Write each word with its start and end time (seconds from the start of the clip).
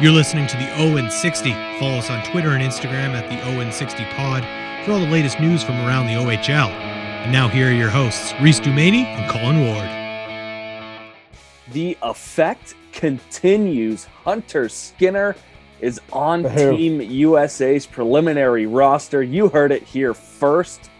You're 0.00 0.12
listening 0.12 0.46
to 0.46 0.56
the 0.56 0.72
Owen 0.80 1.10
60. 1.10 1.50
Follow 1.80 1.96
us 1.96 2.08
on 2.08 2.24
Twitter 2.24 2.50
and 2.50 2.62
Instagram 2.62 3.14
at 3.14 3.28
the 3.28 3.42
Owen 3.48 3.72
60 3.72 4.04
Pod 4.14 4.44
for 4.84 4.92
all 4.92 5.00
the 5.00 5.10
latest 5.10 5.40
news 5.40 5.64
from 5.64 5.74
around 5.80 6.06
the 6.06 6.12
OHL. 6.12 6.68
And 6.68 7.32
now 7.32 7.48
here 7.48 7.66
are 7.66 7.72
your 7.72 7.88
hosts, 7.88 8.32
Reece 8.40 8.60
Dumaney 8.60 9.02
and 9.02 9.28
Colin 9.28 9.66
Ward. 9.66 11.34
The 11.72 11.98
effect 12.02 12.76
continues. 12.92 14.04
Hunter 14.04 14.68
Skinner 14.68 15.34
is 15.80 16.00
on 16.12 16.44
Woohoo. 16.44 16.76
Team 16.76 17.00
USA's 17.00 17.84
preliminary 17.84 18.66
roster. 18.66 19.24
You 19.24 19.48
heard 19.48 19.72
it 19.72 19.82
here 19.82 20.14
first. 20.14 20.90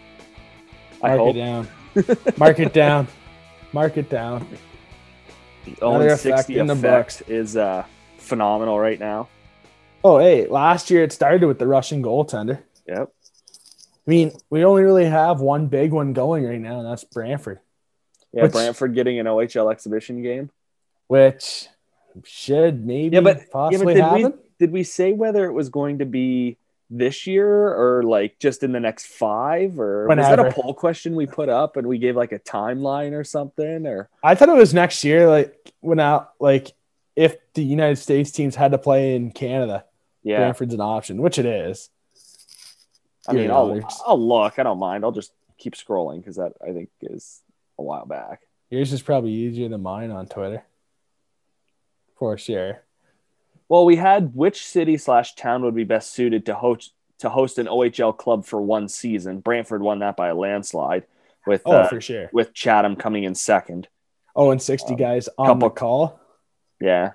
I 1.01 1.15
Mark 1.15 1.19
hope 1.19 1.35
it 1.37 1.39
down. 1.39 1.67
Mark 2.37 2.59
it 2.59 2.73
down. 2.73 3.07
Mark 3.71 3.95
it 3.95 4.09
down. 4.09 4.45
the 5.63 5.71
Another 5.81 5.85
Owen 5.85 6.11
effect 6.11 6.47
60 6.47 6.59
in 6.59 6.67
the 6.67 6.73
effect 6.73 7.23
is 7.29 7.55
uh, 7.55 7.85
phenomenal 8.29 8.79
right 8.79 8.99
now. 8.99 9.27
Oh, 10.03 10.19
hey, 10.19 10.47
last 10.47 10.89
year 10.89 11.03
it 11.03 11.11
started 11.11 11.45
with 11.45 11.59
the 11.59 11.67
Russian 11.67 12.01
goaltender. 12.01 12.59
Yep. 12.87 13.11
I 13.11 14.09
mean, 14.09 14.31
we 14.49 14.63
only 14.63 14.83
really 14.83 15.05
have 15.05 15.41
one 15.41 15.67
big 15.67 15.91
one 15.91 16.13
going 16.13 16.45
right 16.45 16.59
now, 16.59 16.79
and 16.79 16.87
that's 16.89 17.03
Brantford, 17.03 17.59
Yeah, 18.31 18.43
Which- 18.43 18.53
Brantford 18.53 18.95
getting 18.95 19.19
an 19.19 19.27
OHL 19.27 19.71
exhibition 19.71 20.21
game. 20.23 20.49
which 21.07 21.67
should 22.23 22.85
maybe 22.85 23.15
Yeah, 23.15 23.21
but, 23.21 23.37
yeah, 23.37 23.43
but 23.43 23.51
possibly 23.51 23.93
did, 23.95 24.13
we, 24.13 24.31
did 24.59 24.71
we 24.71 24.83
say 24.83 25.11
whether 25.11 25.45
it 25.45 25.53
was 25.53 25.69
going 25.69 25.99
to 25.99 26.05
be 26.05 26.57
this 26.89 27.27
year 27.27 27.47
or 27.47 28.03
like 28.03 28.39
just 28.39 28.63
in 28.63 28.71
the 28.71 28.79
next 28.79 29.05
five 29.05 29.79
or 29.79 30.07
was 30.07 30.17
that 30.17 30.39
a 30.39 30.51
poll 30.51 30.73
question 30.73 31.15
we 31.15 31.27
put 31.27 31.47
up 31.47 31.77
and 31.77 31.85
we 31.85 31.99
gave 31.99 32.15
like 32.15 32.31
a 32.31 32.39
timeline 32.39 33.13
or 33.13 33.23
something 33.23 33.85
or 33.85 34.09
I 34.23 34.33
thought 34.33 34.49
it 34.49 34.55
was 34.55 34.73
next 34.73 35.03
year, 35.03 35.29
like 35.29 35.71
when 35.81 35.99
out, 35.99 36.31
like 36.39 36.73
if 37.19 37.37
the 37.53 37.63
United 37.63 37.97
States 37.97 38.31
teams 38.31 38.55
had 38.55 38.71
to 38.71 38.77
play 38.77 39.15
in 39.15 39.31
Canada, 39.31 39.83
yeah 40.23 40.37
Brantford's 40.37 40.73
an 40.73 40.81
option, 40.81 41.21
which 41.21 41.37
it 41.37 41.45
is. 41.45 41.89
I 43.27 43.33
mean 43.33 43.51
I'll, 43.51 43.79
I'll 44.07 44.27
look 44.27 44.57
I 44.57 44.63
don't 44.63 44.79
mind 44.79 45.03
I'll 45.03 45.11
just 45.11 45.33
keep 45.57 45.75
scrolling 45.75 46.17
because 46.17 46.37
that 46.37 46.53
I 46.65 46.71
think 46.71 46.89
is 47.01 47.41
a 47.77 47.83
while 47.83 48.05
back 48.05 48.41
Yours 48.69 48.93
is 48.93 49.01
probably 49.01 49.31
easier 49.31 49.67
than 49.67 49.81
mine 49.81 50.11
on 50.11 50.27
Twitter, 50.27 50.63
for 52.17 52.37
sure. 52.37 52.81
well 53.67 53.85
we 53.85 53.95
had 53.97 54.35
which 54.35 54.65
city 54.65 54.97
slash 54.97 55.35
town 55.35 55.63
would 55.63 55.75
be 55.75 55.83
best 55.83 56.11
suited 56.13 56.45
to 56.45 56.55
host 56.55 56.93
to 57.19 57.29
host 57.29 57.57
an 57.57 57.67
OHL 57.67 58.15
club 58.17 58.45
for 58.45 58.61
one 58.61 58.87
season 58.87 59.39
Brantford 59.41 59.81
won 59.81 59.99
that 59.99 60.15
by 60.15 60.29
a 60.29 60.35
landslide 60.35 61.03
with 61.45 61.61
Oh, 61.65 61.71
uh, 61.73 61.87
for 61.89 61.99
sure. 62.01 62.29
with 62.31 62.53
Chatham 62.53 62.95
coming 62.95 63.23
in 63.25 63.35
second 63.35 63.87
Oh, 64.35 64.51
and 64.51 64.61
60 64.61 64.93
Um, 64.93 64.97
guys 64.97 65.27
on 65.37 65.47
couple- 65.47 65.69
the 65.69 65.75
call. 65.75 66.18
Yeah 66.81 67.11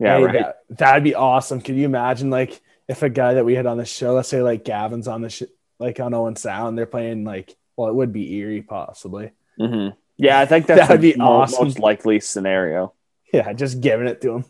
yeah 0.00 0.18
Hey, 0.18 0.24
right 0.24 0.32
that, 0.34 0.56
that'd 0.70 1.04
be 1.04 1.14
awesome. 1.14 1.60
Could 1.60 1.76
you 1.76 1.84
imagine, 1.86 2.28
like, 2.30 2.60
if 2.88 3.02
a 3.02 3.08
guy 3.08 3.34
that 3.34 3.44
we 3.44 3.54
had 3.54 3.66
on 3.66 3.78
the 3.78 3.84
show, 3.86 4.12
let's 4.14 4.28
say, 4.28 4.42
like, 4.42 4.64
Gavin's 4.64 5.08
on 5.08 5.22
the 5.22 5.30
sh- 5.30 5.42
like 5.78 5.98
on 6.00 6.12
Owen 6.14 6.36
Sound, 6.36 6.76
they're 6.78 6.86
playing 6.86 7.24
like, 7.24 7.56
well, 7.76 7.88
it 7.88 7.94
would 7.94 8.12
be 8.12 8.34
Erie 8.36 8.62
possibly. 8.62 9.32
hmm 9.58 9.88
Yeah, 10.16 10.38
I 10.38 10.46
think 10.46 10.66
that's 10.68 10.88
That'd 10.88 11.00
the 11.00 11.12
be 11.12 11.18
mo- 11.18 11.24
awesome. 11.42 11.64
most 11.64 11.78
likely 11.78 12.20
scenario. 12.20 12.92
Yeah, 13.32 13.52
just 13.54 13.80
giving 13.80 14.06
it 14.06 14.20
to 14.22 14.32
him. 14.36 14.44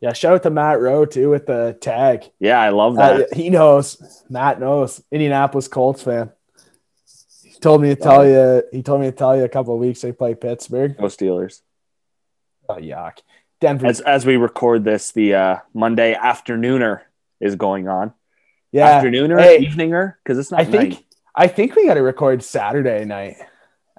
Yeah, 0.00 0.12
shout 0.12 0.34
out 0.34 0.42
to 0.42 0.50
Matt 0.50 0.80
Rowe 0.80 1.06
too 1.06 1.30
with 1.30 1.46
the 1.46 1.76
tag. 1.80 2.24
Yeah, 2.38 2.60
I 2.60 2.68
love 2.70 2.96
that. 2.96 3.20
Uh, 3.20 3.24
he 3.34 3.48
knows. 3.48 4.24
Matt 4.28 4.60
knows. 4.60 5.02
Indianapolis 5.10 5.68
Colts 5.68 6.02
fan. 6.02 6.30
He 7.42 7.58
told 7.60 7.80
me 7.80 7.88
to 7.94 7.96
tell 7.96 8.26
you. 8.26 8.62
He 8.70 8.82
told 8.82 9.00
me 9.00 9.06
to 9.06 9.12
tell 9.16 9.34
you 9.36 9.44
a 9.44 9.48
couple 9.48 9.72
of 9.74 9.80
weeks 9.80 10.02
they 10.02 10.12
play 10.12 10.34
Pittsburgh. 10.34 10.96
Go 10.98 11.04
Steelers. 11.04 11.60
Oh 12.68 12.76
yuck! 12.76 13.18
Denver. 13.60 13.86
As 13.86 14.00
as 14.00 14.24
we 14.26 14.36
record 14.36 14.84
this, 14.84 15.12
the 15.12 15.34
uh, 15.34 15.56
Monday 15.72 16.14
afternooner 16.14 17.00
is 17.40 17.56
going 17.56 17.88
on. 17.88 18.12
yeah, 18.72 19.00
Afternooner, 19.02 19.40
Hey, 19.40 19.64
eveninger, 19.66 20.14
because 20.22 20.38
it's 20.38 20.50
not 20.50 20.60
I 20.60 20.64
think. 20.64 21.04
I 21.34 21.48
think 21.48 21.74
we 21.74 21.86
got 21.86 21.94
to 21.94 22.02
record 22.02 22.42
Saturday 22.44 23.04
night 23.04 23.36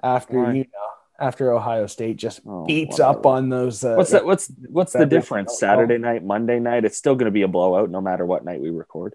after 0.02 0.38
Why? 0.42 0.52
you 0.52 0.60
know 0.64 0.88
after 1.18 1.52
Ohio 1.52 1.86
State 1.86 2.16
just 2.16 2.40
Oh, 2.46 2.64
beats 2.66 2.98
whatever. 2.98 3.18
up 3.18 3.26
on 3.26 3.48
those. 3.50 3.84
Uh, 3.84 3.94
What's 3.94 4.10
that? 4.10 4.24
What's 4.24 4.50
what's 4.68 4.92
the 4.92 5.06
difference? 5.06 5.58
Saturday 5.58 5.98
night, 5.98 6.24
Monday 6.24 6.58
night. 6.60 6.84
It's 6.84 6.96
still 6.96 7.14
going 7.14 7.26
to 7.26 7.30
be 7.30 7.42
a 7.42 7.48
blowout, 7.48 7.90
no 7.90 8.00
matter 8.00 8.24
what 8.26 8.44
night 8.44 8.60
we 8.60 8.70
record. 8.70 9.14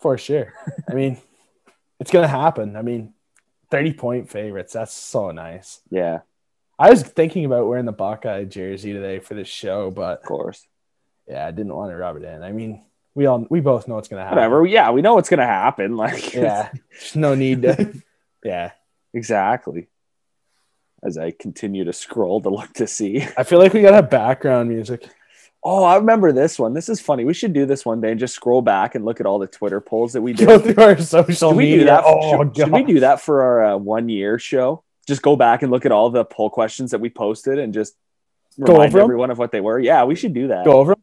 for 0.00 0.16
sure? 0.18 0.52
I 0.88 0.94
mean, 0.94 1.18
it's 1.98 2.10
gonna 2.10 2.28
happen. 2.28 2.76
I 2.76 2.82
mean, 2.82 3.14
thirty 3.70 3.92
point 3.92 4.28
favorites. 4.30 4.72
That's 4.72 4.92
so 4.92 5.30
nice. 5.32 5.80
Yeah, 5.90 6.20
I 6.80 6.88
was 6.88 7.02
thinking 7.02 7.44
about 7.44 7.66
wearing 7.66 7.84
the 7.84 7.92
Buckeye 7.92 8.44
jersey 8.44 8.94
today 8.94 9.18
for 9.18 9.34
this 9.34 9.48
show, 9.48 9.90
but 9.90 10.20
of 10.20 10.24
course. 10.24 10.66
yeah, 11.28 11.46
I 11.46 11.50
didn't 11.50 11.74
want 11.76 11.90
to 11.90 11.96
rub 11.96 12.16
it 12.16 12.24
in. 12.24 12.42
I 12.42 12.52
mean, 12.52 12.82
we 13.14 13.26
all 13.26 13.46
we 13.50 13.60
both 13.60 13.86
know 13.86 13.98
it's 13.98 14.08
gonna 14.08 14.22
happen. 14.22 14.36
Whatever. 14.36 14.64
Yeah, 14.64 14.90
we 14.90 15.02
know 15.02 15.14
what's 15.14 15.28
going 15.28 15.40
to 15.40 15.46
happen. 15.46 15.96
Like, 15.98 16.32
Yeah, 16.34 16.70
there's 16.72 17.16
no 17.16 17.34
need 17.34 17.62
to. 17.62 17.92
Yeah, 18.42 18.70
exactly. 19.12 19.88
As 21.02 21.18
I 21.18 21.30
continue 21.30 21.84
to 21.84 21.92
scroll 21.92 22.40
to 22.40 22.48
look 22.48 22.72
to 22.74 22.86
see. 22.86 23.20
I 23.36 23.42
feel 23.42 23.58
like 23.58 23.74
we 23.74 23.82
gotta 23.82 23.96
have 23.96 24.08
background 24.08 24.70
music. 24.70 25.06
Oh, 25.62 25.84
I 25.84 25.96
remember 25.96 26.32
this 26.32 26.58
one. 26.58 26.72
This 26.72 26.88
is 26.88 27.02
funny. 27.02 27.26
We 27.26 27.34
should 27.34 27.52
do 27.52 27.66
this 27.66 27.84
one 27.84 28.00
day 28.00 28.12
and 28.12 28.18
just 28.18 28.34
scroll 28.34 28.62
back 28.62 28.94
and 28.94 29.04
look 29.04 29.20
at 29.20 29.26
all 29.26 29.38
the 29.38 29.46
Twitter 29.46 29.82
polls 29.82 30.14
that 30.14 30.22
we 30.22 30.32
did. 30.32 30.48
Go 30.48 30.58
through 30.58 30.82
our 30.82 30.98
social 30.98 31.50
Should 31.50 31.56
we 31.58 31.70
do 31.80 31.84
that? 31.84 32.02
Oh 32.06 32.38
should, 32.38 32.56
should 32.56 32.72
we 32.72 32.82
do 32.84 33.00
that 33.00 33.20
for 33.20 33.42
our 33.42 33.64
uh, 33.64 33.76
one 33.76 34.08
year 34.08 34.38
show? 34.38 34.82
Just 35.10 35.22
go 35.22 35.34
back 35.34 35.62
and 35.62 35.72
look 35.72 35.84
at 35.84 35.90
all 35.92 36.08
the 36.10 36.24
poll 36.24 36.48
questions 36.50 36.92
that 36.92 37.00
we 37.00 37.10
posted 37.10 37.58
and 37.58 37.74
just 37.74 37.94
Go 38.58 38.74
remind 38.74 38.94
everyone 38.94 39.30
of 39.32 39.38
what 39.38 39.50
they 39.50 39.60
were. 39.60 39.78
Yeah, 39.80 40.04
we 40.04 40.14
should 40.14 40.32
do 40.34 40.46
that. 40.48 40.64
go 40.64 40.78
over. 40.78 40.92
'em? 40.92 41.02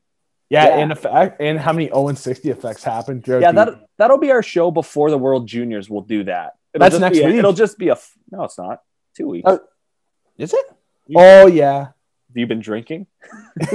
Yeah, 0.50 0.68
Yeah. 0.68 0.78
and 0.80 0.92
effect 0.94 1.42
and 1.42 1.60
how 1.60 1.74
many 1.74 1.88
0 1.88 2.08
and 2.08 2.18
60 2.18 2.50
effects 2.50 2.82
happened 2.86 3.26
yeah, 3.28 3.52
that 3.52 3.70
that'll 3.98 4.18
be 4.18 4.32
our 4.32 4.42
show 4.42 4.72
before 4.72 5.12
the 5.12 5.18
World 5.18 5.46
Juniors. 5.46 5.90
We'll 5.90 6.08
do 6.18 6.24
that. 6.24 6.56
It'll 6.74 6.84
That's 6.86 6.94
just 6.94 7.02
next 7.02 7.18
be 7.18 7.24
a- 7.24 7.28
week. 7.28 7.36
It'll 7.36 7.52
just 7.66 7.78
be 7.78 7.90
a 7.90 7.94
f- 8.00 8.14
no. 8.32 8.44
It's 8.46 8.58
not 8.58 8.82
two 9.18 9.28
weeks. 9.28 9.44
Oh. 9.52 9.60
is 10.38 10.54
it? 10.54 10.66
You- 11.08 11.18
Oh 11.20 11.48
yeah, 11.48 11.80
Have 11.80 12.36
you 12.36 12.48
been 12.48 12.62
drinking? 12.62 13.08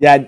yeah, 0.00 0.24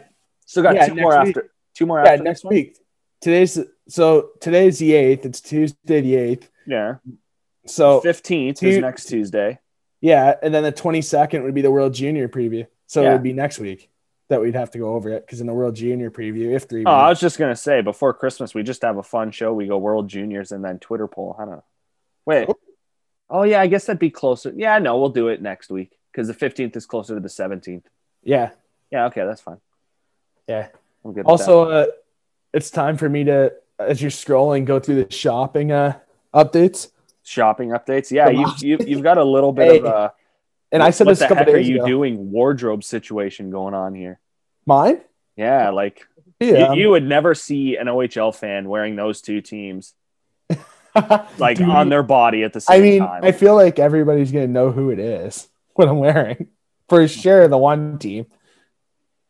Still 0.46 0.62
got 0.62 0.74
Yeah, 0.74 0.86
two 0.88 0.94
more 0.96 1.18
week. 1.22 1.28
after. 1.36 1.50
Two 1.74 1.86
more 1.86 2.02
yeah. 2.04 2.12
after 2.12 2.22
Next 2.24 2.44
one? 2.44 2.54
week. 2.54 2.76
Today's 3.20 3.58
so 3.88 4.30
today's 4.40 4.78
the 4.78 4.92
eighth. 4.92 5.24
It's 5.26 5.40
Tuesday 5.40 6.00
the 6.02 6.14
eighth. 6.16 6.50
Yeah, 6.66 6.96
So 7.66 8.00
fifteenth 8.00 8.62
is 8.62 8.78
next 8.78 9.06
Tuesday. 9.06 9.58
yeah, 10.00 10.34
and 10.42 10.52
then 10.54 10.62
the 10.62 10.72
twenty 10.72 11.02
second 11.02 11.42
would 11.44 11.54
be 11.54 11.62
the 11.62 11.70
World 11.70 11.94
Junior 11.94 12.28
preview. 12.28 12.66
So 12.86 13.02
it 13.02 13.12
would 13.12 13.22
be 13.22 13.32
next 13.32 13.58
week 13.58 13.90
that 14.28 14.40
we'd 14.40 14.54
have 14.54 14.70
to 14.72 14.78
go 14.78 14.94
over 14.94 15.10
it 15.10 15.26
because 15.26 15.40
in 15.40 15.46
the 15.46 15.52
World 15.54 15.74
Junior 15.74 16.10
preview, 16.10 16.54
if 16.54 16.64
three. 16.64 16.84
Oh, 16.86 16.90
I 16.90 17.08
was 17.08 17.20
just 17.20 17.38
gonna 17.38 17.56
say 17.56 17.80
before 17.80 18.12
Christmas 18.14 18.54
we 18.54 18.62
just 18.62 18.82
have 18.82 18.96
a 18.98 19.02
fun 19.02 19.30
show. 19.30 19.52
We 19.52 19.66
go 19.66 19.78
World 19.78 20.08
Juniors 20.08 20.52
and 20.52 20.64
then 20.64 20.78
Twitter 20.78 21.06
poll. 21.08 21.36
I 21.38 21.42
don't 21.44 21.50
know. 21.52 21.64
Wait. 22.26 22.48
Oh 23.30 23.42
yeah, 23.42 23.60
I 23.60 23.66
guess 23.66 23.86
that'd 23.86 23.98
be 23.98 24.10
closer. 24.10 24.52
Yeah, 24.54 24.78
no, 24.78 24.98
we'll 24.98 25.08
do 25.10 25.28
it 25.28 25.40
next 25.42 25.70
week 25.70 25.98
because 26.12 26.28
the 26.28 26.34
fifteenth 26.34 26.76
is 26.76 26.86
closer 26.86 27.14
to 27.14 27.20
the 27.20 27.28
seventeenth. 27.28 27.86
yeah, 28.22 28.50
Yeah, 28.90 29.06
okay, 29.06 29.24
that's 29.24 29.40
fine. 29.40 29.58
yeah. 30.46 30.68
I'm 31.04 31.12
good. 31.12 31.24
Also, 31.26 31.64
uh, 31.70 31.86
it's 32.52 32.70
time 32.70 32.96
for 32.96 33.08
me 33.08 33.24
to, 33.24 33.52
as 33.78 34.00
you're 34.00 34.10
scrolling, 34.10 34.64
go 34.64 34.78
through 34.80 35.04
the 35.04 35.10
shopping 35.12 35.72
uh, 35.72 35.98
updates. 36.34 36.88
shopping 37.22 37.70
updates. 37.70 38.10
Yeah, 38.10 38.28
you, 38.30 38.46
you 38.58 38.78
you've 38.86 39.02
got 39.02 39.18
a 39.18 39.24
little 39.24 39.52
bit 39.52 39.84
of 39.84 39.84
a. 39.84 40.12
And 40.72 40.82
I 40.82 40.90
said 40.90 41.06
what 41.06 41.12
this 41.18 41.20
the 41.28 41.34
heck 41.34 41.48
are 41.48 41.56
you 41.58 41.76
ago. 41.76 41.86
doing? 41.86 42.32
Wardrobe 42.32 42.82
situation 42.82 43.50
going 43.50 43.74
on 43.74 43.94
here. 43.94 44.18
Mine? 44.66 45.00
Yeah, 45.36 45.70
like 45.70 46.06
Yeah. 46.40 46.72
you, 46.72 46.80
you 46.82 46.90
would 46.90 47.04
never 47.04 47.34
see 47.34 47.76
an 47.76 47.86
OHL 47.86 48.34
fan 48.34 48.68
wearing 48.68 48.96
those 48.96 49.20
two 49.20 49.40
teams 49.40 49.94
like 51.38 51.58
Dude, 51.58 51.68
on 51.68 51.88
their 51.88 52.02
body 52.02 52.42
at 52.44 52.52
the 52.52 52.60
same 52.60 52.74
time. 52.74 52.82
I 52.82 52.84
mean, 52.88 52.98
time. 53.00 53.24
I 53.24 53.32
feel 53.32 53.54
like 53.54 53.78
everybody's 53.78 54.32
gonna 54.32 54.48
know 54.48 54.70
who 54.72 54.90
it 54.90 54.98
is 54.98 55.48
what 55.74 55.88
I'm 55.88 55.98
wearing. 55.98 56.48
For 56.88 57.06
sure, 57.08 57.48
the 57.48 57.58
one 57.58 57.98
team. 57.98 58.26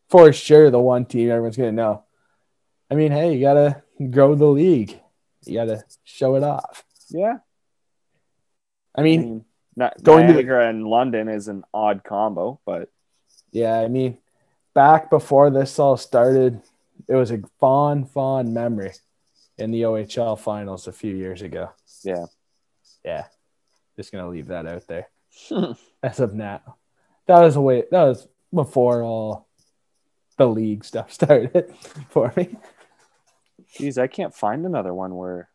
For 0.08 0.32
sure, 0.32 0.70
the 0.70 0.78
one 0.80 1.04
team 1.06 1.30
everyone's 1.30 1.56
gonna 1.56 1.72
know. 1.72 2.04
I 2.90 2.94
mean, 2.94 3.12
hey, 3.12 3.34
you 3.34 3.40
gotta 3.40 3.82
grow 4.10 4.34
the 4.34 4.46
league. 4.46 4.98
You 5.46 5.54
gotta 5.54 5.84
show 6.04 6.36
it 6.36 6.42
off. 6.42 6.84
Yeah, 7.10 7.38
I 8.94 9.00
I 9.00 9.04
mean, 9.04 9.20
mean, 9.20 9.44
not, 9.76 10.02
going 10.02 10.26
to 10.26 10.32
the- 10.32 10.38
Niagara 10.40 10.68
and 10.68 10.86
London 10.86 11.28
is 11.28 11.48
an 11.48 11.64
odd 11.72 12.04
combo, 12.04 12.60
but 12.64 12.90
yeah, 13.52 13.78
I 13.78 13.88
mean, 13.88 14.18
back 14.74 15.10
before 15.10 15.50
this 15.50 15.78
all 15.78 15.96
started, 15.96 16.60
it 17.08 17.14
was 17.14 17.30
a 17.30 17.42
fond, 17.60 18.10
fond 18.10 18.52
memory 18.54 18.92
in 19.58 19.70
the 19.70 19.82
OHL 19.82 20.38
finals 20.38 20.86
a 20.88 20.92
few 20.92 21.14
years 21.14 21.42
ago. 21.42 21.70
Yeah. 22.02 22.26
Yeah. 23.04 23.24
Just 23.96 24.10
gonna 24.12 24.28
leave 24.28 24.48
that 24.48 24.66
out 24.66 24.86
there. 24.86 25.08
As 26.02 26.20
of 26.20 26.34
now. 26.34 26.76
That 27.26 27.40
was 27.40 27.56
a 27.56 27.60
way 27.60 27.84
that 27.90 28.02
was 28.04 28.28
before 28.52 29.02
all 29.02 29.48
the 30.36 30.46
league 30.48 30.84
stuff 30.84 31.12
started 31.20 31.72
for 32.10 32.32
me. 32.36 32.56
Geez, 33.76 33.98
I 33.98 34.06
can't 34.08 34.34
find 34.34 34.66
another 34.66 34.92
one 34.94 35.14
where 35.14 35.48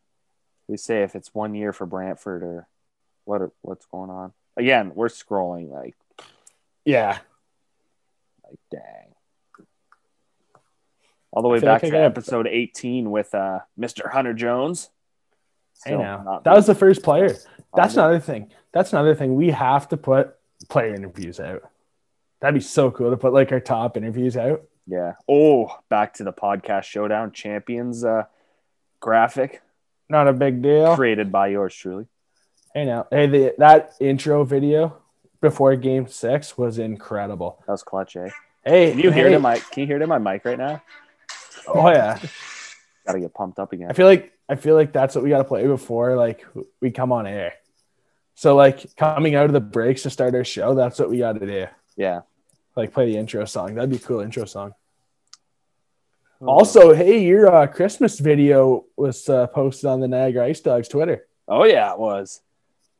we 0.70 0.76
say 0.76 1.02
if 1.02 1.16
it's 1.16 1.34
one 1.34 1.54
year 1.54 1.72
for 1.72 1.84
Brantford 1.84 2.42
or 2.42 2.68
what 3.24 3.42
what's 3.62 3.86
going 3.86 4.08
on. 4.10 4.32
Again, 4.56 4.92
we're 4.94 5.08
scrolling 5.08 5.70
like 5.70 5.96
Yeah. 6.84 7.18
Like, 8.44 8.58
dang. 8.70 9.66
All 11.32 11.42
the 11.42 11.48
way 11.48 11.58
back 11.60 11.82
like 11.82 11.92
to 11.92 11.98
got- 11.98 12.04
episode 12.04 12.46
18 12.46 13.10
with 13.10 13.34
uh, 13.34 13.60
Mr. 13.78 14.10
Hunter 14.10 14.34
Jones. 14.34 14.90
Hey 15.84 15.96
now, 15.96 16.42
that 16.44 16.54
was 16.54 16.66
the 16.66 16.74
first 16.74 17.02
player. 17.02 17.34
That's 17.74 17.96
on 17.96 18.04
it. 18.04 18.06
another 18.08 18.20
thing. 18.20 18.52
That's 18.72 18.92
another 18.92 19.14
thing. 19.14 19.34
We 19.34 19.48
have 19.50 19.88
to 19.88 19.96
put 19.96 20.36
player 20.68 20.94
interviews 20.94 21.40
out. 21.40 21.62
That'd 22.40 22.54
be 22.54 22.60
so 22.60 22.90
cool 22.90 23.10
to 23.10 23.16
put 23.16 23.32
like 23.32 23.50
our 23.50 23.60
top 23.60 23.96
interviews 23.96 24.36
out. 24.36 24.62
Yeah. 24.86 25.14
Oh, 25.26 25.74
back 25.88 26.14
to 26.14 26.24
the 26.24 26.34
podcast 26.34 26.82
showdown 26.82 27.32
champions 27.32 28.04
uh, 28.04 28.24
graphic 29.00 29.62
Not 30.10 30.28
a 30.28 30.32
big 30.32 30.60
deal. 30.60 30.96
created 30.96 31.30
by 31.32 31.46
yours 31.48 31.74
truly. 31.74 32.06
Hey 32.74 32.84
now, 32.84 33.06
hey, 33.10 33.26
the, 33.26 33.54
that 33.58 33.94
intro 34.00 34.44
video 34.44 34.98
before 35.40 35.74
Game 35.76 36.06
Six 36.08 36.58
was 36.58 36.78
incredible. 36.78 37.62
That 37.66 37.72
was 37.72 37.82
clutch, 37.82 38.16
eh? 38.16 38.28
Hey, 38.64 38.90
Can 38.90 38.98
you 38.98 39.10
hear 39.10 39.28
hey, 39.28 39.32
it 39.32 39.36
in 39.36 39.42
my 39.42 39.58
can 39.58 39.80
you 39.82 39.86
hear 39.86 39.96
it 39.96 40.02
in 40.02 40.08
my 40.08 40.18
mic 40.18 40.44
right 40.44 40.58
now? 40.58 40.82
Oh 41.66 41.88
yeah, 41.88 42.18
Gotta 43.06 43.20
get 43.20 43.32
pumped 43.32 43.58
up 43.58 43.72
again. 43.72 43.88
I 43.88 43.92
feel 43.92 44.06
like 44.06 44.32
I 44.48 44.56
feel 44.56 44.74
like 44.74 44.92
that's 44.92 45.14
what 45.14 45.22
we 45.22 45.30
got 45.30 45.38
to 45.38 45.44
play 45.44 45.66
before 45.66 46.16
like 46.16 46.44
we 46.80 46.90
come 46.90 47.12
on 47.12 47.26
air. 47.26 47.54
So 48.34 48.56
like 48.56 48.96
coming 48.96 49.36
out 49.36 49.46
of 49.46 49.52
the 49.52 49.60
breaks 49.60 50.02
to 50.02 50.10
start 50.10 50.34
our 50.34 50.44
show, 50.44 50.74
that's 50.74 50.98
what 50.98 51.08
we 51.08 51.18
got 51.18 51.38
to 51.38 51.46
do. 51.46 51.66
Yeah. 51.96 52.22
Like 52.74 52.92
play 52.92 53.06
the 53.06 53.16
intro 53.16 53.44
song. 53.44 53.74
That'd 53.74 53.90
be 53.90 53.96
a 53.96 54.00
cool 54.00 54.20
intro 54.20 54.44
song. 54.44 54.74
Also, 56.40 56.94
hey, 56.94 57.22
your 57.22 57.54
uh, 57.54 57.66
Christmas 57.66 58.18
video 58.18 58.84
was 58.96 59.28
uh, 59.28 59.46
posted 59.48 59.86
on 59.90 60.00
the 60.00 60.08
Niagara 60.08 60.48
IceDogs 60.48 60.88
Twitter. 60.88 61.26
Oh 61.46 61.64
yeah, 61.64 61.92
it 61.92 61.98
was. 61.98 62.40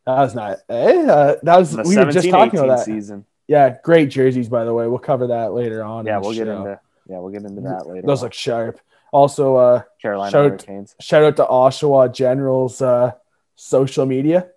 That 0.06 0.18
was 0.18 0.34
not. 0.34 0.58
Eh, 0.68 1.06
uh, 1.06 1.36
that 1.42 1.58
was 1.58 1.76
we 1.76 1.96
were 1.96 2.10
just 2.12 2.28
talking 2.28 2.58
about 2.58 2.78
that. 2.78 2.84
season. 2.84 3.24
Yeah, 3.48 3.76
great 3.82 4.10
jerseys 4.10 4.48
by 4.48 4.64
the 4.64 4.74
way. 4.74 4.86
We'll 4.86 4.98
cover 4.98 5.28
that 5.28 5.52
later 5.52 5.82
on. 5.82 6.06
Yeah, 6.06 6.18
we'll 6.18 6.34
get 6.34 6.46
show. 6.46 6.56
into 6.58 6.80
yeah, 7.08 7.18
we'll 7.18 7.32
get 7.32 7.42
into 7.44 7.62
that 7.62 7.86
later. 7.86 8.06
those 8.06 8.20
on. 8.20 8.26
look 8.26 8.34
sharp. 8.34 8.80
Also, 9.12 9.56
uh, 9.56 9.82
Carolina 10.00 10.30
shout- 10.30 10.50
Hurricanes. 10.50 10.94
shout 11.00 11.24
out 11.24 11.36
to 11.36 11.44
Oshawa 11.44 12.12
General's 12.14 12.80
uh, 12.80 13.12
social 13.56 14.06
media. 14.06 14.48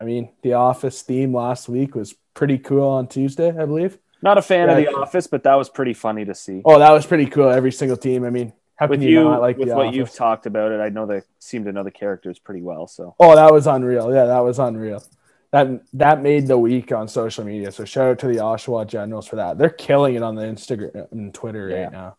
I 0.00 0.04
mean, 0.04 0.30
the 0.42 0.52
Office 0.52 1.02
theme 1.02 1.34
last 1.34 1.68
week 1.68 1.94
was 1.96 2.14
pretty 2.34 2.58
cool 2.58 2.86
on 2.88 3.08
Tuesday, 3.08 3.48
I 3.48 3.64
believe. 3.64 3.98
Not 4.22 4.38
a 4.38 4.42
fan 4.42 4.68
of 4.68 4.78
Yeah. 4.78 4.90
The 4.90 4.96
Office, 4.96 5.26
but 5.26 5.42
that 5.44 5.54
was 5.54 5.68
pretty 5.68 5.94
funny 5.94 6.24
to 6.24 6.34
see. 6.34 6.62
Oh, 6.64 6.78
that 6.78 6.90
was 6.92 7.06
pretty 7.06 7.26
cool. 7.26 7.48
Every 7.50 7.72
single 7.72 7.96
team. 7.96 8.24
I 8.24 8.30
mean, 8.30 8.52
how 8.76 8.86
with 8.88 9.00
can 9.00 9.08
you, 9.08 9.18
you, 9.20 9.24
not 9.24 9.40
like 9.40 9.56
with 9.58 9.68
the 9.68 9.74
what 9.76 9.86
Office? 9.86 9.96
you've 9.96 10.12
talked 10.14 10.46
about 10.46 10.72
it, 10.72 10.80
I 10.80 10.88
know 10.88 11.06
they 11.06 11.22
seem 11.38 11.64
to 11.64 11.72
know 11.72 11.84
the 11.84 11.90
characters 11.90 12.38
pretty 12.38 12.62
well. 12.62 12.86
So 12.88 13.14
Oh, 13.20 13.34
that 13.36 13.52
was 13.52 13.66
unreal. 13.66 14.12
Yeah, 14.12 14.26
that 14.26 14.40
was 14.40 14.58
unreal. 14.58 15.02
That 15.50 15.82
that 15.94 16.20
made 16.22 16.46
the 16.46 16.58
week 16.58 16.92
on 16.92 17.08
social 17.08 17.44
media. 17.44 17.72
So 17.72 17.84
shout 17.84 18.08
out 18.10 18.18
to 18.20 18.26
the 18.26 18.36
Oshawa 18.36 18.86
Generals 18.86 19.26
for 19.26 19.36
that. 19.36 19.56
They're 19.56 19.70
killing 19.70 20.14
it 20.14 20.22
on 20.22 20.34
the 20.34 20.42
Instagram 20.42 21.10
and 21.12 21.32
Twitter 21.32 21.68
Yeah. 21.70 21.82
right 21.84 21.92
now. 21.92 22.16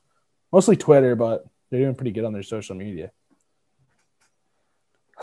Mostly 0.51 0.75
Twitter, 0.77 1.15
but 1.15 1.45
they're 1.69 1.81
doing 1.81 1.95
pretty 1.95 2.11
good 2.11 2.25
on 2.25 2.33
their 2.33 2.43
social 2.43 2.75
media. 2.75 3.11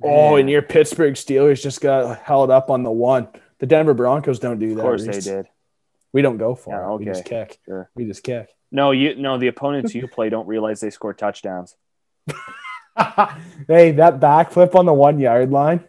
Oh, 0.00 0.36
and 0.36 0.48
your 0.48 0.62
Pittsburgh 0.62 1.14
Steelers 1.14 1.60
just 1.60 1.80
got 1.80 2.20
held 2.20 2.52
up 2.52 2.70
on 2.70 2.84
the 2.84 2.90
one. 2.90 3.26
The 3.58 3.66
Denver 3.66 3.94
Broncos 3.94 4.38
don't 4.38 4.60
do 4.60 4.68
that. 4.76 4.78
of 4.78 4.82
course 4.82 5.04
they 5.04 5.18
did. 5.18 5.48
We 6.12 6.22
don't 6.22 6.38
go 6.38 6.54
for 6.54 6.74
Yeah, 6.74 6.94
it. 6.94 6.98
We 6.98 7.04
just 7.04 7.26
okay. 7.26 7.46
kick. 7.48 7.58
Sure. 7.66 7.90
We 7.94 8.04
just 8.06 8.22
kick. 8.22 8.50
No, 8.70 8.90
you 8.90 9.14
no 9.16 9.38
the 9.38 9.48
opponents 9.48 9.94
you 9.94 10.06
play 10.08 10.28
don't 10.28 10.46
realize 10.46 10.80
they 10.80 10.90
score 10.90 11.14
touchdowns. 11.14 11.76
hey, 12.26 13.92
that 13.92 14.20
backflip 14.20 14.74
on 14.74 14.86
the 14.86 14.92
one 14.92 15.18
yard 15.18 15.50
line. 15.50 15.84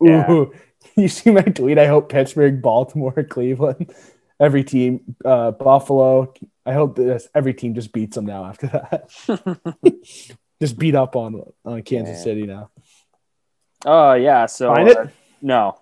Yeah. 0.00 0.30
Ooh, 0.30 0.52
you 0.96 1.08
see 1.08 1.30
my 1.30 1.42
tweet? 1.42 1.78
I 1.78 1.86
hope 1.86 2.08
Pittsburgh, 2.08 2.60
Baltimore, 2.60 3.22
Cleveland, 3.30 3.94
every 4.40 4.64
team, 4.64 5.16
uh, 5.24 5.52
Buffalo. 5.52 6.34
I 6.64 6.72
hope 6.72 6.96
this 6.96 7.28
every 7.34 7.54
team 7.54 7.74
just 7.74 7.92
beats 7.92 8.16
them 8.16 8.26
now 8.26 8.44
after 8.46 8.66
that. 8.68 9.08
just 10.60 10.78
beat 10.78 10.94
up 10.94 11.14
on 11.14 11.42
on 11.64 11.82
Kansas 11.82 12.16
Man. 12.16 12.24
City 12.24 12.46
now. 12.46 12.70
Oh 13.84 14.14
yeah, 14.14 14.46
so 14.46 14.72
uh, 14.72 15.08
no. 15.40 15.78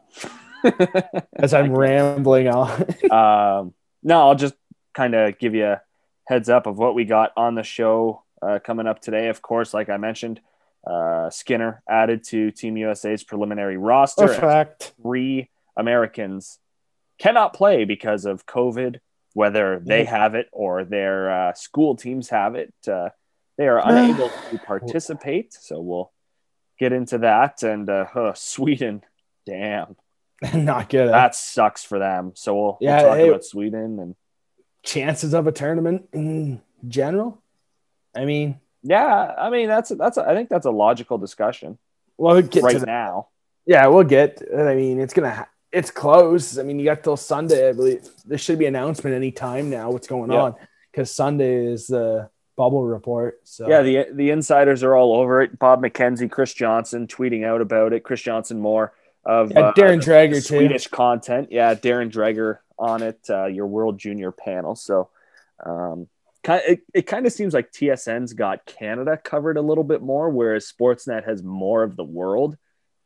As 1.34 1.54
I'm 1.54 1.72
rambling 1.72 2.48
on. 2.48 2.70
um, 3.10 3.74
no, 4.02 4.20
I'll 4.28 4.34
just 4.34 4.54
kind 4.94 5.14
of 5.14 5.38
give 5.38 5.54
you 5.54 5.66
a 5.66 5.82
heads 6.26 6.48
up 6.48 6.66
of 6.66 6.78
what 6.78 6.94
we 6.94 7.04
got 7.04 7.32
on 7.36 7.54
the 7.54 7.62
show 7.62 8.22
uh, 8.42 8.58
coming 8.58 8.86
up 8.86 9.00
today. 9.00 9.28
Of 9.28 9.42
course, 9.42 9.74
like 9.74 9.88
I 9.88 9.96
mentioned, 9.96 10.40
uh, 10.86 11.30
Skinner 11.30 11.82
added 11.88 12.24
to 12.24 12.50
Team 12.50 12.76
USA's 12.76 13.24
preliminary 13.24 13.76
roster. 13.76 14.28
fact. 14.28 14.92
Three 15.02 15.50
Americans 15.76 16.58
cannot 17.18 17.54
play 17.54 17.84
because 17.84 18.24
of 18.24 18.46
COVID, 18.46 18.98
whether 19.32 19.80
they 19.80 20.04
have 20.04 20.34
it 20.34 20.48
or 20.52 20.84
their 20.84 21.30
uh, 21.30 21.54
school 21.54 21.96
teams 21.96 22.28
have 22.28 22.54
it. 22.54 22.74
Uh, 22.86 23.10
they 23.56 23.68
are 23.68 23.78
unable 23.84 24.30
to 24.50 24.58
participate. 24.58 25.52
So 25.54 25.80
we'll 25.80 26.12
get 26.78 26.92
into 26.92 27.18
that. 27.18 27.62
And 27.62 27.88
uh, 27.88 28.34
Sweden, 28.34 29.02
damn, 29.46 29.96
Not 30.54 30.88
good. 30.88 31.08
that 31.10 31.34
sucks 31.34 31.84
for 31.84 31.98
them. 31.98 32.32
So 32.34 32.54
we'll, 32.54 32.78
Yeah, 32.80 32.96
we'll 33.02 33.08
talk 33.10 33.16
hey- 33.18 33.28
about 33.28 33.44
Sweden 33.44 33.98
and 34.00 34.14
Chances 34.82 35.32
of 35.32 35.46
a 35.46 35.52
tournament 35.52 36.08
in 36.12 36.60
general. 36.86 37.40
I 38.14 38.26
mean, 38.26 38.60
yeah, 38.82 39.34
I 39.38 39.48
mean 39.48 39.66
that's 39.68 39.88
that's 39.90 40.18
I 40.18 40.34
think 40.34 40.50
that's 40.50 40.66
a 40.66 40.70
logical 40.70 41.16
discussion 41.18 41.78
well, 42.18 42.34
we'll 42.34 42.42
get 42.42 42.62
right 42.62 42.80
now. 42.86 43.28
Yeah, 43.66 43.86
we'll 43.88 44.04
get. 44.04 44.42
I 44.56 44.74
mean, 44.74 45.00
it's 45.00 45.14
gonna. 45.14 45.34
Ha- 45.34 45.48
it's 45.72 45.90
close. 45.90 46.58
I 46.58 46.62
mean, 46.62 46.78
you 46.78 46.84
got 46.84 47.02
till 47.02 47.16
Sunday. 47.16 47.70
I 47.70 47.72
believe 47.72 48.06
there 48.26 48.38
should 48.38 48.58
be 48.58 48.66
announcement 48.66 49.16
any 49.16 49.32
time 49.32 49.70
now. 49.70 49.90
What's 49.90 50.06
going 50.06 50.30
Yeah. 50.30 50.42
on? 50.42 50.54
Because 50.92 51.10
Sunday 51.10 51.64
is 51.66 51.86
the 51.88 52.28
bubble 52.56 52.84
report. 52.84 53.40
So 53.44 53.66
Yeah, 53.68 53.82
the 53.82 54.06
the 54.12 54.30
insiders 54.30 54.82
are 54.84 54.94
all 54.94 55.14
over 55.16 55.40
it. 55.42 55.58
Bob 55.58 55.82
McKenzie, 55.82 56.30
Chris 56.30 56.52
Johnston 56.54 57.06
tweeting 57.08 57.44
out 57.44 57.60
about 57.62 57.92
it. 57.94 58.04
Chris 58.04 58.20
Johnston 58.20 58.60
more 58.60 58.92
of 59.24 59.52
Yeah, 59.52 59.60
uh, 59.60 59.72
Darren 59.74 60.00
Dreger 60.00 60.34
too. 60.34 60.58
Swedish 60.58 60.88
content. 60.88 61.48
Yeah, 61.50 61.74
Darren 61.74 62.10
Dreger 62.10 62.58
on 62.78 63.02
it. 63.02 63.20
Uh, 63.28 63.46
your 63.46 63.66
World 63.66 63.98
Junior 63.98 64.32
panel. 64.32 64.74
So, 64.74 65.08
um, 65.64 66.08
kind 66.42 66.62
it, 66.66 66.80
it 66.92 67.02
kind 67.02 67.26
of 67.26 67.32
seems 67.32 67.54
like 67.54 67.72
TSN's 67.72 68.32
got 68.32 68.66
Canada 68.66 69.16
covered 69.16 69.56
a 69.56 69.62
little 69.62 69.84
bit 69.84 70.02
more, 70.02 70.30
whereas 70.30 70.70
Sportsnet 70.70 71.24
has 71.24 71.42
more 71.42 71.82
of 71.82 71.96
the 71.96 72.04
world, 72.04 72.56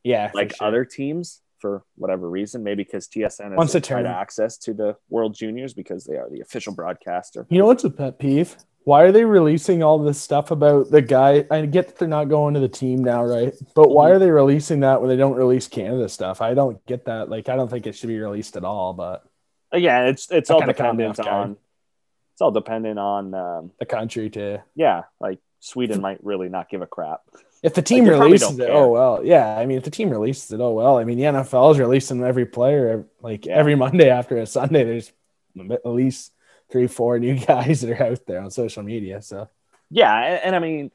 yeah, 0.02 0.30
like 0.34 0.56
sure. 0.56 0.66
other 0.66 0.84
teams 0.84 1.40
for 1.58 1.82
whatever 1.96 2.28
reason. 2.28 2.62
Maybe 2.62 2.84
because 2.84 3.08
TSN 3.08 3.58
has 3.58 3.74
a 3.74 3.78
had 3.78 3.84
turn. 3.84 4.06
access 4.06 4.56
to 4.58 4.74
the 4.74 4.96
World 5.08 5.34
Juniors 5.34 5.74
because 5.74 6.04
they 6.04 6.16
are 6.16 6.28
the 6.30 6.40
official 6.40 6.74
broadcaster. 6.74 7.46
You 7.50 7.58
know 7.58 7.66
what's 7.66 7.84
a 7.84 7.90
pet 7.90 8.18
peeve? 8.18 8.56
Why 8.84 9.02
are 9.02 9.12
they 9.12 9.24
releasing 9.24 9.82
all 9.82 9.98
this 9.98 10.18
stuff 10.20 10.50
about 10.50 10.90
the 10.90 11.02
guy? 11.02 11.44
I 11.50 11.66
get 11.66 11.88
that 11.88 11.98
they're 11.98 12.08
not 12.08 12.30
going 12.30 12.54
to 12.54 12.60
the 12.60 12.68
team 12.68 13.04
now, 13.04 13.22
right? 13.22 13.52
But 13.74 13.90
why 13.90 14.08
Mhm. 14.08 14.14
are 14.14 14.18
they 14.18 14.30
releasing 14.30 14.80
that 14.80 15.00
when 15.00 15.10
they 15.10 15.16
don't 15.16 15.34
release 15.36 15.68
Canada 15.68 16.08
stuff? 16.08 16.40
I 16.40 16.54
don't 16.54 16.84
get 16.86 17.04
that. 17.04 17.28
Like, 17.28 17.50
I 17.50 17.56
don't 17.56 17.68
think 17.70 17.86
it 17.86 17.94
should 17.94 18.08
be 18.08 18.18
released 18.18 18.56
at 18.56 18.64
all. 18.64 18.94
But 18.94 19.24
Again, 19.72 20.06
it's 20.06 20.30
it's 20.30 20.48
That 20.48 20.54
all 20.54 20.60
dependent 20.62 21.20
on 21.20 21.58
it's 22.32 22.40
all 22.40 22.50
dependent 22.52 22.98
on 22.98 23.34
um, 23.34 23.72
the 23.78 23.84
country 23.84 24.30
too. 24.30 24.58
yeah, 24.74 25.02
like 25.20 25.40
Sweden 25.60 26.00
might 26.00 26.24
really 26.24 26.48
not 26.48 26.70
give 26.70 26.80
a 26.80 26.86
crap. 26.86 27.20
If 27.62 27.74
the 27.74 27.82
team 27.82 28.06
probably 28.06 28.26
releases 28.26 28.58
it, 28.58 28.70
oh 28.70 28.88
well, 28.88 29.20
yeah. 29.24 29.56
I 29.56 29.66
mean, 29.66 29.78
if 29.78 29.84
the 29.84 29.90
team 29.90 30.10
releases 30.10 30.52
it, 30.52 30.60
oh 30.60 30.70
well. 30.70 30.98
I 30.98 31.04
mean, 31.04 31.18
the 31.18 31.24
NFL 31.24 31.72
is 31.72 31.78
releasing 31.78 32.22
every 32.22 32.46
player 32.46 33.04
like 33.20 33.46
every 33.46 33.74
Monday 33.84 34.10
after 34.10 34.36
a 34.36 34.46
Sunday. 34.46 34.84
There's 34.84 35.12
at 35.70 35.86
least 35.86 36.32
three, 36.70 36.86
four 36.86 37.18
new 37.18 37.38
guys 37.46 37.80
that 37.80 38.00
are 38.00 38.04
out 38.04 38.26
there 38.26 38.40
on 38.40 38.50
social 38.50 38.82
media. 38.82 39.22
So 39.22 39.48
Yeah, 39.90 40.14
and, 40.14 40.44
and 40.44 40.56
I 40.56 40.58
mean, 40.60 40.90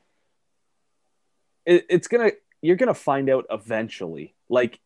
it, 1.65 1.85
it's 1.89 2.07
gonna 2.07 2.31
you're 2.61 2.77
gonna 2.77 2.93
find 2.93 3.29
out 3.29 3.45
eventually. 3.49 4.33
Like 4.49 4.79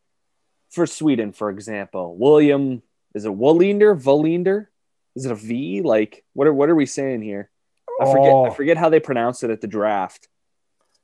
for 0.72 0.88
Sweden, 0.88 1.31
for 1.31 1.50
example, 1.50 2.15
William 2.17 2.81
is 3.13 3.25
it 3.25 3.31
Wallinder? 3.31 4.00
Wallinder? 4.01 4.67
Is 5.15 5.25
it 5.25 5.31
a 5.31 5.36
V? 5.36 5.81
Like 5.81 6.24
what 6.34 6.48
are 6.48 6.53
what 6.53 6.69
are 6.69 6.75
we 6.75 6.86
saying 6.86 7.22
here? 7.22 7.50
I 8.01 8.05
forget. 8.05 8.31
Oh. 8.31 8.46
I 8.46 8.53
forget 8.53 8.77
how 8.77 8.89
they 8.89 9.00
pronounce 9.00 9.43
it 9.43 9.50
at 9.50 9.62
the 9.62 9.67
draft. 9.67 10.27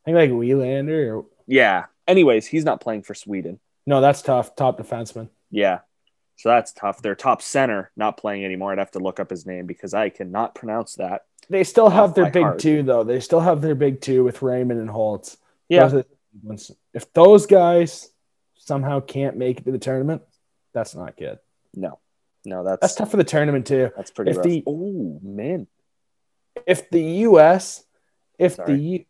I 0.06 0.12
think 0.12 0.16
like 0.18 0.30
Wielander 0.32 1.16
or 1.18 1.26
Yeah. 1.48 1.86
Anyways, 2.08 2.46
he's 2.48 2.66
not 2.66 2.82
playing 2.82 3.04
for 3.04 3.14
Sweden. 3.14 3.60
no, 3.86 4.02
that's 4.02 4.22
tough. 4.22 4.56
Top 4.56 4.78
defenseman. 4.78 5.30
Yeah. 5.50 5.80
So 6.36 6.50
that's 6.50 6.74
tough. 6.74 7.02
Their 7.02 7.16
top 7.16 7.42
center 7.42 7.92
not 7.96 8.18
playing 8.18 8.44
anymore. 8.44 8.72
I'd 8.72 8.80
have 8.80 8.92
to 8.92 9.00
look 9.00 9.20
up 9.20 9.30
his 9.30 9.46
name 9.46 9.66
because 9.68 9.94
I 9.94 10.10
cannot 10.10 10.56
pronounce 10.56 10.96
that. 10.96 11.22
They 11.50 11.64
still 11.64 11.90
have 11.90 12.14
their 12.16 12.30
big 12.32 12.44
heart. 12.44 12.60
two 12.60 12.84
though. 12.84 13.04
They 13.04 13.20
still 13.20 13.40
have 13.42 13.62
their 13.62 13.76
big 13.76 14.02
two 14.02 14.24
with 14.24 14.42
Raymond 14.42 14.80
and 14.80 14.90
Holtz. 14.90 15.38
Yeah. 15.70 16.02
If 16.94 17.14
those 17.14 17.46
guys 17.46 18.10
somehow 18.56 19.00
can't 19.02 19.38
make 19.38 19.60
it 19.60 19.66
to 19.66 19.72
the 19.72 19.78
tournament, 19.78 20.24
that's 20.74 20.96
not 20.96 21.16
good. 21.18 21.40
No. 21.76 22.00
No, 22.46 22.64
That's 22.64 22.82
that's 22.82 22.96
tough 22.96 23.12
for 23.12 23.18
the 23.18 23.24
tournament 23.24 23.68
too. 23.68 23.92
that's 23.96 24.12
pretty 24.12 24.32
if 24.32 24.38
rough. 24.38 24.46
the- 24.46 24.64
oh 24.68 25.20
man. 25.24 25.68
If 26.68 26.90
the 26.90 27.02
U.S. 27.02 27.84
if 28.38 28.56
Sorry. 28.56 28.74
the 28.76 29.06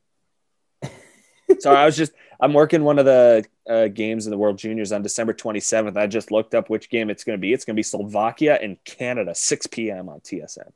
Sorry, 1.60 1.77
I 1.77 1.86
was 1.86 1.98
just 1.98 2.13
I'm 2.39 2.53
working 2.53 2.83
one 2.83 3.00
of 3.00 3.05
the 3.05 3.45
uh, 3.69 3.88
games 3.88 4.25
in 4.27 4.31
the 4.31 4.38
World 4.38 4.57
Juniors 4.57 4.91
on 4.91 5.01
December 5.01 5.33
27th. 5.33 5.95
I 5.98 6.07
just 6.07 6.31
looked 6.31 6.53
up 6.55 6.69
which 6.69 6.89
game 6.89 7.10
it's 7.10 7.24
going 7.24 7.38
to 7.38 7.41
be. 7.41 7.53
It's 7.53 7.65
going 7.65 7.75
to 7.75 7.79
be 7.79 7.83
Slovakia 7.83 8.60
and 8.62 8.83
Canada, 8.83 9.33
6 9.33 9.67
p.m. 9.67 10.10
on 10.10 10.19
TSN 10.19 10.72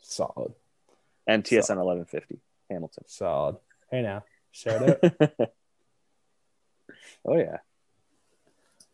Solid. 0.00 0.54
and 1.26 1.42
TSN 1.42 1.76
1150 1.76 2.38
Hamilton. 2.70 3.04
Solid. 3.06 3.56
Hey 3.90 4.02
now. 4.02 4.24
Shout 4.52 4.88
out. 5.04 5.48
Oh 7.24 7.36
yeah. 7.36 7.58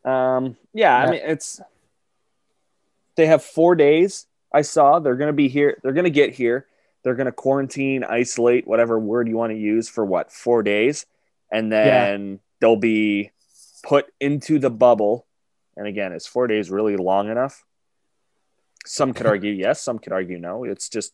Um, 0.04 0.56
yeah, 0.74 0.96
I 0.96 1.10
mean 1.10 1.20
it's 1.24 1.60
they 3.16 3.26
have 3.26 3.42
four 3.42 3.74
days. 3.74 4.26
I 4.52 4.62
saw 4.62 4.98
they're 4.98 5.16
gonna 5.16 5.32
be 5.32 5.48
here, 5.48 5.78
they're 5.82 5.92
gonna 5.92 6.10
get 6.10 6.34
here, 6.34 6.66
they're 7.08 7.14
gonna 7.16 7.32
quarantine, 7.32 8.04
isolate, 8.04 8.66
whatever 8.68 8.98
word 8.98 9.28
you 9.28 9.36
want 9.36 9.50
to 9.52 9.58
use 9.58 9.88
for 9.88 10.04
what, 10.04 10.30
four 10.30 10.62
days, 10.62 11.06
and 11.50 11.72
then 11.72 12.38
they'll 12.60 12.76
be 12.76 13.30
put 13.82 14.04
into 14.20 14.58
the 14.58 14.68
bubble. 14.68 15.26
And 15.74 15.86
again, 15.86 16.12
is 16.12 16.26
four 16.26 16.46
days 16.48 16.70
really 16.70 16.96
long 16.96 17.30
enough? 17.30 17.64
Some 18.84 19.14
could 19.14 19.24
argue 19.26 19.52
yes, 19.64 19.80
some 19.80 19.98
could 19.98 20.12
argue 20.12 20.38
no. 20.38 20.64
It's 20.64 20.90
just, 20.90 21.12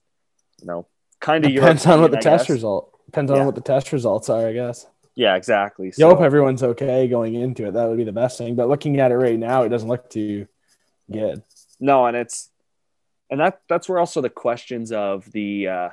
you 0.61 0.67
know, 0.67 0.87
kind 1.21 1.45
of 1.45 1.53
Depends 1.53 1.87
on 1.87 2.01
what 2.01 2.11
the 2.11 2.19
I 2.19 2.21
test 2.21 2.49
guess. 2.49 2.55
result. 2.55 2.91
Depends 3.07 3.31
Yeah. 3.31 3.39
on 3.39 3.47
what 3.47 3.55
the 3.55 3.61
test 3.61 3.93
results 3.93 4.29
are, 4.29 4.47
I 4.49 4.53
guess. 4.53 4.87
Yeah, 5.15 5.37
exactly. 5.37 5.93
You 5.97 6.07
hope 6.07 6.21
everyone's 6.23 6.65
okay 6.65 7.07
going 7.07 7.35
into 7.35 7.69
it. 7.69 7.75
That 7.75 7.89
would 7.89 7.99
be 7.99 8.05
the 8.05 8.11
best 8.11 8.37
thing. 8.37 8.57
But 8.57 8.69
looking 8.69 8.99
at 8.99 9.13
it 9.13 9.17
right 9.17 9.39
now, 9.39 9.63
it 9.63 9.69
doesn't 9.69 9.89
look 9.89 10.11
too 10.11 10.49
good. 11.09 11.43
No, 11.79 12.07
and 12.07 12.17
it's 12.17 12.51
and 13.31 13.41
that 13.41 13.61
that's 13.69 13.89
where 13.89 13.99
also 13.99 14.21
the 14.21 14.31
questions 14.31 14.93
of 14.93 15.31
the 15.33 15.69
uh 15.69 15.89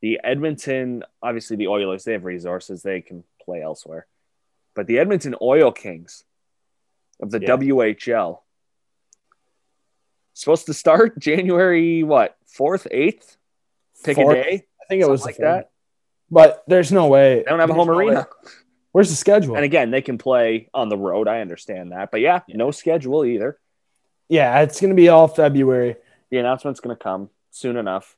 the 0.00 0.18
Edmonton, 0.24 1.04
obviously 1.22 1.56
the 1.56 1.68
Oilers, 1.68 2.02
they 2.04 2.12
have 2.12 2.24
resources, 2.24 2.82
they 2.82 3.00
can 3.00 3.22
play 3.44 3.62
elsewhere. 3.62 4.06
But 4.74 4.86
the 4.88 4.98
Edmonton 4.98 5.36
Oil 5.40 5.70
Kings 5.70 6.24
of 7.20 7.30
the 7.30 7.40
Yeah. 7.40 7.56
WHL 7.56 8.40
supposed 10.34 10.66
to 10.66 10.74
start 10.74 11.18
January 11.20 12.02
what, 12.02 12.36
fourth, 12.46 12.86
eighth? 12.90 13.36
Pick 14.04 14.16
Fourth. 14.16 14.36
a 14.38 14.42
day. 14.42 14.66
I 14.80 14.84
think 14.88 15.02
it 15.02 15.08
was 15.08 15.24
like 15.24 15.36
that. 15.36 15.70
But 16.30 16.64
there's 16.66 16.90
no 16.90 17.06
way. 17.06 17.36
They 17.36 17.42
don't 17.44 17.60
have 17.60 17.70
a 17.70 17.74
home 17.74 17.86
no 17.88 17.94
arena. 17.98 18.26
way. 18.44 18.50
Where's 18.90 19.10
the 19.10 19.16
schedule? 19.16 19.54
And 19.54 19.64
again, 19.64 19.90
they 19.90 20.02
can 20.02 20.18
play 20.18 20.68
on 20.74 20.88
the 20.88 20.96
road. 20.96 21.28
I 21.28 21.40
understand 21.40 21.92
that. 21.92 22.10
But 22.10 22.20
yeah, 22.20 22.40
no 22.48 22.70
schedule 22.72 23.24
either. 23.24 23.58
yeah, 24.28 24.60
it's 24.62 24.80
going 24.80 24.90
to 24.90 24.96
be 24.96 25.08
all 25.08 25.28
February. 25.28 25.96
The 26.32 26.38
announcement's 26.38 26.80
gonna 26.80 26.96
come 26.96 27.28
soon 27.50 27.76
enough. 27.76 28.16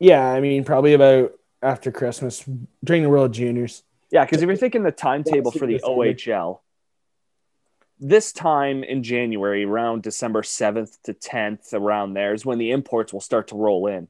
Yeah, 0.00 0.26
I 0.26 0.40
mean, 0.40 0.64
probably 0.64 0.94
about 0.94 1.32
after 1.60 1.92
Christmas 1.92 2.42
during 2.82 3.02
the 3.02 3.10
World 3.10 3.32
Juniors. 3.34 3.82
Yeah, 4.10 4.24
because 4.24 4.40
if 4.42 4.46
you're 4.46 4.56
thinking 4.56 4.82
the 4.84 4.90
timetable 4.90 5.50
for 5.50 5.66
the 5.66 5.78
OHL, 5.84 6.60
this 8.00 8.32
time 8.32 8.82
in 8.82 9.02
January, 9.02 9.64
around 9.64 10.02
December 10.02 10.42
7th 10.42 11.00
to 11.02 11.12
10th, 11.12 11.74
around 11.74 12.14
there 12.14 12.32
is 12.32 12.46
when 12.46 12.56
the 12.56 12.70
imports 12.70 13.12
will 13.12 13.20
start 13.20 13.48
to 13.48 13.54
roll 13.54 13.86
in, 13.86 14.08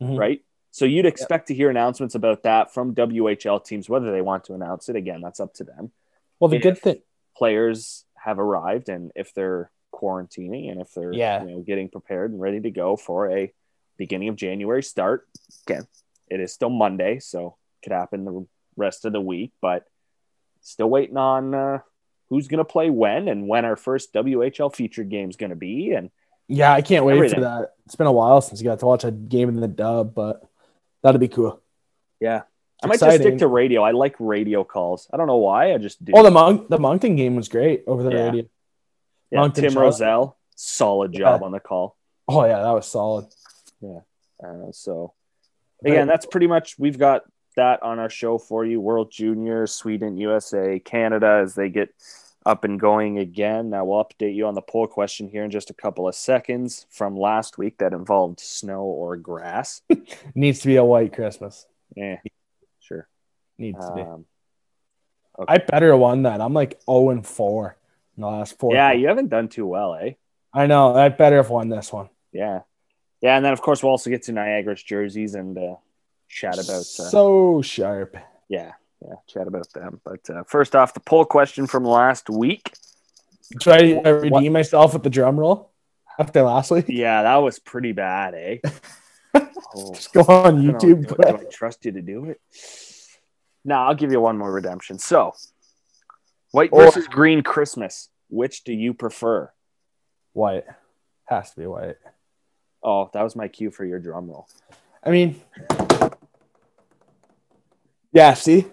Mhm. 0.00 0.16
right? 0.16 0.44
So 0.70 0.84
you'd 0.84 1.04
expect 1.04 1.48
to 1.48 1.54
hear 1.54 1.70
announcements 1.70 2.14
about 2.14 2.44
that 2.44 2.72
from 2.72 2.94
WHL 2.94 3.58
teams, 3.58 3.90
whether 3.90 4.12
they 4.12 4.22
want 4.22 4.44
to 4.44 4.54
announce 4.54 4.88
it. 4.88 4.94
Again, 4.94 5.20
that's 5.20 5.40
up 5.40 5.52
to 5.54 5.64
them. 5.64 5.90
Well, 6.38 6.48
the 6.48 6.56
If 6.56 6.62
good 6.62 6.78
thing, 6.78 7.02
Players 7.36 8.04
have 8.18 8.38
arrived, 8.38 8.88
and 8.88 9.10
if 9.16 9.34
they're 9.34 9.72
quarantining 9.94 10.70
and 10.70 10.80
if 10.80 10.92
they're 10.94 11.12
Yeah. 11.12 11.44
you 11.44 11.50
know 11.50 11.60
getting 11.60 11.88
prepared 11.88 12.30
and 12.32 12.40
ready 12.40 12.60
to 12.60 12.70
go 12.70 12.96
for 12.96 13.30
a 13.30 13.52
beginning 13.96 14.28
of 14.28 14.36
January 14.36 14.82
start, 14.82 15.26
again, 15.66 15.86
it 16.28 16.40
is 16.40 16.52
still 16.52 16.70
Monday, 16.70 17.18
so 17.20 17.56
could 17.82 17.92
happen 17.92 18.24
the 18.24 18.46
rest 18.76 19.04
of 19.04 19.12
the 19.12 19.20
week, 19.20 19.52
but 19.60 19.84
still 20.62 20.88
waiting 20.90 21.16
on 21.16 21.54
uh, 21.54 21.78
who's 22.28 22.48
going 22.48 22.58
to 22.58 22.64
play 22.64 22.90
when 22.90 23.28
and 23.28 23.46
when 23.46 23.64
our 23.64 23.76
first 23.76 24.12
WHL 24.14 24.74
featured 24.74 25.08
game 25.10 25.28
is 25.30 25.36
going 25.36 25.50
to 25.50 25.56
be. 25.56 25.92
And 25.92 26.10
yeah, 26.48 26.72
I 26.72 26.82
can't 26.82 27.04
wait 27.04 27.14
Everything. 27.16 27.36
for 27.36 27.40
that. 27.42 27.74
It's 27.86 27.94
been 27.94 28.06
a 28.06 28.12
while 28.12 28.40
since 28.40 28.60
you 28.60 28.64
got 28.64 28.80
to 28.80 28.86
watch 28.86 29.04
a 29.04 29.10
game 29.12 29.48
in 29.48 29.60
the 29.60 29.68
dub, 29.68 30.14
but 30.14 30.42
that'd 31.02 31.20
be 31.20 31.28
cool. 31.28 31.60
yeah, 32.20 32.42
I 32.82 32.86
It's 32.88 33.00
might 33.00 33.06
just 33.06 33.20
stick 33.20 33.38
to 33.38 33.46
radio. 33.46 33.82
I 33.82 33.92
like 33.92 34.16
radio 34.18 34.64
calls. 34.64 35.06
I 35.12 35.16
don't 35.18 35.26
know 35.26 35.36
why. 35.36 35.72
I 35.74 35.78
just 35.78 36.02
do. 36.04 36.12
Oh, 36.16 36.22
the 36.22 36.30
Monk, 36.30 36.68
the 36.68 36.78
Moncton 36.78 37.14
game 37.16 37.36
was 37.36 37.48
great 37.48 37.84
over 37.86 38.02
the 38.02 38.10
Yeah. 38.10 38.24
radio. 38.24 38.44
Yeah, 39.34 39.40
Moncton 39.40 39.64
Tim. 39.64 39.78
Roselle, 39.78 40.36
solid 40.56 41.12
job 41.12 41.40
Yeah. 41.40 41.44
on 41.46 41.52
the 41.52 41.60
call. 41.60 41.96
Oh 42.28 42.44
yeah, 42.44 42.62
that 42.62 42.70
was 42.70 42.86
solid. 42.86 43.26
Yeah. 43.80 44.00
Uh, 44.42 44.72
so 44.72 45.12
again, 45.84 46.06
that's 46.06 46.26
pretty 46.26 46.46
much 46.46 46.78
we've 46.78 46.98
got 46.98 47.22
that 47.56 47.82
on 47.82 47.98
our 47.98 48.10
show 48.10 48.38
for 48.38 48.64
you. 48.64 48.80
World 48.80 49.10
Junior, 49.12 49.66
Sweden, 49.66 50.16
USA, 50.16 50.78
Canada 50.80 51.40
as 51.42 51.54
they 51.54 51.68
get 51.68 51.90
up 52.46 52.64
and 52.64 52.78
going 52.80 53.18
again. 53.18 53.70
Now 53.70 53.84
we'll 53.84 54.04
update 54.04 54.34
you 54.34 54.46
on 54.46 54.54
the 54.54 54.62
poll 54.62 54.86
question 54.86 55.28
here 55.28 55.44
in 55.44 55.50
just 55.50 55.70
a 55.70 55.74
couple 55.74 56.08
of 56.08 56.14
seconds 56.14 56.86
from 56.90 57.16
last 57.16 57.58
week 57.58 57.78
that 57.78 57.92
involved 57.92 58.40
snow 58.40 58.82
or 58.82 59.16
grass. 59.16 59.82
needs 60.34 60.60
to 60.60 60.66
be 60.66 60.76
a 60.76 60.84
white 60.84 61.12
Christmas. 61.14 61.66
yeah, 61.96 62.16
sure. 62.80 63.08
Needs 63.58 63.78
to 63.86 63.94
be. 63.94 64.02
Um, 64.02 64.24
I 65.48 65.58
better 65.58 65.90
have 65.92 66.00
won 66.00 66.22
that. 66.24 66.40
I'm 66.40 66.54
like 66.54 66.80
0 66.86 67.10
and 67.10 67.26
4 67.26 67.76
in 68.16 68.20
the 68.22 68.26
last 68.26 68.58
four. 68.58 68.74
yeah, 68.74 68.92
you 68.92 69.08
haven't 69.08 69.28
done 69.28 69.48
too 69.48 69.66
well, 69.66 69.94
eh? 69.94 70.12
I 70.52 70.66
know. 70.66 70.94
I 70.94 71.08
better 71.08 71.36
have 71.36 71.50
won 71.50 71.68
this 71.68 71.92
one. 71.92 72.08
Yeah, 72.32 72.60
yeah, 73.20 73.36
and 73.36 73.44
then 73.44 73.52
of 73.52 73.60
course 73.60 73.82
we'll 73.82 73.90
also 73.90 74.10
get 74.10 74.24
to 74.24 74.32
Niagara's 74.32 74.82
jerseys 74.82 75.34
and 75.34 75.56
uh, 75.56 75.76
chat 76.28 76.54
about. 76.54 76.68
Uh, 76.68 76.82
so 76.82 77.62
sharp. 77.62 78.16
yeah, 78.48 78.72
yeah, 79.02 79.14
chat 79.26 79.46
about 79.46 79.72
them. 79.72 80.00
But 80.04 80.28
uh, 80.30 80.44
first 80.44 80.74
off, 80.74 80.94
the 80.94 81.00
poll 81.00 81.24
question 81.24 81.66
from 81.66 81.84
last 81.84 82.30
week. 82.30 82.72
I 83.66 84.00
uh, 84.04 84.10
redeem 84.10 84.52
myself 84.52 84.94
with 84.94 85.02
the 85.02 85.10
drum 85.10 85.38
roll 85.38 85.70
after 86.18 86.42
last 86.42 86.70
week? 86.70 86.86
Yeah, 86.88 87.22
that 87.22 87.36
was 87.36 87.58
pretty 87.58 87.92
bad, 87.92 88.34
eh? 88.34 88.58
Oh, 89.76 89.92
Just 89.92 90.12
go 90.12 90.20
on 90.20 90.62
YouTube. 90.62 91.08
Do, 91.08 91.16
do 91.16 91.38
I 91.40 91.44
trust 91.50 91.84
you 91.84 91.90
to 91.90 92.00
do 92.00 92.26
it? 92.26 92.40
No, 93.64 93.74
I'll 93.74 93.96
give 93.96 94.12
you 94.12 94.20
one 94.20 94.38
more 94.38 94.52
redemption. 94.52 95.00
So, 95.00 95.34
white 96.54 96.70
Or- 96.72 96.84
versus 96.84 97.06
green 97.08 97.42
Christmas. 97.42 98.08
Which 98.30 98.64
do 98.64 98.72
you 98.72 98.94
prefer? 98.94 99.52
White. 100.32 100.64
Has 101.26 101.50
to 101.52 101.60
be 101.60 101.66
white. 101.66 101.96
Oh, 102.82 103.10
that 103.12 103.22
was 103.22 103.34
my 103.36 103.48
cue 103.48 103.70
for 103.70 103.84
your 103.84 103.98
drum 103.98 104.28
roll. 104.30 104.46
I 105.02 105.10
mean, 105.10 105.40
yeah, 108.12 108.34
see? 108.34 108.66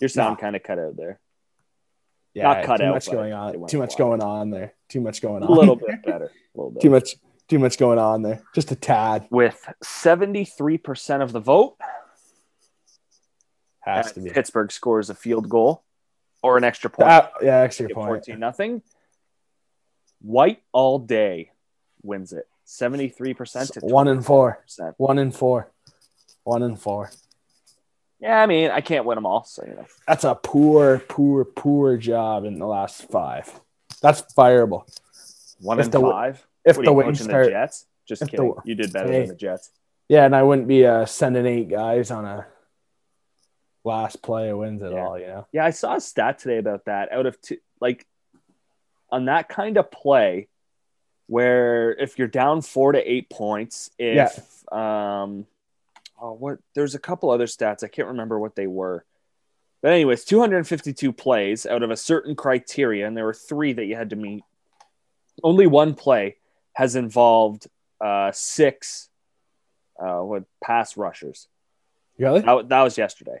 Your 0.00 0.08
sound 0.08 0.36
No. 0.36 0.40
kind 0.40 0.56
of 0.56 0.62
cut 0.62 0.78
out 0.78 0.96
there. 0.96 1.20
Yeah, 2.34 2.44
Not 2.44 2.64
cut 2.64 2.76
too 2.78 2.84
out, 2.84 2.94
much 2.94 3.10
going 3.10 3.32
on. 3.32 3.66
Too 3.66 3.78
much 3.78 3.96
going 3.96 4.22
on 4.22 4.50
there. 4.50 4.74
Too 4.88 5.00
much 5.00 5.20
going 5.20 5.42
on. 5.42 5.48
A 5.48 5.52
little 5.52 5.76
bit 5.76 6.02
better. 6.04 6.26
A 6.26 6.56
little 6.58 6.70
bit. 6.72 6.82
too 6.82 6.90
much. 6.90 7.16
Too 7.48 7.58
much 7.58 7.76
going 7.76 7.98
on 7.98 8.22
there. 8.22 8.42
Just 8.54 8.70
a 8.72 8.76
tad. 8.76 9.26
With 9.30 9.68
73% 9.84 11.20
of 11.22 11.32
the 11.32 11.40
vote, 11.40 11.76
Has 13.80 14.12
to 14.12 14.20
be. 14.20 14.30
Pittsburgh 14.30 14.72
scores 14.72 15.10
a 15.10 15.14
field 15.14 15.48
goal 15.50 15.84
or 16.42 16.56
an 16.56 16.64
extra 16.64 16.90
point. 16.90 17.08
Ah, 17.10 17.30
yeah, 17.42 17.58
extra 17.60 17.88
point. 17.88 18.08
14 18.08 18.38
nothing. 18.38 18.82
White 20.20 20.62
all 20.72 20.98
day 20.98 21.50
wins 22.02 22.32
it. 22.32 22.46
73% 22.66 23.72
to 23.72 23.80
One 23.80 24.08
and 24.08 24.24
four. 24.24 24.64
One 24.96 25.18
and 25.18 25.34
four. 25.34 25.70
One 26.44 26.62
and 26.62 26.78
four. 26.78 27.10
Yeah, 28.20 28.40
I 28.40 28.46
mean, 28.46 28.70
I 28.70 28.80
can't 28.80 29.04
win 29.04 29.16
them 29.16 29.26
all, 29.26 29.44
so 29.44 29.64
you 29.66 29.74
know. 29.74 29.86
That's 30.06 30.22
a 30.24 30.36
poor, 30.36 31.00
poor, 31.08 31.44
poor 31.44 31.96
job 31.96 32.44
in 32.44 32.58
the 32.60 32.66
last 32.66 33.10
five. 33.10 33.50
That's 34.00 34.22
fireable. 34.34 34.84
One 35.60 35.78
If 35.80 35.86
and 35.86 35.94
the- 35.94 36.00
five. 36.00 36.46
If 36.64 36.76
what 36.76 36.84
the 36.86 36.92
wings 36.92 37.20
start, 37.20 37.46
the 37.46 37.50
Jets? 37.50 37.86
Just 38.06 38.22
if 38.22 38.30
the- 38.30 38.36
kidding. 38.36 38.54
you 38.64 38.74
did 38.76 38.92
better 38.92 39.10
Hey. 39.10 39.20
than 39.20 39.28
the 39.30 39.34
Jets. 39.34 39.70
yeah, 40.08 40.24
and 40.24 40.34
I 40.36 40.44
wouldn't 40.44 40.68
be 40.68 40.86
uh, 40.86 41.04
sending 41.06 41.44
eight 41.46 41.68
guys 41.68 42.12
on 42.12 42.24
a 42.24 42.46
last 43.84 44.22
play 44.22 44.50
of 44.50 44.58
wins 44.58 44.82
at 44.82 44.92
Yeah. 44.92 45.06
all. 45.06 45.18
You 45.18 45.26
know, 45.26 45.46
Yeah, 45.52 45.64
I 45.64 45.70
saw 45.70 45.96
a 45.96 46.00
stat 46.00 46.38
today 46.38 46.58
about 46.58 46.84
that. 46.86 47.12
Out 47.12 47.26
of 47.26 47.40
two, 47.40 47.58
like 47.80 48.06
on 49.10 49.26
that 49.26 49.48
kind 49.48 49.76
of 49.76 49.90
play, 49.90 50.48
where 51.26 51.92
if 51.92 52.18
you're 52.18 52.28
down 52.28 52.62
four 52.62 52.92
to 52.92 52.98
eight 53.10 53.30
points, 53.30 53.90
if 53.98 54.70
um, 54.72 55.46
oh, 56.20 56.32
what 56.32 56.58
there's 56.74 56.94
a 56.94 56.98
couple 56.98 57.30
other 57.30 57.46
stats 57.46 57.82
I 57.84 57.88
can't 57.88 58.08
remember 58.08 58.38
what 58.38 58.54
they 58.54 58.66
were, 58.66 59.04
but 59.82 59.92
anyways, 59.92 60.24
252 60.24 61.12
plays 61.12 61.66
out 61.66 61.82
of 61.82 61.90
a 61.90 61.96
certain 61.96 62.34
criteria, 62.36 63.06
and 63.06 63.16
there 63.16 63.24
were 63.24 63.34
three 63.34 63.72
that 63.72 63.84
you 63.86 63.96
had 63.96 64.10
to 64.10 64.16
meet. 64.16 64.44
Only 65.42 65.66
one 65.66 65.94
play 65.94 66.36
has 66.74 66.94
involved 66.96 67.66
uh, 68.00 68.30
six 68.32 69.08
uh, 69.98 70.18
what 70.20 70.44
pass 70.62 70.96
rushers. 70.96 71.48
really? 72.18 72.40
That, 72.40 72.68
that 72.68 72.82
was 72.82 72.98
yesterday, 72.98 73.40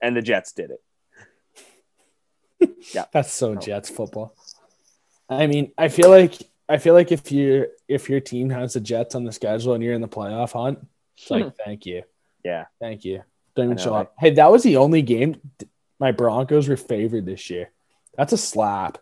and 0.00 0.16
the 0.16 0.22
Jets 0.22 0.52
did 0.52 0.70
it. 0.70 0.82
Yeah, 2.94 3.06
that's 3.12 3.32
so 3.32 3.54
No. 3.54 3.60
Jets 3.60 3.88
football. 3.90 4.34
I 5.28 5.46
mean, 5.46 5.72
I 5.78 5.88
feel 5.88 6.10
like 6.10 6.34
I 6.68 6.78
feel 6.78 6.94
like 6.94 7.12
if 7.12 7.32
you 7.32 7.66
if 7.88 8.08
your 8.08 8.20
team 8.20 8.50
has 8.50 8.74
the 8.74 8.80
Jets 8.80 9.14
on 9.14 9.24
the 9.24 9.32
schedule 9.32 9.74
and 9.74 9.82
you're 9.82 9.94
in 9.94 10.00
the 10.00 10.08
playoff 10.08 10.52
hunt, 10.52 10.86
it's 11.16 11.30
like 11.30 11.44
hmm. 11.44 11.48
thank 11.64 11.86
you, 11.86 12.02
Yeah. 12.44 12.66
thank 12.80 13.04
you. 13.04 13.22
Don't 13.56 13.66
even 13.66 13.76
know, 13.76 13.82
show 13.82 13.92
right? 13.92 14.00
up. 14.02 14.14
Hey, 14.18 14.30
that 14.30 14.50
was 14.50 14.62
the 14.62 14.76
only 14.76 15.02
game. 15.02 15.40
my 15.98 16.12
Broncos 16.12 16.68
were 16.68 16.76
favored 16.76 17.26
this 17.26 17.50
year. 17.50 17.70
That's 18.16 18.32
a 18.32 18.38
slap. 18.38 18.98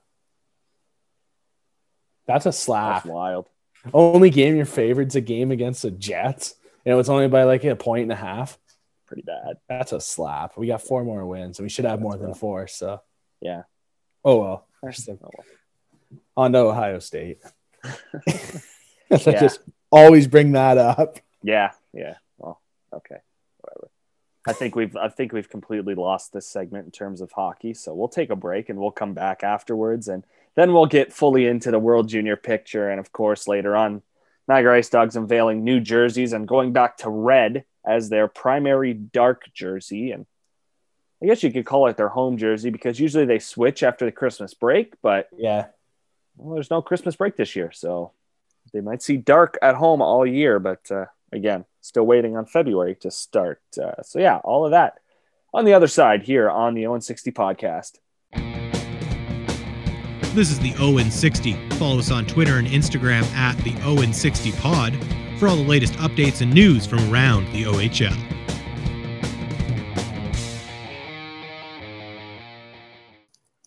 That's 2.27 2.47
a 2.47 2.53
slap. 2.53 3.05
That's 3.05 3.07
wild. 3.07 3.49
Only 3.93 4.31
game 4.31 4.57
you're 4.57 4.67
favored's 4.67 5.17
a 5.17 5.21
game 5.21 5.51
against 5.51 5.83
the 5.83 5.91
Jets. 5.91 6.55
You 6.85 6.93
know, 6.93 6.99
it's 6.99 7.09
only 7.09 7.29
by 7.29 7.45
like 7.45 7.65
a 7.65 7.77
point 7.77 8.03
and 8.03 8.13
a 8.13 8.17
half. 8.17 8.59
Pretty 9.09 9.23
bad. 9.23 9.57
That's 9.69 9.93
a 9.93 10.01
slap. 10.01 10.57
We 10.57 10.67
got 10.69 10.83
four 10.83 11.03
more 11.03 11.27
wins, 11.27 11.59
and 11.59 11.65
we 11.65 11.71
should 11.71 11.87
have 11.87 12.01
more 12.01 12.17
than 12.17 12.29
rough. 12.29 12.39
four. 12.39 12.67
So, 12.69 13.01
Yeah. 13.41 13.63
oh 14.25 14.39
well. 14.39 14.67
Oh, 14.85 14.91
well. 15.21 15.31
On 16.37 16.53
to 16.53 16.59
Ohio 16.59 16.99
State. 17.01 17.39
Yeah. 19.11 19.41
Just 19.41 19.61
always 19.91 20.27
bring 20.29 20.53
that 20.53 20.77
up. 20.77 21.19
Yeah, 21.43 21.71
yeah. 21.95 22.17
Well, 22.37 22.61
okay, 22.93 23.17
whatever. 23.61 23.91
I 24.47 24.53
think 24.53 24.77
we've 24.77 24.95
I 24.97 25.09
think 25.09 25.33
we've 25.33 25.49
completely 25.49 25.95
lost 25.95 26.35
this 26.35 26.47
segment 26.47 26.85
in 26.85 26.91
terms 26.91 27.23
of 27.23 27.33
hockey. 27.33 27.73
So 27.73 27.95
we'll 27.95 28.09
take 28.09 28.29
a 28.29 28.37
break 28.37 28.69
and 28.69 28.79
we'll 28.79 28.91
come 28.91 29.15
back 29.15 29.43
afterwards, 29.43 30.09
and 30.09 30.25
then 30.57 30.75
we'll 30.75 30.85
get 30.85 31.15
fully 31.15 31.47
into 31.47 31.71
the 31.71 31.79
World 31.79 32.09
Junior 32.11 32.37
picture, 32.37 32.91
and 32.91 33.01
of 33.01 33.11
course 33.11 33.49
later 33.49 33.75
on, 33.75 34.03
Niagara 34.47 34.81
IceDogs 34.81 35.17
unveiling 35.17 35.65
new 35.65 35.81
jerseys 35.81 36.35
and 36.35 36.47
going 36.47 36.73
back 36.75 36.99
to 36.99 37.09
red 37.09 37.65
as 37.89 38.09
their 38.09 38.29
primary 38.29 38.93
dark 38.95 39.45
jersey, 39.55 40.11
and 40.13 40.27
I 41.23 41.27
guess 41.27 41.43
you 41.43 41.51
could 41.51 41.65
call 41.67 41.87
it 41.89 41.97
their 41.97 42.09
home 42.09 42.37
jersey 42.37 42.71
because 42.71 43.01
usually 43.01 43.25
they 43.25 43.39
switch 43.39 43.83
after 43.83 44.05
the 44.05 44.13
Christmas 44.13 44.55
break, 44.55 44.95
but 45.03 45.29
Yeah. 45.37 45.67
well, 46.37 46.55
there's 46.55 46.71
no 46.71 46.83
Christmas 46.83 47.17
break 47.17 47.37
this 47.37 47.57
year, 47.57 47.73
so 47.73 48.13
they 48.73 48.81
might 48.81 49.03
see 49.03 49.17
dark 49.17 49.59
at 49.63 49.75
home 49.75 50.03
all 50.03 50.27
year. 50.27 50.59
But 50.61 50.91
uh, 50.91 51.07
again, 51.33 51.65
still 51.81 52.05
waiting 52.05 52.37
on 52.37 52.47
February 52.47 52.95
to 52.97 53.11
start. 53.11 53.61
Uh, 53.83 54.03
so 54.03 54.19
yeah, 54.21 54.37
all 54.45 54.65
of 54.65 54.71
that 54.73 54.99
on 55.55 55.65
the 55.65 55.73
other 55.73 55.89
side 55.89 56.23
here 56.23 56.51
on 56.51 56.75
the 56.75 56.87
Owen 56.87 57.01
60 57.01 57.33
podcast. 57.33 57.99
This 60.35 60.51
is 60.51 60.59
the 60.61 60.75
Owen 60.79 61.11
60. 61.11 61.55
Follow 61.71 61.99
us 61.99 62.11
on 62.13 62.27
Twitter 62.27 62.59
and 62.59 62.69
Instagram 62.69 63.25
at 63.35 63.57
the 63.65 63.75
Owen 63.83 64.13
60 64.13 64.53
Pod 64.53 64.93
for 65.39 65.49
all 65.49 65.57
the 65.57 65.63
latest 65.63 65.95
updates 65.95 66.41
and 66.41 66.53
news 66.53 66.87
from 66.87 66.99
around 67.13 67.51
the 67.53 67.65
OHL. 67.65 68.17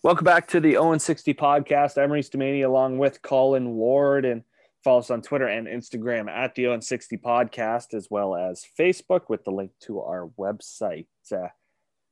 Welcome 0.02 0.24
back 0.24 0.48
to 0.48 0.60
the 0.60 0.76
Owen 0.76 0.98
60 0.98 1.32
podcast. 1.34 1.96
I'm 2.02 2.10
Reece 2.10 2.28
Domaney 2.28 2.64
along 2.64 2.98
with 2.98 3.22
Colin 3.22 3.74
Ward 3.74 4.24
and 4.24 4.42
follow 4.82 4.98
us 4.98 5.10
on 5.10 5.22
Twitter 5.22 5.46
and 5.46 5.68
Instagram 5.68 6.28
at 6.28 6.54
the 6.56 6.66
Owen 6.66 6.82
60 6.82 7.18
podcast 7.18 7.94
as 7.94 8.08
well 8.10 8.34
as 8.34 8.64
Facebook 8.78 9.28
with 9.28 9.44
the 9.44 9.52
link 9.52 9.70
to 9.82 10.00
our 10.00 10.28
website. 10.38 11.06
Uh, 11.30 11.48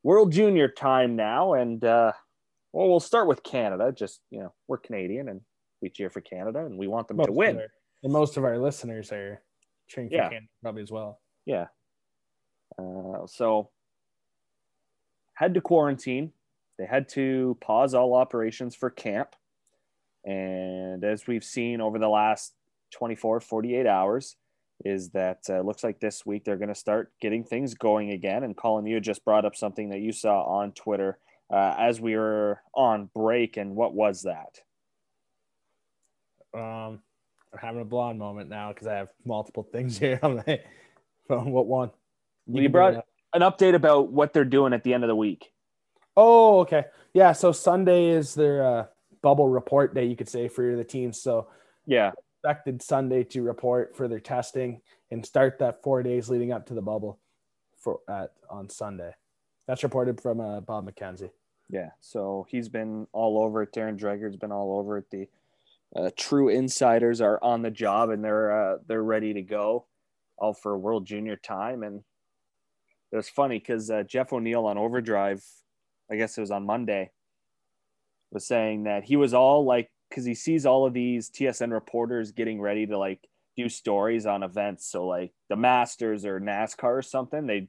World 0.05 0.31
Junior 0.33 0.69
time 0.69 1.17
now 1.17 1.55
and 1.55 1.85
uh, 1.85 2.13
well 2.73 2.89
we'll 2.89 3.01
start 3.01 3.27
with 3.27 3.43
Canada. 3.43 3.93
Just, 3.93 4.21
you 4.31 4.39
know, 4.39 4.55
we're 4.69 4.79
Canadian 4.79 5.29
and 5.29 5.41
we 5.83 5.91
cheer 5.91 6.11
for 6.11 6.21
Canada 6.21 6.65
and 6.65 6.79
we 6.79 6.87
want 6.87 7.09
them 7.09 7.17
Most 7.17 7.27
to 7.27 7.33
win. 7.33 7.57
our- 7.57 7.67
and 8.03 8.13
most 8.13 8.37
of 8.39 8.45
our 8.45 8.57
listeners 8.57 9.11
are 9.13 9.43
cheering 9.91 10.09
for 10.09 10.17
Yeah. 10.17 10.29
Canada 10.29 10.47
probably 10.63 10.83
as 10.83 10.91
well. 10.91 11.21
Yeah. 11.45 11.67
Uh, 12.79 13.27
so 13.27 13.71
had 15.35 15.55
to 15.55 15.61
quarantine. 15.61 16.33
They 16.79 16.87
had 16.87 17.09
to 17.11 17.59
pause 17.61 17.95
all 17.95 18.15
operations 18.15 18.75
for 18.75 18.89
camp. 18.89 19.35
And 20.25 21.05
as 21.05 21.27
we've 21.27 21.45
seen 21.45 21.81
over 21.81 21.99
the 21.99 22.09
last 22.09 22.55
24, 22.93 23.41
48 23.41 23.87
hours, 23.87 24.37
is 24.85 25.11
that 25.11 25.41
uh, 25.51 25.61
looks 25.61 25.85
like 25.85 26.01
this 26.01 26.25
week 26.25 26.45
they're 26.45 26.57
going 26.57 26.69
to 26.69 26.75
start 26.75 27.13
getting 27.21 27.45
things 27.45 27.75
going 27.75 28.11
again. 28.13 28.45
And 28.45 28.57
Colin, 28.57 28.87
you 28.87 28.99
just 29.01 29.25
brought 29.25 29.45
up 29.45 29.55
something 29.57 29.91
that 29.91 30.01
you 30.01 30.13
saw 30.13 30.43
on 30.45 30.73
Twitter 30.73 31.19
uh, 31.53 31.75
as 31.79 32.01
we 32.01 32.17
were 32.17 32.61
on 32.75 33.11
break. 33.15 33.57
And 33.59 33.75
what 33.77 33.93
was 33.95 34.23
that? 34.23 34.61
Um, 36.59 37.01
I'm 37.53 37.59
having 37.59 37.81
a 37.81 37.85
blonde 37.85 38.19
moment 38.19 38.49
now 38.49 38.73
because 38.73 38.87
I 38.87 38.95
have 38.97 39.09
multiple 39.25 39.63
things 39.63 39.99
here. 39.99 40.19
I'm 40.23 40.37
like, 40.37 40.65
well, 41.29 41.45
what 41.45 41.67
one? 41.67 41.91
You, 42.47 42.55
bring 42.55 42.73
brought 42.73 42.95
up. 42.95 43.07
an 43.35 43.43
update 43.43 43.75
about 43.75 44.13
what 44.13 44.33
they're 44.33 44.45
doing 44.45 44.73
at 44.73 44.85
the 44.85 44.95
end 44.95 45.05
of 45.05 45.09
the 45.09 45.17
week. 45.17 45.53
Oh, 46.17 46.61
okay. 46.61 46.85
Yeah. 47.15 47.33
So 47.33 47.53
Sunday 47.53 48.09
is 48.09 48.35
their 48.35 48.65
uh, 48.65 48.87
bubble 49.23 49.49
report 49.49 49.95
day, 49.95 50.05
you 50.05 50.17
could 50.17 50.29
say, 50.29 50.49
for 50.49 50.77
the 50.77 50.85
teams. 50.85 51.21
So 51.21 51.49
Yeah. 51.87 52.13
expected 52.39 52.83
Sunday 52.83 53.25
to 53.25 53.43
report 53.43 53.97
for 53.97 54.09
their 54.09 54.21
testing 54.21 54.81
and 55.11 55.25
start 55.25 55.59
that 55.59 55.83
four 55.83 56.03
days 56.03 56.29
leading 56.29 56.53
up 56.53 56.67
to 56.67 56.75
the 56.75 56.83
bubble 56.83 57.19
for 57.79 58.01
at 58.09 58.33
on 58.49 58.69
Sunday. 58.69 59.13
That's 59.67 59.83
reported 59.83 60.21
from 60.21 60.41
uh, 60.41 60.61
Bob 60.61 60.89
McKenzie. 60.89 61.31
Yeah, 61.69 61.91
so 62.01 62.47
he's 62.49 62.69
been 62.69 63.07
all 63.13 63.39
over 63.39 63.63
it. 63.63 63.73
Darren 63.73 63.97
Dreger's 63.97 64.35
been 64.37 64.51
all 64.51 64.77
over 64.77 64.99
it. 64.99 65.09
The 65.11 65.29
uh, 65.95 66.11
true 66.17 66.49
insiders 66.49 67.21
are 67.21 67.43
on 67.43 67.63
the 67.63 67.71
job 67.71 68.11
and 68.11 68.25
they're 68.25 68.75
uh, 68.75 68.77
they're 68.87 69.03
ready 69.03 69.35
to 69.35 69.43
go, 69.43 69.87
all 70.39 70.55
for 70.55 70.79
World 70.79 71.07
Junior 71.07 71.37
time. 71.37 71.83
And 71.83 72.03
it 73.13 73.17
was 73.17 73.29
funny 73.29 73.59
because 73.59 73.91
uh, 73.91 74.05
Jeff 74.05 74.33
O'Neill 74.33 74.67
on 74.67 74.79
Overdrive, 74.79 75.45
I 76.11 76.17
guess 76.17 76.39
it 76.39 76.43
was 76.43 76.53
on 76.53 76.65
Monday, 76.65 77.11
was 78.31 78.47
saying 78.47 78.85
that 78.85 79.05
he 79.05 79.17
was 79.17 79.35
all 79.35 79.65
like 79.65 79.91
because 80.09 80.25
he 80.25 80.35
sees 80.35 80.65
all 80.65 80.87
of 80.87 80.95
these 80.95 81.31
TSN 81.31 81.73
reporters 81.73 82.33
getting 82.33 82.61
ready 82.61 82.87
to 82.87 82.99
like 82.99 83.21
do 83.57 83.69
stories 83.69 84.27
on 84.27 84.45
events. 84.45 84.87
So 84.87 85.07
like 85.07 85.33
the 85.49 85.57
Masters 85.57 86.25
or 86.25 86.41
NASCAR 86.41 86.99
or 86.99 87.03
something, 87.03 87.47
they 87.47 87.69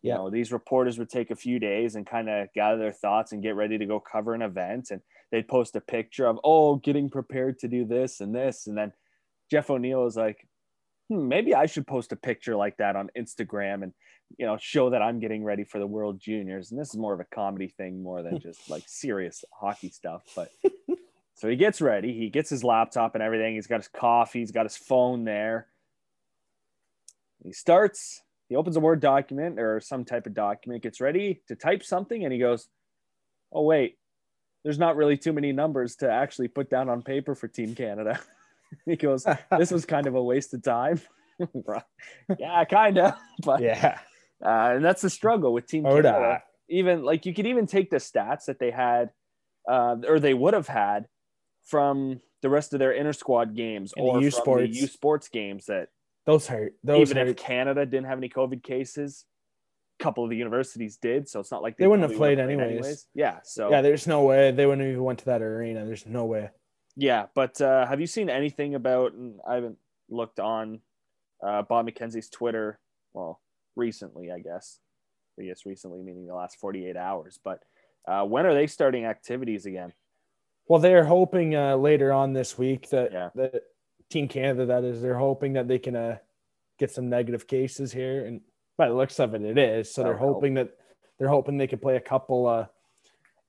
you 0.00 0.14
know 0.14 0.30
these 0.30 0.52
reporters 0.52 0.98
would 0.98 1.10
take 1.10 1.30
a 1.30 1.36
few 1.36 1.58
days 1.58 1.96
and 1.96 2.06
kind 2.06 2.30
of 2.30 2.48
gather 2.54 2.78
their 2.78 2.92
thoughts 2.92 3.32
and 3.32 3.42
get 3.42 3.56
ready 3.56 3.76
to 3.76 3.86
go 3.86 4.00
cover 4.00 4.32
an 4.32 4.42
event 4.42 4.90
and 4.90 5.02
they'd 5.30 5.48
post 5.48 5.76
a 5.76 5.80
picture 5.80 6.26
of 6.26 6.38
oh 6.44 6.76
getting 6.76 7.10
prepared 7.10 7.58
to 7.60 7.68
do 7.68 7.84
this 7.84 8.20
and 8.20 8.34
this. 8.34 8.66
And 8.66 8.76
then 8.76 8.92
jeff 9.50 9.70
o'neill 9.70 10.04
was 10.04 10.16
like 10.16 10.46
hmm, 11.08 11.26
maybe 11.26 11.54
i 11.54 11.64
should 11.64 11.86
post 11.86 12.12
a 12.12 12.16
picture 12.16 12.54
like 12.54 12.76
that 12.76 12.96
on 12.96 13.08
instagram 13.16 13.82
and 13.82 13.94
you 14.36 14.44
know 14.44 14.58
show 14.60 14.90
that 14.90 15.00
i'm 15.00 15.20
getting 15.20 15.42
ready 15.42 15.64
for 15.64 15.78
the 15.78 15.86
world 15.86 16.20
juniors. 16.20 16.70
And 16.70 16.80
this 16.80 16.90
is 16.90 16.96
more 16.96 17.14
of 17.14 17.20
a 17.20 17.24
comedy 17.24 17.68
thing 17.68 18.02
more 18.02 18.22
than 18.22 18.40
just 18.40 18.68
like 18.68 18.84
serious 18.86 19.44
hockey 19.52 19.90
stuff. 19.90 20.22
But 20.36 20.50
so 21.34 21.48
he 21.48 21.56
gets 21.56 21.80
ready. 21.80 22.12
He 22.12 22.28
gets 22.28 22.50
his 22.50 22.64
laptop 22.64 23.14
and 23.14 23.22
everything. 23.22 23.54
He's 23.54 23.66
got 23.66 23.78
his 23.78 23.88
coffee. 23.88 24.40
He's 24.40 24.52
got 24.52 24.66
his 24.66 24.76
phone 24.76 25.24
there. 25.24 25.68
He 27.44 27.52
starts 27.52 28.22
he 28.48 28.56
opens 28.56 28.76
a 28.76 28.80
word 28.80 29.00
document 29.00 29.58
or 29.58 29.80
some 29.80 30.04
type 30.04 30.26
of 30.26 30.34
document 30.34 30.82
gets 30.82 31.00
ready 31.00 31.42
to 31.48 31.56
type 31.56 31.82
something. 31.82 32.24
And 32.24 32.32
he 32.32 32.38
goes 32.38 32.68
oh 33.52 33.62
wait 33.62 33.96
there's 34.64 34.78
not 34.78 34.96
really 34.96 35.16
too 35.16 35.32
many 35.32 35.52
numbers 35.52 35.96
to 35.96 36.10
actually 36.10 36.48
put 36.48 36.68
down 36.70 36.88
on 36.88 37.02
paper 37.02 37.34
for 37.34 37.48
team 37.48 37.74
canada 37.74 38.18
he 38.86 38.96
goes 38.96 39.26
this 39.58 39.70
was 39.70 39.84
kind 39.84 40.06
of 40.06 40.14
a 40.14 40.22
waste 40.22 40.52
of 40.54 40.62
time 40.62 41.00
yeah 42.38 42.64
kind 42.64 42.98
of 42.98 43.14
but 43.44 43.60
yeah. 43.62 43.98
uh, 44.44 44.72
and 44.74 44.84
that's 44.84 45.02
the 45.02 45.10
struggle 45.10 45.52
with 45.52 45.66
team 45.66 45.84
canada 45.84 46.42
even 46.68 47.02
like 47.02 47.24
you 47.24 47.32
could 47.32 47.46
even 47.46 47.66
take 47.66 47.90
the 47.90 47.96
stats 47.96 48.46
that 48.46 48.58
they 48.58 48.70
had 48.70 49.10
uh, 49.68 49.96
or 50.06 50.18
they 50.18 50.34
would 50.34 50.54
have 50.54 50.66
had 50.68 51.06
from 51.64 52.20
the 52.42 52.48
rest 52.48 52.72
of 52.72 52.78
their 52.78 52.92
inter 52.92 53.12
squad 53.12 53.54
games 53.54 53.92
And 53.96 54.06
or 54.06 54.20
U 54.22 54.30
Sports. 54.30 54.72
the 54.72 54.80
U 54.80 54.86
Sports 54.86 55.28
games 55.28 55.66
that 55.66 55.88
Those 56.26 56.46
hurt. 56.46 56.74
Those 56.84 57.10
even 57.10 57.16
hurt. 57.18 57.28
if 57.28 57.36
Canada 57.36 57.84
didn't 57.84 58.06
have 58.06 58.18
any 58.18 58.28
COVID 58.28 58.62
cases, 58.62 59.24
couple 59.98 60.24
of 60.24 60.30
the 60.30 60.36
universities 60.36 60.96
did, 60.96 61.28
so 61.28 61.40
it's 61.40 61.50
not 61.50 61.62
like 61.62 61.76
They 61.76 61.86
wouldn't 61.86 62.08
have 62.08 62.16
played 62.18 62.38
would've 62.38 62.60
anyways. 62.60 63.06
Yeah, 63.14 63.38
so 63.42 63.70
yeah, 63.70 63.82
there's 63.82 64.06
no 64.06 64.22
way 64.22 64.50
they 64.50 64.66
wouldn't 64.66 64.82
have 64.82 64.92
even 64.92 65.04
went 65.04 65.18
to 65.20 65.24
that 65.26 65.42
arena. 65.42 65.84
There's 65.84 66.06
no 66.06 66.24
way. 66.24 66.50
Yeah, 66.96 67.26
but 67.34 67.60
uh, 67.60 67.86
have 67.86 68.00
you 68.00 68.06
seen 68.06 68.28
anything 68.30 68.74
about? 68.74 69.12
And 69.12 69.38
I 69.48 69.54
haven't 69.54 69.78
looked 70.08 70.40
on 70.40 70.80
uh, 71.46 71.62
Bob 71.62 71.86
McKenzie's 71.86 72.28
Twitter. 72.28 72.78
Well, 73.12 73.40
recently, 73.76 74.30
I 74.30 74.40
guess. 74.40 74.80
I 75.38 75.44
guess 75.44 75.64
recently 75.64 76.02
meaning 76.02 76.26
the 76.26 76.34
last 76.34 76.58
48 76.58 76.96
hours. 76.96 77.38
But 77.42 77.62
uh, 78.06 78.24
when 78.24 78.46
are 78.46 78.54
they 78.54 78.66
starting 78.66 79.04
activities 79.04 79.66
again? 79.66 79.92
Well, 80.66 80.80
they're 80.80 81.04
hoping 81.04 81.54
uh, 81.54 81.76
later 81.76 82.12
on 82.12 82.32
this 82.32 82.58
week 82.58 82.90
that 82.90 83.12
Yeah. 83.12 83.30
that 83.36 83.62
Team 84.10 84.26
Canada, 84.26 84.66
that 84.66 84.84
is, 84.84 85.00
they're 85.00 85.18
hoping 85.18 85.52
that 85.52 85.68
they 85.68 85.78
can 85.78 85.94
uh, 85.94 86.18
get 86.78 86.90
some 86.90 87.08
negative 87.08 87.46
cases 87.46 87.92
here, 87.92 88.24
and 88.26 88.40
by 88.78 88.88
the 88.88 88.94
looks 88.94 89.20
of 89.20 89.34
it, 89.34 89.42
it 89.42 89.58
is. 89.58 89.92
So 89.92 90.02
they're 90.02 90.16
hoping 90.16 90.54
that 90.54 90.70
they're 91.18 91.28
hoping 91.28 91.58
they 91.58 91.66
could 91.66 91.82
play 91.82 91.96
a 91.96 92.00
couple 92.00 92.46
uh, 92.46 92.66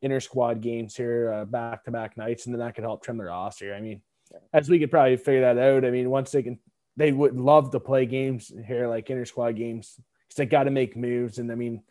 inter 0.01 0.19
squad 0.19 0.59
games 0.59 0.95
here 0.95 1.45
back 1.45 1.85
to 1.85 1.91
back 1.91 2.17
nights, 2.17 2.45
and 2.45 2.53
then 2.53 2.59
that 2.59 2.75
could 2.75 2.83
help 2.83 3.03
trim 3.03 3.17
their 3.17 3.27
roster. 3.27 3.73
I 3.73 3.79
mean, 3.79 4.01
Yeah. 4.31 4.39
as 4.53 4.69
we 4.69 4.79
could 4.79 4.91
probably 4.91 5.17
figure 5.17 5.41
that 5.41 5.57
out. 5.57 5.85
I 5.85 5.91
mean, 5.91 6.09
once 6.09 6.31
they 6.31 6.43
can, 6.43 6.59
they 6.97 7.11
would 7.11 7.39
love 7.39 7.71
to 7.71 7.79
play 7.79 8.05
games 8.05 8.51
here 8.67 8.87
like 8.87 9.09
inter 9.09 9.25
squad 9.25 9.55
games 9.55 9.95
because 10.27 10.35
they 10.37 10.45
got 10.45 10.63
to 10.63 10.71
make 10.71 10.97
moves, 10.97 11.37
and 11.37 11.51
I 11.51 11.55
mean, 11.55 11.83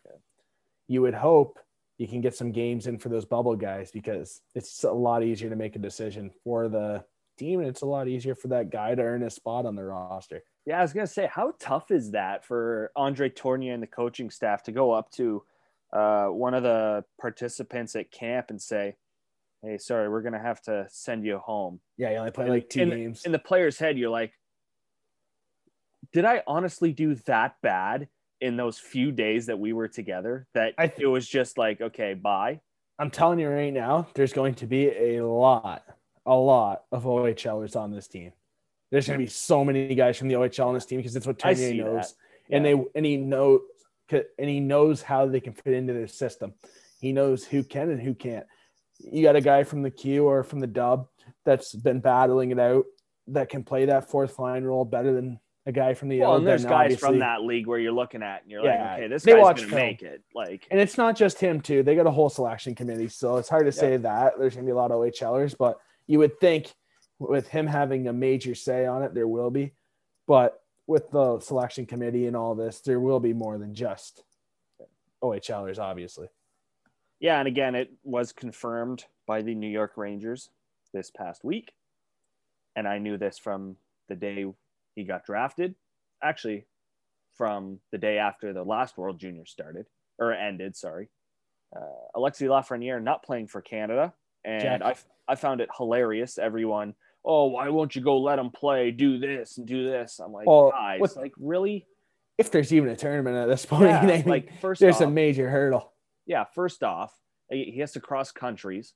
you 0.87 1.01
would 1.01 1.13
hope 1.15 1.59
you 1.97 2.07
can 2.07 2.21
get 2.21 2.35
some 2.35 2.51
games 2.51 2.87
in 2.87 2.97
for 2.97 3.09
those 3.09 3.25
bubble 3.25 3.55
guys 3.55 3.91
because 3.91 4.41
it's 4.55 4.83
a 4.83 4.91
lot 4.91 5.23
easier 5.23 5.49
to 5.49 5.55
make 5.55 5.75
a 5.75 5.79
decision 5.79 6.31
for 6.43 6.69
the 6.69 7.03
team 7.37 7.59
and 7.59 7.67
it's 7.67 7.81
a 7.81 7.85
lot 7.85 8.07
easier 8.07 8.35
for 8.35 8.47
that 8.49 8.69
guy 8.69 8.95
to 8.95 9.01
earn 9.01 9.23
a 9.23 9.29
spot 9.29 9.65
on 9.65 9.75
the 9.75 9.83
roster. 9.83 10.41
Yeah, 10.69 10.77
I 10.77 10.81
was 10.83 10.93
gonna 10.93 11.07
say, 11.07 11.27
how 11.33 11.53
tough 11.59 11.89
is 11.89 12.11
that 12.11 12.45
for 12.45 12.91
Andre 12.95 13.27
Tourigny 13.27 13.73
and 13.73 13.81
the 13.81 13.87
coaching 13.87 14.29
staff 14.29 14.61
to 14.65 14.71
go 14.71 14.91
up 14.91 15.09
to 15.13 15.41
uh, 15.91 16.27
one 16.27 16.53
of 16.53 16.61
the 16.61 17.03
participants 17.19 17.95
at 17.95 18.11
camp 18.11 18.51
and 18.51 18.61
say, 18.61 18.95
"Hey, 19.63 19.79
sorry, 19.79 20.09
we're 20.09 20.21
gonna 20.21 20.37
have 20.37 20.61
to 20.65 20.85
send 20.91 21.25
you 21.25 21.39
home." 21.39 21.79
Yeah, 21.97 22.11
you 22.11 22.17
only 22.17 22.29
play 22.29 22.47
like 22.51 22.69
two 22.69 22.83
in, 22.83 22.89
games. 22.91 23.25
In 23.25 23.31
the 23.31 23.39
player's 23.39 23.79
head, 23.79 23.97
you're 23.97 24.11
like, 24.11 24.31
"Did 26.13 26.23
I 26.23 26.43
honestly 26.45 26.93
do 26.93 27.15
that 27.25 27.55
bad 27.63 28.07
in 28.39 28.55
those 28.55 28.77
few 28.77 29.11
days 29.11 29.47
that 29.47 29.57
we 29.57 29.73
were 29.73 29.87
together? 29.87 30.45
That 30.53 30.75
I 30.77 30.85
th- 30.85 30.99
it 30.99 31.07
was 31.07 31.27
just 31.27 31.57
like, 31.57 31.81
okay, 31.81 32.13
bye." 32.13 32.61
I'm 32.99 33.09
telling 33.09 33.39
you 33.39 33.49
right 33.49 33.73
now, 33.73 34.07
there's 34.13 34.33
going 34.33 34.53
to 34.53 34.67
be 34.67 34.89
a 35.15 35.25
lot, 35.25 35.83
a 36.27 36.35
lot 36.35 36.83
of 36.91 37.05
OHLers 37.05 37.75
on 37.75 37.89
this 37.89 38.07
team. 38.07 38.33
There's 38.91 39.07
going 39.07 39.19
to 39.19 39.23
be 39.25 39.29
so 39.29 39.63
many 39.63 39.93
guys 39.95 40.17
from 40.17 40.27
the 40.29 40.35
OHL 40.35 40.67
on 40.67 40.73
this 40.73 40.85
team 40.85 40.97
because 40.99 41.15
it's 41.15 41.27
what 41.27 41.37
Tony 41.39 41.73
knows, 41.77 42.15
that. 42.49 42.55
and 42.55 42.65
they 42.65 42.73
and 42.95 43.05
he 43.05 43.17
knows 43.17 43.61
and 44.11 44.49
he 44.49 44.59
knows 44.59 45.01
how 45.03 45.27
they 45.27 45.39
can 45.39 45.53
fit 45.53 45.73
into 45.73 45.93
their 45.93 46.07
system. 46.07 46.53
He 46.99 47.11
knows 47.13 47.45
who 47.45 47.63
can 47.63 47.89
and 47.91 48.01
who 48.01 48.15
can't. 48.15 48.45
You 48.99 49.21
got 49.23 49.35
a 49.35 49.41
guy 49.41 49.63
from 49.63 49.83
the 49.83 49.91
Q 49.91 50.25
or 50.25 50.43
from 50.43 50.59
the 50.59 50.67
Dub 50.67 51.07
that's 51.45 51.73
been 51.75 51.99
battling 51.99 52.51
it 52.51 52.59
out 52.59 52.85
that 53.27 53.49
can 53.49 53.63
play 53.63 53.85
that 53.85 54.09
fourth 54.09 54.39
line 54.39 54.63
role 54.63 54.83
better 54.85 55.13
than 55.13 55.39
a 55.67 55.71
guy 55.71 55.93
from 55.93 56.09
the 56.09 56.19
Well, 56.21 56.31
L. 56.31 56.37
and 56.37 56.47
there's 56.47 56.63
guys 56.65 56.85
obviously- 56.85 57.07
from 57.07 57.19
that 57.19 57.43
league 57.43 57.67
where 57.67 57.77
you're 57.77 57.91
looking 57.91 58.23
at 58.23 58.41
and 58.41 58.49
you're 58.51 58.63
Yeah, 58.65 58.83
like, 58.93 58.99
okay, 58.99 59.07
this 59.07 59.23
they 59.23 59.33
guy's 59.33 59.41
watch 59.41 59.57
gonna 59.57 59.67
film. 59.69 59.81
make 59.81 60.01
it. 60.01 60.23
Like, 60.33 60.67
And 60.71 60.79
it's 60.81 60.97
not 60.97 61.15
just 61.15 61.39
him 61.39 61.61
too. 61.61 61.83
They 61.83 61.95
got 61.95 62.07
a 62.07 62.11
whole 62.11 62.29
selection 62.29 62.73
committee, 62.73 63.07
so 63.09 63.37
it's 63.37 63.49
hard 63.49 63.67
to 63.67 63.71
say 63.71 63.97
that 63.97 64.33
there's 64.39 64.55
gonna 64.55 64.65
be 64.65 64.71
a 64.71 64.75
lot 64.75 64.89
of 64.91 64.97
OHLers, 64.99 65.55
but 65.55 65.77
you 66.07 66.17
would 66.19 66.39
think 66.39 66.73
with 67.19 67.49
him 67.49 67.67
having 67.67 68.07
a 68.07 68.13
major 68.13 68.55
say 68.55 68.85
on 68.85 69.03
it, 69.03 69.13
there 69.13 69.27
will 69.27 69.51
be. 69.51 69.73
But 70.27 70.61
with 70.87 71.11
the 71.11 71.39
selection 71.39 71.85
committee 71.85 72.25
and 72.25 72.35
all 72.35 72.55
this, 72.55 72.79
there 72.79 72.99
will 72.99 73.19
be 73.19 73.33
more 73.33 73.57
than 73.57 73.73
just 73.73 74.23
OHLers, 75.21 75.77
obviously. 75.77 76.27
Yeah, 77.19 77.37
and 77.39 77.47
again, 77.47 77.75
it 77.75 77.91
was 78.03 78.31
confirmed 78.31 79.05
by 79.27 79.41
the 79.41 79.53
New 79.53 79.67
York 79.67 79.93
Rangers 79.97 80.49
this 80.93 81.11
past 81.11 81.43
week. 81.43 81.73
And 82.75 82.87
I 82.87 82.97
knew 82.97 83.17
this 83.17 83.37
from 83.37 83.75
the 84.07 84.15
day 84.15 84.45
he 84.95 85.03
got 85.03 85.25
drafted. 85.25 85.75
Actually, 86.23 86.65
from 87.33 87.79
the 87.91 87.97
day 87.97 88.17
after 88.17 88.53
the 88.53 88.63
last 88.63 88.97
World 88.97 89.19
Junior 89.19 89.45
started 89.45 89.85
or 90.17 90.33
ended, 90.33 90.75
sorry. 90.75 91.09
Uh, 91.75 91.79
Alexi 92.15 92.47
Lafreniere 92.47 93.01
not 93.01 93.23
playing 93.23 93.47
for 93.47 93.61
Canada. 93.61 94.13
And 94.43 94.61
Jack- 94.61 94.81
I, 94.81 95.33
I 95.33 95.35
found 95.35 95.61
it 95.61 95.69
hilarious. 95.75 96.37
Everyone, 96.37 96.95
oh, 97.25 97.47
why 97.47 97.69
won't 97.69 97.95
you 97.95 98.01
go 98.01 98.19
let 98.19 98.39
him 98.39 98.49
play? 98.49 98.91
Do 98.91 99.17
this 99.19 99.57
and 99.57 99.67
do 99.67 99.83
this. 99.85 100.19
I'm 100.19 100.31
like, 100.31 100.47
Well, 100.47 100.71
guys, 100.71 101.15
like, 101.15 101.33
really? 101.37 101.85
If 102.37 102.51
there's 102.51 102.71
even 102.73 102.89
a 102.89 102.95
tournament 102.95 103.35
at 103.35 103.47
this 103.47 103.65
point, 103.65 103.89
Yeah, 103.89 103.99
I 104.01 104.05
mean, 104.05 104.25
like, 104.25 104.59
first 104.61 104.79
there's 104.79 104.95
off, 104.95 105.01
a 105.01 105.09
major 105.09 105.49
hurdle. 105.49 105.91
yeah, 106.25 106.45
first 106.55 106.83
off, 106.83 107.13
he 107.49 107.77
has 107.79 107.91
to 107.93 107.99
cross 107.99 108.31
countries. 108.31 108.93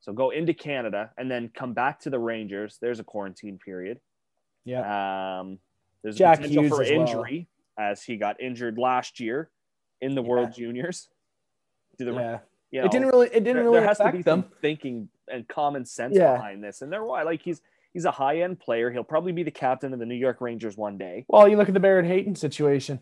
So 0.00 0.12
go 0.12 0.30
into 0.30 0.52
Canada 0.54 1.10
and 1.16 1.30
then 1.30 1.50
come 1.54 1.72
back 1.72 2.00
to 2.00 2.10
the 2.10 2.18
Rangers. 2.18 2.78
There's 2.80 3.00
a 3.00 3.04
quarantine 3.04 3.58
period. 3.58 3.98
Yeah. 4.64 5.40
Um, 5.40 5.58
there's 6.02 6.16
Jack 6.16 6.38
a 6.38 6.42
potential 6.42 6.62
Hughes 6.64 6.72
for 6.76 6.82
as 6.82 6.90
well. 6.90 7.00
injury 7.00 7.48
as 7.78 8.02
he 8.02 8.16
got 8.16 8.40
injured 8.40 8.78
last 8.78 9.20
year 9.20 9.50
in 10.00 10.14
the 10.14 10.22
World 10.22 10.52
Juniors. 10.54 11.08
Do 11.98 12.04
the, 12.04 12.12
yeah. 12.12 12.38
You 12.70 12.80
know, 12.80 12.86
it 12.86 12.92
didn't 12.92 13.08
really 13.08 13.28
it 13.28 13.44
didn't 13.44 13.64
really 13.64 13.78
there 13.78 13.88
has 13.88 13.98
to 13.98 14.10
be 14.12 14.22
them. 14.22 14.42
some 14.42 14.52
thinking 14.60 15.08
and 15.28 15.46
common 15.48 15.84
sense 15.84 16.16
Yeah. 16.16 16.34
behind 16.34 16.62
this. 16.62 16.82
And 16.82 16.92
they're 16.92 17.04
why 17.04 17.22
like 17.22 17.42
he's 17.42 17.60
he's 17.92 18.04
a 18.04 18.10
high 18.10 18.40
end 18.42 18.58
player. 18.60 18.90
He'll 18.90 19.04
probably 19.04 19.32
be 19.32 19.42
the 19.42 19.50
captain 19.50 19.92
of 19.92 19.98
the 19.98 20.06
New 20.06 20.14
York 20.14 20.40
Rangers 20.40 20.76
one 20.76 20.98
day. 20.98 21.24
Well, 21.28 21.48
you 21.48 21.56
look 21.56 21.68
at 21.68 21.74
the 21.74 21.80
Barrett 21.80 22.06
Hayton 22.06 22.34
situation. 22.34 23.00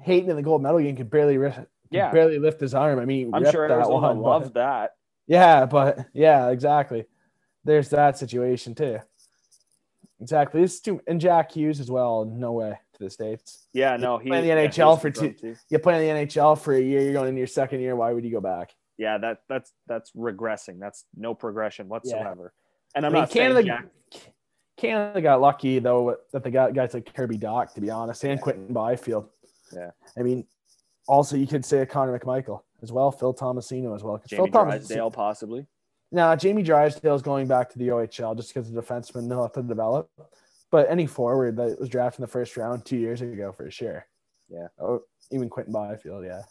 Hayton 0.00 0.30
in 0.30 0.36
the 0.36 0.42
gold 0.42 0.62
medal 0.62 0.80
game 0.80 0.96
could 0.96 1.10
barely 1.10 1.36
could 1.36 1.66
Yeah. 1.90 2.10
barely 2.10 2.38
lift 2.38 2.60
his 2.60 2.74
arm. 2.74 2.98
I 2.98 3.04
mean, 3.04 3.34
I'm 3.34 3.50
sure 3.50 3.68
that 3.68 3.88
one, 3.90 4.16
but- 4.16 4.22
loved 4.22 4.54
that. 4.54 4.94
Yeah, 5.26 5.66
but 5.66 6.06
yeah, 6.12 6.48
exactly. 6.50 7.04
There's 7.64 7.90
that 7.90 8.18
situation 8.18 8.74
too. 8.74 8.98
Exactly. 10.20 10.60
This 10.60 10.80
too, 10.80 11.00
and 11.06 11.20
Jack 11.20 11.52
Hughes 11.52 11.80
as 11.80 11.90
well. 11.90 12.24
No 12.24 12.52
way 12.52 12.78
to 12.94 13.04
the 13.04 13.10
states. 13.10 13.66
Yeah, 13.72 13.96
no, 13.96 14.18
he 14.18 14.28
play 14.28 14.38
in 14.38 14.44
the 14.44 14.50
NHL 14.68 15.00
for 15.00 15.10
two-. 15.10 15.34
You 15.68 15.78
play 15.78 15.94
in 16.08 16.16
the 16.16 16.26
NHL 16.26 16.56
for 16.58 16.72
a 16.74 16.80
year. 16.80 17.02
You're 17.02 17.12
going 17.12 17.28
into 17.28 17.38
your 17.38 17.46
second 17.48 17.80
year. 17.80 17.96
Why 17.96 18.12
would 18.12 18.24
you 18.24 18.30
go 18.30 18.40
back? 18.40 18.74
Yeah, 18.98 19.18
that 19.18 19.38
that's 19.48 19.72
that's 19.86 20.12
regressing. 20.12 20.78
That's 20.78 21.04
no 21.16 21.34
progression 21.34 21.88
whatsoever. 21.88 22.52
And 22.94 23.04
I 23.04 23.08
I'm 23.08 23.12
mean, 23.12 23.22
not 23.22 23.30
Canada. 23.30 23.54
saying 23.54 23.66
Jack, 24.12 24.32
Canada 24.76 25.20
got 25.20 25.40
lucky 25.40 25.78
though 25.78 26.16
that 26.32 26.44
they 26.44 26.50
got 26.50 26.74
guys 26.74 26.94
like 26.94 27.12
Kirby 27.14 27.38
Dach, 27.38 27.72
to 27.74 27.80
be 27.80 27.90
honest, 27.90 28.24
and 28.24 28.40
Quinton 28.40 28.72
Byfield. 28.72 29.28
Yeah. 29.72 29.90
I 30.16 30.22
mean, 30.22 30.46
also 31.08 31.36
you 31.36 31.46
could 31.46 31.64
say 31.64 31.84
Connor 31.86 32.18
McMichael 32.18 32.60
as 32.82 32.92
well, 32.92 33.10
Phil 33.10 33.32
Tomasino 33.34 33.94
as 33.94 34.02
well. 34.02 34.20
Jamie 34.26 34.50
Phil 34.50 34.64
Drysdale 34.64 35.10
possibly. 35.10 35.66
Now, 36.10 36.36
Jamie 36.36 36.62
Drysdale 36.62 37.14
is 37.14 37.22
going 37.22 37.46
back 37.46 37.70
to 37.70 37.78
the 37.78 37.88
OHL 37.88 38.36
just 38.36 38.52
because 38.52 38.70
the 38.70 38.82
defenseman 38.82 39.24
know 39.24 39.40
how 39.40 39.48
to 39.48 39.62
develop. 39.62 40.10
But 40.70 40.90
any 40.90 41.06
forward 41.06 41.56
that 41.56 41.80
was 41.80 41.88
drafted 41.88 42.20
in 42.20 42.22
the 42.22 42.28
first 42.28 42.56
round 42.56 42.84
two 42.84 42.98
years 42.98 43.22
ago, 43.22 43.50
for 43.52 43.70
sure. 43.70 44.06
Yeah. 44.50 44.68
Oh, 44.78 45.02
even 45.30 45.48
Quinton 45.48 45.72
Byfield, 45.72 46.24
yeah. 46.24 46.42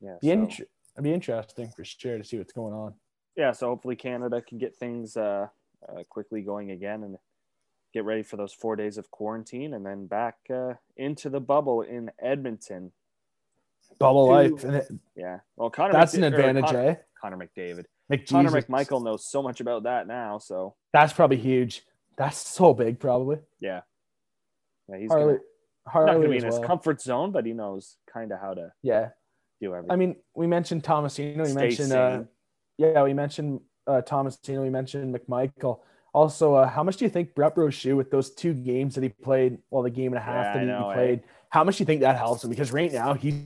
Yeah, 0.00 0.16
Be 0.20 0.50
so, 0.50 0.64
it'd 0.96 1.04
be 1.04 1.12
interesting 1.12 1.70
for 1.74 1.84
sure 1.84 2.18
to 2.18 2.24
see 2.24 2.38
what's 2.38 2.52
going 2.52 2.74
on. 2.74 2.94
yeah. 3.36 3.52
So 3.52 3.68
hopefully 3.68 3.96
Canada 3.96 4.42
can 4.42 4.58
get 4.58 4.76
things 4.76 5.16
uh, 5.16 5.46
uh, 5.88 6.02
quickly 6.08 6.42
going 6.42 6.70
again 6.72 7.02
and 7.04 7.16
get 7.94 8.04
ready 8.04 8.22
for 8.22 8.36
those 8.36 8.52
four 8.52 8.76
days 8.76 8.98
of 8.98 9.10
quarantine 9.10 9.74
and 9.74 9.84
then 9.84 10.06
back 10.06 10.36
uh, 10.54 10.74
into 10.96 11.28
the 11.30 11.40
bubble 11.40 11.82
in 11.82 12.10
Edmonton. 12.22 12.92
Bubble 13.98 14.26
Two- 14.26 14.32
life, 14.32 14.64
and 14.64 14.76
it, 14.76 14.88
Yeah. 15.16 15.38
Well, 15.56 15.70
Connor. 15.70 15.92
that's 15.92 16.14
an 16.14 16.22
advantage, 16.24 16.66
Con- 16.66 16.76
eh? 16.76 16.94
Connor 17.20 17.36
McDavid. 17.38 17.84
McJesus. 18.12 18.28
Connor 18.28 18.50
McMichael 18.50 19.02
knows 19.04 19.28
so 19.30 19.42
much 19.42 19.60
about 19.60 19.84
that 19.84 20.06
now. 20.06 20.38
So 20.38 20.74
That's 20.92 21.12
probably 21.12 21.36
huge. 21.38 21.82
That's 22.16 22.36
so 22.38 22.74
big, 22.74 22.98
probably. 23.00 23.38
yeah, 23.60 23.80
yeah. 24.88 24.98
He's 24.98 25.10
Harley, 25.10 25.38
gonna, 25.92 26.06
not 26.06 26.12
going 26.14 26.22
to 26.24 26.28
be 26.28 26.36
in 26.36 26.44
his 26.44 26.58
comfort 26.60 27.00
zone, 27.00 27.32
but 27.32 27.46
he 27.46 27.52
knows 27.52 27.96
kind 28.12 28.30
of 28.32 28.40
how 28.40 28.52
to 28.54 28.72
yeah. 28.82 29.08
Do 29.60 29.74
everything. 29.74 29.92
I 29.92 29.96
mean, 29.96 30.16
we 30.34 30.46
mentioned 30.46 30.82
Tomasino. 30.82 31.38
We 31.38 31.44
Stay 31.46 31.54
mentioned, 31.54 31.92
uh, 31.92 32.22
yeah, 32.78 33.02
we 33.02 33.12
mentioned 33.14 33.60
uh, 33.86 34.02
Tomasino. 34.04 34.62
We 34.62 34.70
mentioned 34.70 35.14
McMichael. 35.14 35.80
Also, 36.12 36.54
uh, 36.54 36.68
how 36.68 36.82
much 36.82 36.96
do 36.96 37.04
you 37.04 37.10
think 37.10 37.34
Brett 37.34 37.54
Brochu 37.54 37.96
with 37.96 38.10
those 38.10 38.30
two 38.30 38.52
games 38.52 38.94
that 38.96 39.02
he 39.04 39.10
played, 39.10 39.58
well, 39.70 39.82
the 39.82 39.90
game 39.90 40.12
and 40.12 40.16
a 40.18 40.20
half 40.20 40.46
Yeah, 40.46 40.52
that 40.54 40.60
he 40.62 40.66
know, 40.66 40.90
eh? 40.90 40.94
played, 40.94 41.22
how 41.50 41.62
much 41.62 41.76
do 41.76 41.82
you 41.82 41.86
think 41.86 42.00
that 42.00 42.16
helps 42.16 42.42
him? 42.42 42.50
Because 42.50 42.72
right 42.72 42.92
now 42.92 43.14
he's 43.14 43.44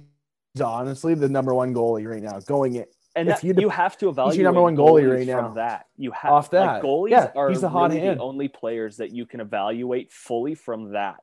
honestly 0.63 1.15
the 1.15 1.29
number 1.29 1.53
one 1.55 1.75
goalie 1.75 2.09
right 2.11 2.23
now, 2.23 2.39
going 2.41 2.77
it 2.77 2.95
And 3.17 3.29
if 3.29 3.43
that, 3.43 3.45
you 3.45 3.55
you, 3.59 3.69
have 3.69 3.99
to 3.99 4.09
evaluate 4.09 4.37
your 4.39 4.45
number 4.45 4.63
one 4.63 4.77
goalie 4.77 5.13
right 5.15 5.27
now. 5.27 5.43
from 5.43 5.55
that. 5.57 5.87
You 5.97 6.13
have 6.13 6.33
Off 6.33 6.51
that. 6.53 6.65
Like 6.77 6.83
goalies 6.83 7.11
Yeah, 7.11 7.33
are 7.37 7.51
he's 7.51 7.61
the 7.61 7.69
hot 7.69 7.91
really 7.91 8.01
hand. 8.01 8.19
the 8.19 8.25
only 8.25 8.49
players 8.49 8.97
that 8.97 9.11
you 9.11 9.27
can 9.27 9.41
evaluate 9.41 10.11
fully 10.13 10.55
from 10.55 10.93
that. 10.93 11.17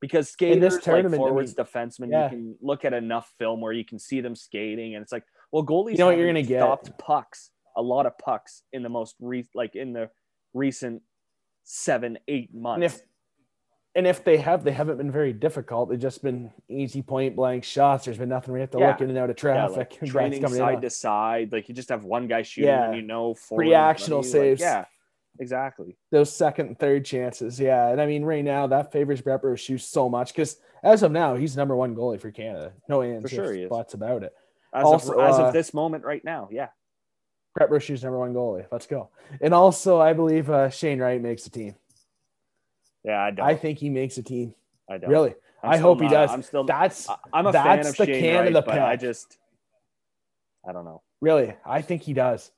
Because 0.00 0.34
In 0.40 0.60
this 0.60 0.76
skaters, 0.76 1.10
like 1.12 1.18
forwards, 1.18 1.54
defensemen, 1.54 2.10
yeah. 2.10 2.24
you 2.24 2.30
can 2.30 2.56
look 2.62 2.84
at 2.86 2.92
enough 2.94 3.32
film 3.38 3.60
where 3.60 3.72
you 3.72 3.84
can 3.84 3.98
see 3.98 4.20
them 4.22 4.34
skating, 4.34 4.94
and 4.94 5.02
it's 5.02 5.12
like, 5.12 5.24
well, 5.52 5.64
goalies 5.64 5.92
You 5.92 5.98
know 5.98 6.06
what 6.06 6.16
you're 6.16 6.26
gonna 6.26 6.42
get. 6.42 6.60
stopped 6.60 6.96
pucks, 6.98 7.50
a 7.76 7.82
lot 7.82 8.06
of 8.06 8.16
pucks 8.18 8.62
in 8.72 8.82
the 8.82 8.88
most 8.88 9.16
re- 9.20 9.48
like 9.54 9.76
in 9.76 9.92
the 9.92 10.08
recent 10.54 11.02
seven, 11.64 12.18
eight 12.28 12.54
months. 12.54 12.76
And 12.76 12.84
if 12.84 13.00
and 13.96 14.06
if 14.06 14.22
they 14.24 14.36
have, 14.36 14.62
they 14.62 14.70
haven't 14.70 14.98
been 14.98 15.10
very 15.10 15.32
difficult. 15.32 15.90
They've 15.90 15.98
just 15.98 16.22
been 16.22 16.52
easy 16.68 17.02
point 17.02 17.34
blank 17.34 17.64
shots. 17.64 18.04
There's 18.04 18.18
been 18.18 18.28
nothing 18.28 18.54
we 18.54 18.60
have 18.60 18.70
to 18.70 18.78
Yeah. 18.78 18.88
look 18.92 19.00
in 19.00 19.08
and 19.10 19.18
out 19.18 19.30
of 19.30 19.36
yeah, 19.36 19.40
traffic. 19.40 19.76
like 20.00 20.00
training 20.10 20.46
side 20.48 20.80
to 20.82 20.90
side, 20.90 21.52
like 21.52 21.68
you 21.68 21.74
just 21.74 21.88
have 21.88 22.04
one 22.04 22.28
guy 22.28 22.42
shooting, 22.42 22.68
Yeah. 22.68 22.86
and 22.86 22.96
you 22.96 23.02
know, 23.02 23.34
forward 23.34 23.64
in 23.66 23.72
front 23.72 23.90
of 23.90 23.96
Reactional 24.06 24.08
you, 24.08 24.16
like, 24.16 24.24
saves. 24.26 24.60
yeah, 24.60 24.84
exactly. 25.38 25.96
those 26.10 26.32
second 26.32 26.66
and 26.68 26.78
third 26.78 27.04
chances. 27.04 27.60
Yeah. 27.60 27.88
And 27.88 28.00
I 28.00 28.06
mean, 28.06 28.24
right 28.24 28.44
now 28.44 28.66
that 28.66 28.92
favors 28.92 29.20
Brett 29.20 29.42
Brochu 29.42 29.80
so 29.80 30.08
much 30.08 30.32
because 30.32 30.56
as 30.82 31.02
of 31.02 31.12
now, 31.12 31.36
he's 31.36 31.56
number 31.56 31.76
one 31.76 31.94
goalie 31.94 32.20
for 32.20 32.30
Canada. 32.30 32.72
No 32.88 33.02
ands, 33.02 33.30
sure 33.30 33.52
he 33.52 33.66
buts 33.66 33.94
about 33.94 34.22
it. 34.22 34.34
As, 34.72 34.84
Also, 34.84 35.12
of, 35.12 35.28
as 35.28 35.38
uh, 35.38 35.44
of 35.44 35.52
this 35.52 35.74
moment 35.74 36.04
right 36.04 36.24
now, 36.24 36.48
yeah. 36.50 36.68
Brett 37.54 37.70
Brochu's 37.70 38.02
number 38.02 38.18
one 38.18 38.32
goalie. 38.32 38.66
Let's 38.70 38.86
go. 38.86 39.10
And 39.40 39.52
also, 39.52 40.00
I 40.00 40.12
believe 40.12 40.48
uh, 40.48 40.70
Shane 40.70 41.00
Wright 41.00 41.20
makes 41.20 41.44
the 41.44 41.50
team. 41.50 41.74
Yeah, 43.04 43.20
I 43.20 43.30
don't. 43.30 43.46
I 43.46 43.56
think 43.56 43.78
he 43.78 43.90
makes 43.90 44.18
a 44.18 44.22
team. 44.22 44.54
I 44.88 44.98
don't. 44.98 45.10
Really. 45.10 45.34
I'm 45.62 45.72
I 45.72 45.76
hope 45.78 46.00
he 46.00 46.08
does. 46.08 46.30
I'm 46.30 46.42
still. 46.42 46.64
That's 46.64 47.08
I'm 47.32 47.46
a 47.46 47.52
fan 47.52 47.82
that's 47.82 47.90
of 47.90 47.96
the 47.96 48.06
Shane 48.06 48.20
Canada 48.22 48.54
Wright, 48.54 48.66
but 48.66 48.78
I 48.78 48.96
just, 48.96 49.36
I 50.66 50.72
don't 50.72 50.84
know. 50.84 51.02
really, 51.20 51.54
I 51.66 51.82
think 51.82 52.02
he 52.02 52.12
does. 52.12 52.50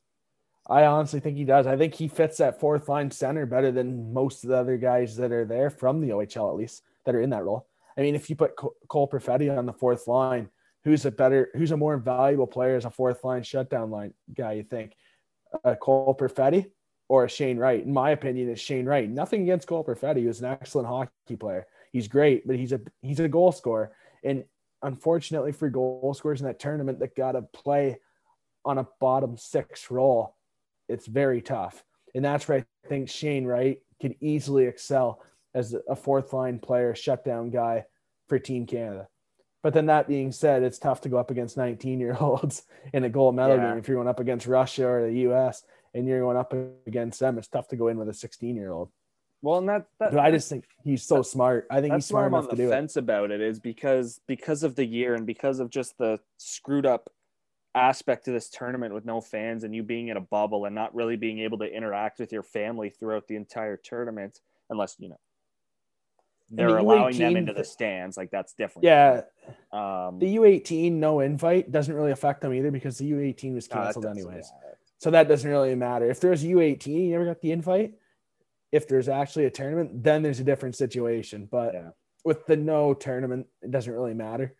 I 0.73 0.87
honestly 0.87 1.21
think 1.21 1.37
he 1.37 1.45
does. 1.45 1.67
I 1.67 1.77
think 1.77 1.95
he 1.95 2.09
fits 2.09 2.39
that 2.39 2.59
fourth 2.59 2.89
line 2.89 3.11
center 3.11 3.45
better 3.45 3.71
than 3.71 4.11
most 4.11 4.43
of 4.43 4.49
the 4.49 4.57
other 4.57 4.79
guys 4.79 5.17
that 5.17 5.31
are 5.31 5.45
there 5.45 5.69
from 5.69 6.01
the 6.01 6.09
OHL, 6.09 6.49
at 6.49 6.57
least 6.57 6.83
that 7.05 7.15
are 7.15 7.21
in 7.21 7.29
that 7.31 7.45
role. 7.45 7.67
I 7.95 8.01
mean, 8.01 8.15
if 8.15 8.31
you 8.31 8.37
put 8.37 8.57
Cole 8.57 9.07
Perfetti 9.07 9.55
on 9.55 9.67
the 9.67 9.73
fourth 9.75 10.09
line, 10.09 10.49
who's 10.85 11.05
a 11.05 11.11
better, 11.11 11.51
who's 11.53 11.73
a 11.73 11.77
more 11.77 11.99
valuable 11.99 12.47
player 12.47 12.75
as 12.77 12.87
a 12.87 12.91
fourth 12.91 13.23
line 13.23 13.43
shutdown 13.43 13.91
line 13.91 14.15
guy? 14.35 14.53
You 14.53 14.63
think 14.63 14.95
uh, 15.63 15.75
Cole 15.75 16.17
Perfetti 16.19 16.71
or 17.07 17.29
Shane 17.29 17.59
Wright? 17.59 17.85
In 17.85 17.93
my 17.93 18.13
opinion, 18.13 18.49
is 18.49 18.59
Shane 18.59 18.87
Wright. 18.87 19.11
Nothing 19.11 19.43
against 19.43 19.69
Cole 19.69 19.85
Perfetti, 19.85 20.23
who's 20.23 20.41
an 20.41 20.47
excellent 20.47 20.89
hockey 20.89 21.37
player. 21.39 21.67
He's 21.93 22.09
great, 22.09 22.47
but 22.47 22.57
he's 22.57 22.73
a 22.73 22.81
he's 23.03 23.21
a 23.21 23.29
goal 23.29 23.53
scorer. 23.53 23.93
And 24.25 24.45
unfortunately 24.83 25.53
for 25.53 25.69
goal 25.69 26.15
scorers 26.17 26.41
in 26.41 26.47
that 26.47 26.59
tournament 26.59 26.99
that 27.01 27.15
got 27.15 27.33
to 27.33 27.43
play 27.43 27.99
on 28.65 28.79
a 28.79 28.89
bottom 29.01 29.37
six 29.37 29.91
role, 29.91 30.35
it's 30.93 31.07
very 31.07 31.41
tough. 31.43 31.85
And 32.15 32.25
that's 32.25 32.47
where 32.47 32.59
I 32.59 32.89
think 32.89 33.09
Shane 33.09 33.45
Wright 33.47 33.79
could 34.01 34.15
easily 34.21 34.67
excel 34.67 35.21
as 35.55 35.75
a 35.89 35.97
fourth 35.97 36.33
line 36.33 36.59
player, 36.59 36.95
shutdown 36.95 37.51
guy 37.51 37.85
for 38.29 38.39
Team 38.39 38.67
Canada. 38.67 39.09
But 39.63 39.75
then 39.75 39.87
that 39.87 40.09
being 40.09 40.33
said, 40.33 40.63
it's 40.63 40.79
tough 40.79 41.03
to 41.03 41.09
go 41.09 41.19
up 41.19 41.31
against 41.31 41.57
19 41.57 42.01
year 42.01 42.17
olds 42.21 42.65
in 42.93 43.05
a 43.05 43.09
gold 43.09 43.35
medal 43.37 43.57
Yeah. 43.57 43.71
game. 43.71 43.79
If 43.79 43.89
you're 43.89 43.97
going 43.97 44.09
up 44.09 44.21
against 44.21 44.47
Russia 44.47 44.87
or 44.89 45.07
the 45.07 45.19
US 45.31 45.63
and 45.95 46.07
you're 46.07 46.21
going 46.21 46.37
up 46.37 46.53
against 46.87 47.21
them, 47.21 47.39
it's 47.39 47.49
tough 47.49 47.69
to 47.69 47.77
go 47.77 47.89
in 47.89 47.97
with 47.99 48.09
a 48.09 48.15
16 48.15 48.57
year 48.57 48.73
old. 48.73 48.91
Well, 49.41 49.59
and 49.59 49.69
that, 49.69 49.87
that 49.99 50.13
But 50.13 50.21
I 50.21 50.31
just 50.31 50.49
think 50.49 50.65
he's 50.85 51.03
so 51.03 51.23
smart. 51.23 51.67
I 51.71 51.81
think 51.81 51.95
he's 51.95 52.05
that's 52.05 52.13
why 52.13 52.21
smart 52.21 52.27
I'm 52.27 52.35
on 52.35 52.41
enough 52.41 52.51
to 52.51 52.57
the 52.57 52.63
do 52.65 52.69
it. 52.69 52.73
fence 52.73 52.97
about 52.97 53.31
it 53.31 53.41
is 53.41 53.59
because 53.59 54.21
because 54.29 54.63
of 54.63 54.75
the 54.77 54.85
year 54.85 55.15
and 55.15 55.27
because 55.27 55.59
of 55.61 55.69
just 55.71 55.99
the 55.99 56.21
screwed 56.37 56.87
up 56.87 57.11
aspect 57.75 58.29
of 58.29 58.35
this 58.35 58.51
tournament 58.51 58.93
with 58.93 59.05
no 59.05 59.21
fans 59.21 59.65
and 59.65 59.75
you 59.75 59.83
being 59.83 60.09
in 60.09 60.17
a 60.17 60.21
bubble 60.21 60.67
and 60.67 60.75
not 60.75 60.95
really 60.95 61.17
being 61.17 61.39
able 61.41 61.59
to 61.59 61.65
interact 61.65 62.19
with 62.21 62.33
your 62.33 62.43
family 62.43 62.91
throughout 62.91 63.27
the 63.29 63.37
entire 63.37 63.77
tournament 63.77 64.41
unless 64.69 64.97
you 64.99 65.09
know 65.09 65.19
they're 66.51 66.69
the 66.73 66.81
allowing 66.81 67.17
them 67.17 67.33
U18 67.33 67.39
into 67.39 67.53
the 67.55 67.65
stands 67.65 68.17
like 68.19 68.31
that's 68.31 68.53
different 68.53 68.85
Yeah, 68.85 69.23
um 69.73 70.19
the 70.19 70.37
U18 70.37 70.93
no 70.93 71.21
invite 71.21 71.73
doesn't 71.73 71.95
really 71.95 72.13
affect 72.13 72.43
them 72.43 72.53
either 72.53 72.71
because 72.71 72.99
the 72.99 73.11
U18 73.11 73.55
was 73.55 73.67
canceled 73.69 74.05
anyways. 74.07 74.53
yeah. 74.63 74.71
So 74.99 75.11
that 75.11 75.27
doesn't 75.29 75.51
really 75.51 75.75
matter. 75.75 76.09
If 76.11 76.21
there's 76.21 76.45
U18, 76.45 76.87
you 76.87 77.11
never 77.11 77.25
got 77.25 77.41
the 77.41 77.51
invite. 77.51 77.95
If 78.71 78.87
there's 78.87 79.09
actually 79.09 79.47
a 79.47 79.51
tournament, 79.51 80.05
then 80.05 80.23
there's 80.23 80.39
a 80.39 80.45
different 80.45 80.77
situation. 80.77 81.49
But 81.51 81.75
Yeah. 81.75 81.91
with 82.25 82.47
the 82.47 82.57
no 82.57 82.95
tournament, 82.95 83.47
it 83.63 83.71
doesn't 83.73 83.93
really 83.93 84.15
matter. 84.15 84.55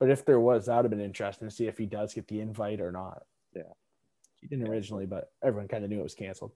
But 0.00 0.10
if 0.10 0.24
there 0.24 0.40
was, 0.40 0.66
that 0.66 0.76
would 0.76 0.86
have 0.86 0.90
been 0.90 1.00
interesting 1.00 1.46
to 1.48 1.54
see 1.54 1.66
if 1.66 1.76
he 1.78 1.86
does 1.86 2.14
get 2.14 2.26
the 2.26 2.40
invite 2.40 2.80
or 2.80 2.90
not. 2.90 3.22
Yeah. 3.54 3.62
He 4.40 4.46
didn't 4.48 4.68
originally, 4.68 5.04
but 5.06 5.30
everyone 5.44 5.68
kind 5.68 5.84
of 5.84 5.90
knew 5.90 6.00
it 6.00 6.04
was 6.04 6.14
canceled. 6.14 6.52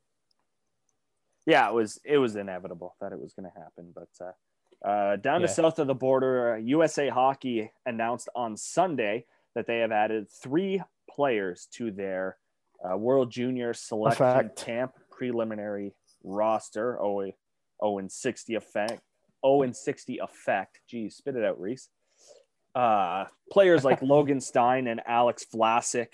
yeah, 1.47 1.69
it 1.69 1.75
was 1.75 2.01
it 2.05 2.17
was 2.19 2.37
inevitable 2.37 2.97
that 3.01 3.13
it 3.13 3.21
was 3.21 3.35
going 3.35 3.51
to 3.51 3.61
happen. 3.61 3.93
But 3.95 4.09
uh, 4.25 4.89
uh, 4.89 5.17
down 5.17 5.43
Yeah. 5.43 5.47
to 5.49 5.53
south 5.53 5.79
of 5.79 5.87
the 5.87 5.95
border, 5.95 6.55
uh, 6.55 6.57
USA 6.57 7.09
Hockey 7.11 7.71
announced 7.85 8.29
on 8.35 8.57
Sunday 8.57 9.27
that 9.55 9.67
they 9.67 9.81
have 9.81 9.93
added 9.93 10.29
three 10.31 10.83
players 11.11 11.69
to 11.73 11.91
their 11.91 12.39
uh, 12.83 12.97
World 12.97 13.31
Junior 13.31 13.75
Selection 13.75 14.25
Effect. 14.27 14.57
Camp 14.65 14.95
preliminary 15.11 15.95
roster. 16.23 16.99
Oh, 17.03 17.31
oh, 17.81 17.99
and 17.99 18.11
sixty 18.11 18.55
effect. 18.55 19.03
Oh, 19.43 19.61
and 19.63 19.77
sixty 19.77 20.19
effect. 20.19 20.81
Geez, 20.89 21.17
spit 21.17 21.37
it 21.37 21.45
out, 21.45 21.61
Reece. 21.61 21.91
Uh, 22.75 23.27
players 23.51 23.85
like 23.85 24.03
Logan 24.03 24.41
Stein 24.41 24.87
and 24.87 25.01
Alex 25.07 25.47
Vlasic, 25.53 26.09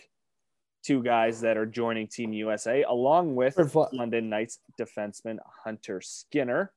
two 0.85 1.03
guys 1.03 1.41
that 1.41 1.57
are 1.57 1.67
joining 1.67 2.07
Team 2.07 2.33
USA, 2.33 2.83
along 2.83 3.35
with 3.35 3.57
London 3.93 4.29
Knights 4.29 4.59
defenseman 4.79 5.39
Hunter 5.65 6.01
Skinner. 6.01 6.73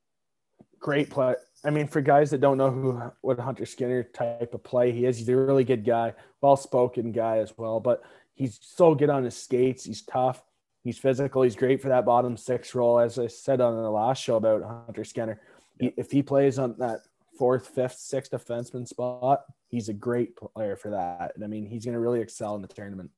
Great 0.79 1.09
play. 1.09 1.35
I 1.65 1.69
mean, 1.69 1.87
for 1.87 2.01
guys 2.01 2.31
that 2.31 2.41
don't 2.41 2.57
know 2.57 2.69
who 2.69 3.01
what 3.21 3.39
Hunter 3.39 3.65
Skinner 3.65 4.03
type 4.03 4.53
of 4.53 4.63
play 4.63 4.91
he 4.91 5.05
is, 5.05 5.17
he's 5.17 5.29
a 5.29 5.35
really 5.35 5.63
good 5.63 5.85
guy, 5.85 6.13
well 6.41 6.57
spoken 6.57 7.11
guy 7.11 7.37
as 7.37 7.53
well. 7.57 7.79
But 7.79 8.03
he's 8.35 8.59
so 8.61 8.93
good 8.93 9.09
on 9.09 9.23
his 9.23 9.35
skates. 9.35 9.85
He's 9.85 10.01
tough. 10.01 10.43
He's 10.83 10.97
physical. 10.97 11.43
He's 11.43 11.55
great 11.55 11.81
for 11.81 11.87
that 11.89 12.05
bottom 12.05 12.35
six 12.35 12.75
role. 12.75 12.99
As 12.99 13.17
I 13.17 13.27
said 13.27 13.61
on 13.61 13.81
the 13.81 13.89
last 13.89 14.21
show 14.21 14.35
about 14.35 14.63
Hunter 14.85 15.05
Skinner, 15.05 15.39
he, 15.79 15.93
if 15.95 16.11
he 16.11 16.21
plays 16.21 16.59
on 16.59 16.75
that 16.79 16.99
fourth, 17.37 17.67
fifth, 17.67 17.95
sixth 17.95 18.31
defenseman 18.31 18.85
spot, 18.87 19.43
he's 19.73 19.89
a 19.89 19.93
great 19.93 20.35
player 20.35 20.75
for 20.75 20.91
that. 20.91 21.31
And 21.33 21.43
I 21.43 21.47
mean, 21.47 21.65
he's 21.65 21.83
going 21.83 21.93
to 21.93 21.99
really 21.99 22.21
excel 22.21 22.55
in 22.55 22.61
the 22.61 22.67
tournament 22.67 23.09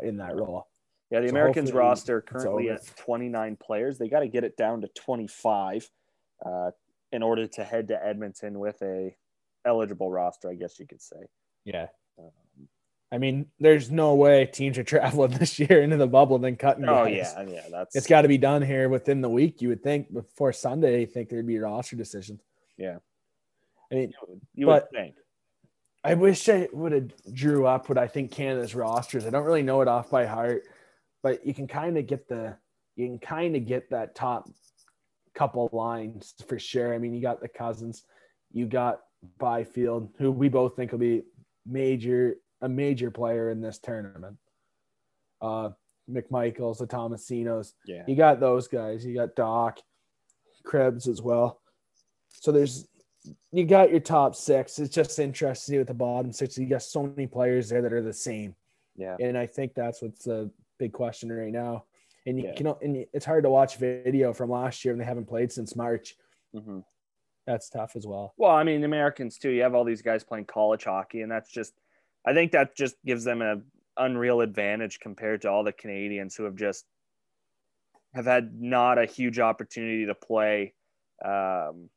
in 0.00 0.18
that 0.18 0.36
role. 0.36 0.68
Yeah, 1.10 1.20
the 1.20 1.26
So 1.26 1.32
Americans 1.32 1.72
roster 1.72 2.20
currently 2.20 2.70
at 2.70 2.86
29 2.96 3.56
players. 3.56 3.98
They 3.98 4.08
got 4.08 4.20
to 4.20 4.28
get 4.28 4.44
it 4.44 4.56
down 4.56 4.82
to 4.82 4.88
25 4.88 5.90
uh, 6.46 6.70
in 7.10 7.22
order 7.24 7.48
to 7.48 7.64
head 7.64 7.88
to 7.88 8.06
Edmonton 8.06 8.60
with 8.60 8.80
a 8.82 9.16
eligible 9.64 10.08
roster, 10.08 10.48
I 10.48 10.54
guess 10.54 10.78
you 10.78 10.86
could 10.86 11.02
say. 11.02 11.16
Yeah. 11.64 11.88
Um, 12.16 12.30
I 13.10 13.18
mean, 13.18 13.46
there's 13.58 13.90
no 13.90 14.14
way 14.14 14.46
teams 14.46 14.78
are 14.78 14.84
traveling 14.84 15.32
this 15.32 15.58
year 15.58 15.82
into 15.82 15.96
the 15.96 16.06
bubble 16.06 16.36
and 16.36 16.44
then 16.44 16.56
cutting. 16.56 16.84
Oh 16.84 17.06
guys. 17.06 17.34
yeah, 17.36 17.42
yeah, 17.42 17.62
that's 17.72 17.96
It's 17.96 18.06
got 18.06 18.22
to 18.22 18.28
be 18.28 18.38
done 18.38 18.62
here 18.62 18.88
within 18.88 19.20
the 19.20 19.30
week. 19.30 19.60
You 19.62 19.70
would 19.70 19.82
think 19.82 20.12
before 20.12 20.52
Sunday. 20.52 21.00
You 21.00 21.06
think 21.06 21.28
there'd 21.28 21.44
be 21.46 21.58
roster 21.58 21.96
decisions. 21.96 22.40
Yeah. 22.76 22.98
I 23.90 23.96
mean, 23.96 24.12
you 24.54 24.66
but- 24.66 24.88
would 24.92 25.00
think. 25.00 25.14
I 26.04 26.14
wish 26.14 26.48
I 26.48 26.68
would 26.72 26.92
have 26.92 27.10
drew 27.32 27.66
up 27.66 27.88
what 27.88 27.98
I 27.98 28.06
think 28.06 28.30
Canada's 28.30 28.74
rosters. 28.74 29.26
I 29.26 29.30
don't 29.30 29.44
really 29.44 29.62
know 29.62 29.80
it 29.80 29.88
off 29.88 30.10
by 30.10 30.26
heart, 30.26 30.62
but 31.22 31.44
you 31.46 31.52
can 31.52 31.66
kind 31.66 31.98
of 31.98 32.06
get 32.06 32.28
the 32.28 32.56
you 32.96 33.06
can 33.06 33.18
kind 33.18 33.54
of 33.56 33.66
get 33.66 33.90
that 33.90 34.14
top 34.14 34.48
couple 35.34 35.68
lines 35.72 36.34
for 36.48 36.58
sure. 36.58 36.94
I 36.94 36.98
mean, 36.98 37.14
you 37.14 37.20
got 37.20 37.40
the 37.40 37.48
cousins, 37.48 38.04
you 38.52 38.66
got 38.66 39.00
Byfield, 39.38 40.10
who 40.18 40.32
we 40.32 40.48
both 40.48 40.76
think 40.76 40.92
will 40.92 40.98
be 40.98 41.22
major 41.66 42.36
a 42.60 42.68
major 42.68 43.10
player 43.10 43.50
in 43.50 43.60
this 43.60 43.78
tournament. 43.78 44.36
Uh, 45.40 45.70
McMichaels, 46.10 46.78
the 46.78 46.86
Tomasinos, 46.86 47.74
Yeah. 47.86 48.02
you 48.08 48.16
got 48.16 48.40
those 48.40 48.66
guys. 48.66 49.04
You 49.04 49.14
got 49.14 49.36
Dach, 49.36 49.78
Krebs 50.64 51.06
as 51.06 51.20
well. 51.22 51.60
So 52.30 52.50
there's 52.50 52.88
you 53.52 53.64
got 53.64 53.90
your 53.90 54.00
top 54.00 54.34
six. 54.34 54.78
It's 54.78 54.94
just 54.94 55.18
interesting 55.18 55.54
to 55.54 55.72
see 55.72 55.78
with 55.78 55.88
the 55.88 55.94
bottom 55.94 56.32
six. 56.32 56.58
You 56.58 56.66
got 56.66 56.82
so 56.82 57.02
many 57.04 57.26
players 57.26 57.68
there 57.68 57.82
that 57.82 57.92
are 57.92 58.02
the 58.02 58.12
same, 58.12 58.54
Yeah. 58.96 59.16
and 59.20 59.36
I 59.36 59.46
think 59.46 59.74
that's 59.74 60.02
what's 60.02 60.24
the 60.24 60.50
big 60.78 60.92
question 60.92 61.32
right 61.32 61.52
now. 61.52 61.84
And 62.26 62.38
you 62.38 62.44
Yeah. 62.48 62.54
can 62.54 62.66
and 62.82 63.06
it's 63.12 63.24
hard 63.24 63.44
to 63.44 63.50
watch 63.50 63.76
video 63.76 64.32
from 64.32 64.50
last 64.50 64.84
year 64.84 64.92
and 64.92 65.00
they 65.00 65.04
haven't 65.06 65.26
played 65.26 65.50
since 65.50 65.74
March. 65.76 66.16
hmm 66.52 66.80
That's 67.46 67.70
tough 67.70 67.96
as 67.96 68.06
well. 68.06 68.34
Well, 68.36 68.50
I 68.50 68.62
mean, 68.64 68.82
the 68.82 68.86
Americans 68.86 69.38
too. 69.38 69.50
You 69.50 69.62
have 69.62 69.74
all 69.74 69.84
these 69.84 70.02
guys 70.02 70.22
playing 70.22 70.44
college 70.44 70.84
hockey, 70.84 71.22
and 71.22 71.32
that's 71.32 71.50
just, 71.50 71.72
I 72.26 72.34
think 72.34 72.52
that 72.52 72.76
just 72.76 72.96
gives 73.06 73.24
them 73.24 73.40
an 73.40 73.64
unreal 73.96 74.42
advantage 74.42 75.00
compared 75.00 75.42
to 75.42 75.50
all 75.50 75.64
the 75.64 75.72
Canadians 75.72 76.36
who 76.36 76.44
have 76.44 76.56
just 76.56 76.84
have 78.14 78.26
had 78.26 78.60
not 78.60 78.98
a 78.98 79.06
huge 79.06 79.38
opportunity 79.38 80.06
to 80.06 80.14
play, 80.14 80.74
um, 81.24 81.88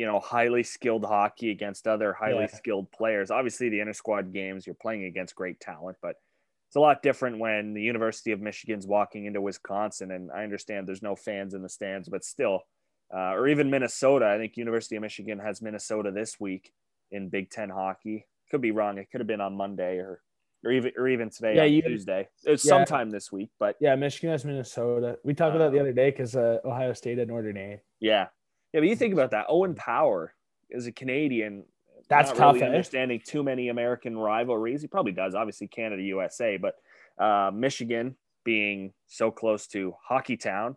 you 0.00 0.06
know, 0.06 0.18
highly 0.18 0.62
skilled 0.62 1.04
hockey 1.04 1.50
against 1.50 1.86
other 1.86 2.14
highly 2.14 2.44
Yeah. 2.50 2.56
skilled 2.60 2.90
players. 2.90 3.30
Obviously, 3.30 3.68
the 3.68 3.80
inter 3.80 3.92
squad 3.92 4.32
games, 4.32 4.66
you're 4.66 4.82
playing 4.86 5.04
against 5.04 5.34
great 5.34 5.60
talent, 5.60 5.98
but 6.00 6.16
it's 6.68 6.76
a 6.76 6.80
lot 6.80 7.02
different 7.02 7.38
when 7.38 7.74
the 7.74 7.82
University 7.82 8.32
of 8.32 8.40
Michigan's 8.40 8.86
walking 8.86 9.26
into 9.26 9.42
Wisconsin, 9.42 10.10
and 10.10 10.30
I 10.32 10.42
understand 10.42 10.88
there's 10.88 11.02
no 11.02 11.16
fans 11.16 11.52
in 11.52 11.60
the 11.62 11.68
stands, 11.68 12.08
but 12.08 12.24
still 12.24 12.62
uh, 13.14 13.32
or 13.34 13.46
even 13.48 13.68
Minnesota. 13.68 14.26
I 14.28 14.38
think 14.38 14.56
University 14.56 14.96
of 14.96 15.02
Michigan 15.02 15.38
has 15.40 15.60
Minnesota 15.60 16.10
this 16.12 16.38
week 16.40 16.72
in 17.10 17.28
Big 17.28 17.50
Ten 17.50 17.68
hockey. 17.68 18.26
Could 18.50 18.60
be 18.62 18.70
wrong. 18.70 18.96
It 18.98 19.10
could 19.10 19.20
have 19.20 19.26
been 19.28 19.40
on 19.42 19.54
Monday 19.54 19.98
or 19.98 20.22
or 20.64 20.70
even 20.70 20.92
or 20.96 21.08
even 21.08 21.28
today 21.28 21.56
Yeah, 21.56 21.64
you- 21.64 21.82
Tuesday. 21.82 22.28
It 22.46 22.50
was 22.52 22.64
Yeah. 22.64 22.70
sometime 22.70 23.10
this 23.10 23.30
week, 23.32 23.50
but 23.58 23.76
Yeah, 23.80 23.96
Michigan 23.96 24.30
has 24.30 24.44
Minnesota. 24.46 25.18
We 25.24 25.34
talked 25.34 25.56
about 25.56 25.66
that 25.66 25.72
the 25.72 25.78
Uh, 25.80 25.82
other 25.82 25.92
day 25.92 26.10
because 26.10 26.36
uh, 26.36 26.60
Ohio 26.64 26.92
State 26.94 27.18
had 27.18 27.28
Notre 27.28 27.52
Dame. 27.52 27.80
yeah, 27.98 28.28
yeah. 28.72 28.80
But 28.80 28.88
you 28.88 28.96
think 28.96 29.12
about 29.12 29.30
that. 29.32 29.46
Owen 29.48 29.74
Power 29.74 30.34
is 30.70 30.86
a 30.86 30.92
Canadian. 30.92 31.64
That's 32.08 32.32
tough, 32.32 32.54
Really 32.54 32.66
eh? 32.66 32.70
understanding 32.70 33.20
too 33.24 33.42
many 33.42 33.68
American 33.68 34.18
rivalries. 34.18 34.82
He 34.82 34.88
probably 34.88 35.12
does. 35.12 35.34
Obviously, 35.34 35.68
Canada, 35.68 36.02
USA, 36.02 36.56
but 36.56 36.74
uh, 37.22 37.50
Michigan 37.52 38.16
being 38.44 38.92
so 39.06 39.30
close 39.30 39.66
to 39.68 39.94
Hockey 40.08 40.36
Town, 40.36 40.76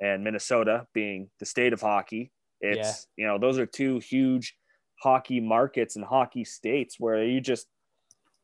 and 0.00 0.24
Minnesota 0.24 0.86
being 0.92 1.30
the 1.38 1.46
state 1.46 1.72
of 1.72 1.80
hockey. 1.80 2.32
It's 2.60 3.06
you 3.16 3.26
know 3.26 3.38
those 3.38 3.58
are 3.58 3.66
two 3.66 3.98
huge 4.00 4.56
hockey 5.00 5.40
markets 5.40 5.96
and 5.96 6.04
hockey 6.04 6.44
states 6.44 6.96
where 6.98 7.24
you 7.24 7.40
just 7.40 7.66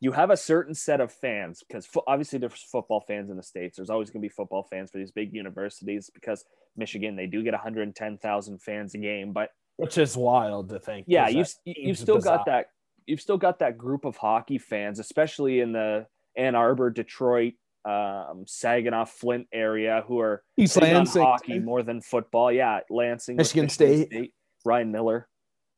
you 0.01 0.13
have 0.13 0.31
a 0.31 0.37
certain 0.37 0.75
set 0.75 1.01
of 1.01 1.13
fans 1.13 1.63
because 1.67 1.85
fo- 1.87 2.05
obviously 2.07 2.39
there's 2.39 2.55
football 2.71 3.01
fans 3.07 3.31
in 3.31 3.37
the 3.37 3.43
states. 3.43 3.77
There's 3.77 3.91
always 3.91 4.11
going 4.11 4.21
to 4.23 4.29
be 4.29 4.33
football 4.33 4.63
fans 4.71 4.91
for 4.91 4.99
these 4.99 5.11
big 5.11 5.33
universities 5.35 6.11
because 6.15 6.45
Michigan 6.77 7.17
they 7.17 7.27
do 7.27 7.43
get 7.43 7.53
110,000 7.55 8.63
fans 8.63 8.95
a 8.95 8.99
game, 8.99 9.33
but 9.33 9.51
Which 9.77 9.99
is 9.99 10.17
wild 10.17 10.69
to 10.71 10.79
think. 10.79 11.07
yeah 11.09 11.29
you 11.29 11.43
that 11.45 11.55
you've 11.65 11.99
still 11.99 12.17
bizarre. 12.17 12.39
got 12.39 12.47
that 12.47 12.67
you've 13.07 13.21
still 13.21 13.39
got 13.39 13.59
that 13.61 13.77
group 13.79 14.05
of 14.05 14.17
hockey 14.17 14.59
fans, 14.59 14.99
especially 14.99 15.61
in 15.61 15.73
the 15.73 16.07
Ann 16.37 16.55
Arbor, 16.55 16.91
Detroit, 16.91 17.55
um, 17.85 18.45
Saginaw, 18.47 19.07
Flint 19.07 19.49
area, 19.53 20.05
who 20.07 20.21
are 20.21 20.45
East 20.57 20.81
Lansing. 20.81 21.23
hockey 21.23 21.59
more 21.59 21.83
than 21.83 22.01
football. 22.03 22.53
Yeah, 22.53 22.81
Lansing, 22.91 23.37
with 23.37 23.47
Michigan 23.47 23.69
State. 23.71 24.33
Ryan 24.65 24.93
Miller, 24.93 25.27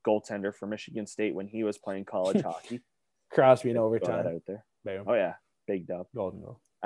goaltender 0.07 0.55
for 0.55 0.67
Michigan 0.67 1.07
State 1.07 1.35
when 1.35 1.47
he 1.47 1.63
was 1.65 1.79
playing 1.79 2.05
college 2.05 2.43
hockey. 2.45 2.81
Crosby 3.31 3.71
in 3.71 3.77
overtime. 3.77 4.27
out 4.27 4.43
there. 4.47 4.65
Boom. 4.85 5.05
Oh 5.07 5.15
yeah, 5.15 5.35
big 5.67 5.87
dub. 5.87 6.07
Golden 6.15 6.41
goal. 6.43 6.61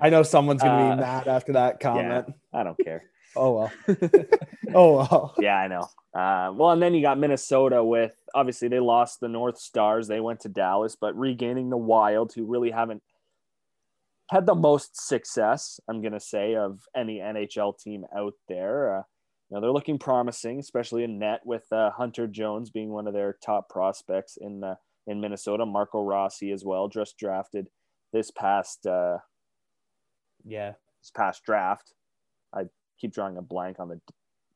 I 0.00 0.08
know 0.10 0.22
someone's 0.22 0.62
gonna 0.62 0.92
Uh, 0.92 0.96
be 0.96 1.00
mad 1.02 1.28
after 1.28 1.52
that 1.52 1.80
comment. 1.80 2.26
I 2.52 2.62
don't 2.64 2.78
care. 2.78 3.02
Oh 3.36 3.52
well. 3.52 3.72
oh 4.74 4.96
well. 4.96 5.34
yeah, 5.38 5.54
I 5.58 5.68
know. 5.68 5.82
Uh, 6.14 6.50
well, 6.54 6.70
and 6.70 6.80
then 6.80 6.94
you 6.94 7.02
got 7.02 7.18
Minnesota 7.18 7.84
with 7.84 8.14
obviously 8.34 8.68
they 8.68 8.80
lost 8.80 9.20
the 9.20 9.28
North 9.28 9.58
Stars. 9.58 10.08
They 10.08 10.18
went 10.18 10.40
to 10.40 10.48
Dallas, 10.48 10.96
but 10.98 11.14
regaining 11.14 11.68
the 11.68 11.76
Wild, 11.76 12.32
who 12.32 12.46
really 12.46 12.70
haven't 12.70 13.02
had 14.30 14.46
the 14.46 14.54
most 14.54 14.96
success, 15.08 15.78
I'm 15.88 16.00
going 16.00 16.14
to 16.14 16.20
say, 16.20 16.54
of 16.56 16.80
any 16.96 17.18
NHL 17.18 17.78
team 17.78 18.06
out 18.16 18.32
there. 18.48 18.96
Uh, 18.96 19.02
you 19.50 19.54
know, 19.56 19.60
they're 19.60 19.72
looking 19.72 19.98
promising, 19.98 20.58
especially 20.58 21.04
in 21.04 21.18
net 21.18 21.40
with 21.44 21.70
uh, 21.70 21.90
Hunter 21.90 22.26
Jones 22.26 22.70
being 22.70 22.88
one 22.88 23.06
of 23.06 23.12
their 23.12 23.36
top 23.44 23.68
prospects 23.68 24.38
in 24.40 24.64
uh, 24.64 24.76
in 25.08 25.20
Minnesota. 25.20 25.66
Marco 25.66 26.02
Rossi 26.02 26.52
as 26.52 26.64
well, 26.64 26.86
just 26.88 27.18
drafted 27.18 27.68
this 28.12 28.30
past 28.30 28.86
uh, 28.86 29.18
Yeah. 30.44 30.74
this 31.02 31.10
past 31.10 31.42
draft. 31.44 31.94
I 32.52 32.64
keep 33.00 33.12
drawing 33.12 33.36
a 33.36 33.42
blank 33.42 33.80
on 33.80 33.88
the 33.88 34.00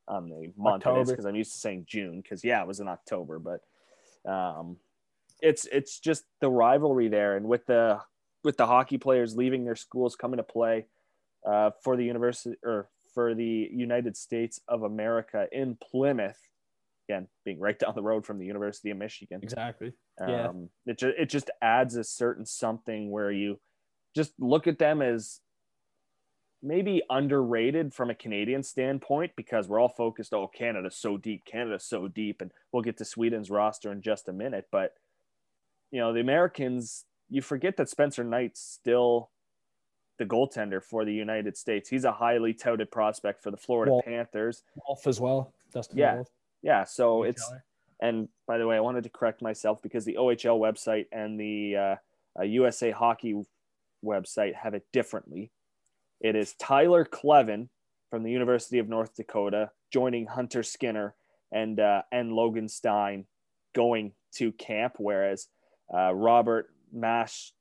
on 0.08 0.28
the 0.28 0.52
month 0.56 0.84
it 0.84 0.90
is 0.90 0.92
October. 0.94 1.12
because 1.12 1.24
I'm 1.26 1.34
used 1.36 1.52
to 1.54 1.58
saying 1.58 1.86
June 1.88 2.20
because 2.20 2.44
yeah, 2.44 2.60
it 2.62 2.66
was 2.68 2.80
in 2.80 2.88
October, 2.88 3.38
but 3.40 3.60
um, 4.30 4.76
it's 5.40 5.66
it's 5.66 5.98
just 5.98 6.24
the 6.40 6.50
rivalry 6.50 7.08
there, 7.08 7.36
and 7.36 7.46
with 7.48 7.66
the 7.66 8.00
with 8.44 8.56
the 8.56 8.66
hockey 8.66 8.98
players 8.98 9.36
leaving 9.36 9.64
their 9.64 9.76
schools 9.76 10.16
coming 10.16 10.36
to 10.38 10.42
play 10.42 10.86
uh, 11.46 11.70
for 11.82 11.96
the 11.96 12.04
university 12.04 12.56
or 12.64 12.88
for 13.14 13.34
the 13.34 13.68
United 13.72 14.16
States 14.16 14.60
of 14.68 14.82
America 14.82 15.46
in 15.52 15.76
Plymouth, 15.76 16.38
again 17.12 17.28
being 17.44 17.60
right 17.60 17.78
down 17.78 17.94
the 17.94 18.02
road 18.02 18.24
from 18.26 18.38
the 18.38 18.46
University 18.46 18.90
of 18.90 18.96
Michigan. 18.96 19.40
Exactly. 19.42 19.92
Um, 20.20 20.28
Yeah. 20.28 20.52
it, 20.86 20.98
ju- 20.98 21.12
it 21.18 21.26
just 21.28 21.50
adds 21.60 21.96
a 21.96 22.04
certain 22.04 22.46
something 22.46 23.10
where 23.10 23.30
you 23.30 23.60
just 24.14 24.32
look 24.38 24.66
at 24.66 24.78
them 24.78 25.02
as 25.02 25.40
maybe 26.62 27.02
underrated 27.10 27.92
from 27.92 28.10
a 28.10 28.14
Canadian 28.14 28.62
standpoint 28.62 29.32
because 29.36 29.68
we're 29.68 29.80
all 29.80 29.88
focused, 29.88 30.32
oh, 30.32 30.46
Canada's 30.46 30.96
so 30.96 31.16
deep, 31.16 31.44
Canada's 31.44 31.84
so 31.84 32.08
deep. 32.08 32.40
And 32.40 32.52
we'll 32.72 32.82
get 32.82 32.96
to 32.98 33.04
Sweden's 33.04 33.50
roster 33.50 33.90
in 33.90 34.00
just 34.00 34.28
a 34.28 34.32
minute. 34.32 34.66
But, 34.70 34.94
you 35.90 35.98
know, 36.00 36.12
the 36.12 36.20
Americans, 36.20 37.04
you 37.28 37.42
forget 37.42 37.76
that 37.78 37.88
Spencer 37.88 38.22
Knight's 38.22 38.60
still 38.60 39.30
the 40.18 40.24
goaltender 40.24 40.80
for 40.82 41.04
the 41.04 41.12
United 41.12 41.56
States. 41.56 41.88
He's 41.88 42.04
a 42.04 42.12
highly 42.12 42.54
touted 42.54 42.92
prospect 42.92 43.42
for 43.42 43.50
the 43.50 43.56
Florida 43.56 43.92
Well- 43.92 44.02
Panthers. 44.02 44.62
Wolf 44.86 45.06
as 45.08 45.20
well. 45.20 45.52
Dustin 45.72 45.98
Yeah. 45.98 46.14
Wolf. 46.16 46.28
Yeah. 46.62 46.84
So 46.84 47.22
it's, 47.24 47.42
and 48.00 48.28
by 48.46 48.58
the 48.58 48.66
way, 48.66 48.76
I 48.76 48.80
wanted 48.80 49.04
to 49.04 49.10
correct 49.10 49.42
myself 49.42 49.82
because 49.82 50.04
the 50.04 50.16
OHL 50.18 50.58
website 50.58 51.06
and 51.12 51.38
the 51.38 51.76
uh, 51.76 51.96
uh, 52.38 52.42
USA 52.44 52.90
Hockey 52.90 53.40
website 54.04 54.54
have 54.54 54.74
it 54.74 54.84
differently. 54.92 55.50
It 56.20 56.36
is 56.36 56.54
Tyler 56.54 57.04
Kleven 57.04 57.68
from 58.10 58.22
the 58.22 58.30
University 58.30 58.78
of 58.78 58.88
North 58.88 59.14
Dakota 59.14 59.70
joining 59.92 60.26
Hunter 60.26 60.62
Skinner 60.62 61.14
and 61.52 61.78
uh, 61.80 62.02
and 62.10 62.32
Logan 62.32 62.68
Stein 62.68 63.26
going 63.74 64.12
to 64.36 64.52
camp, 64.52 64.94
whereas 64.98 65.48
uh, 65.92 66.14
Robert 66.14 66.70
Mash 66.92 67.52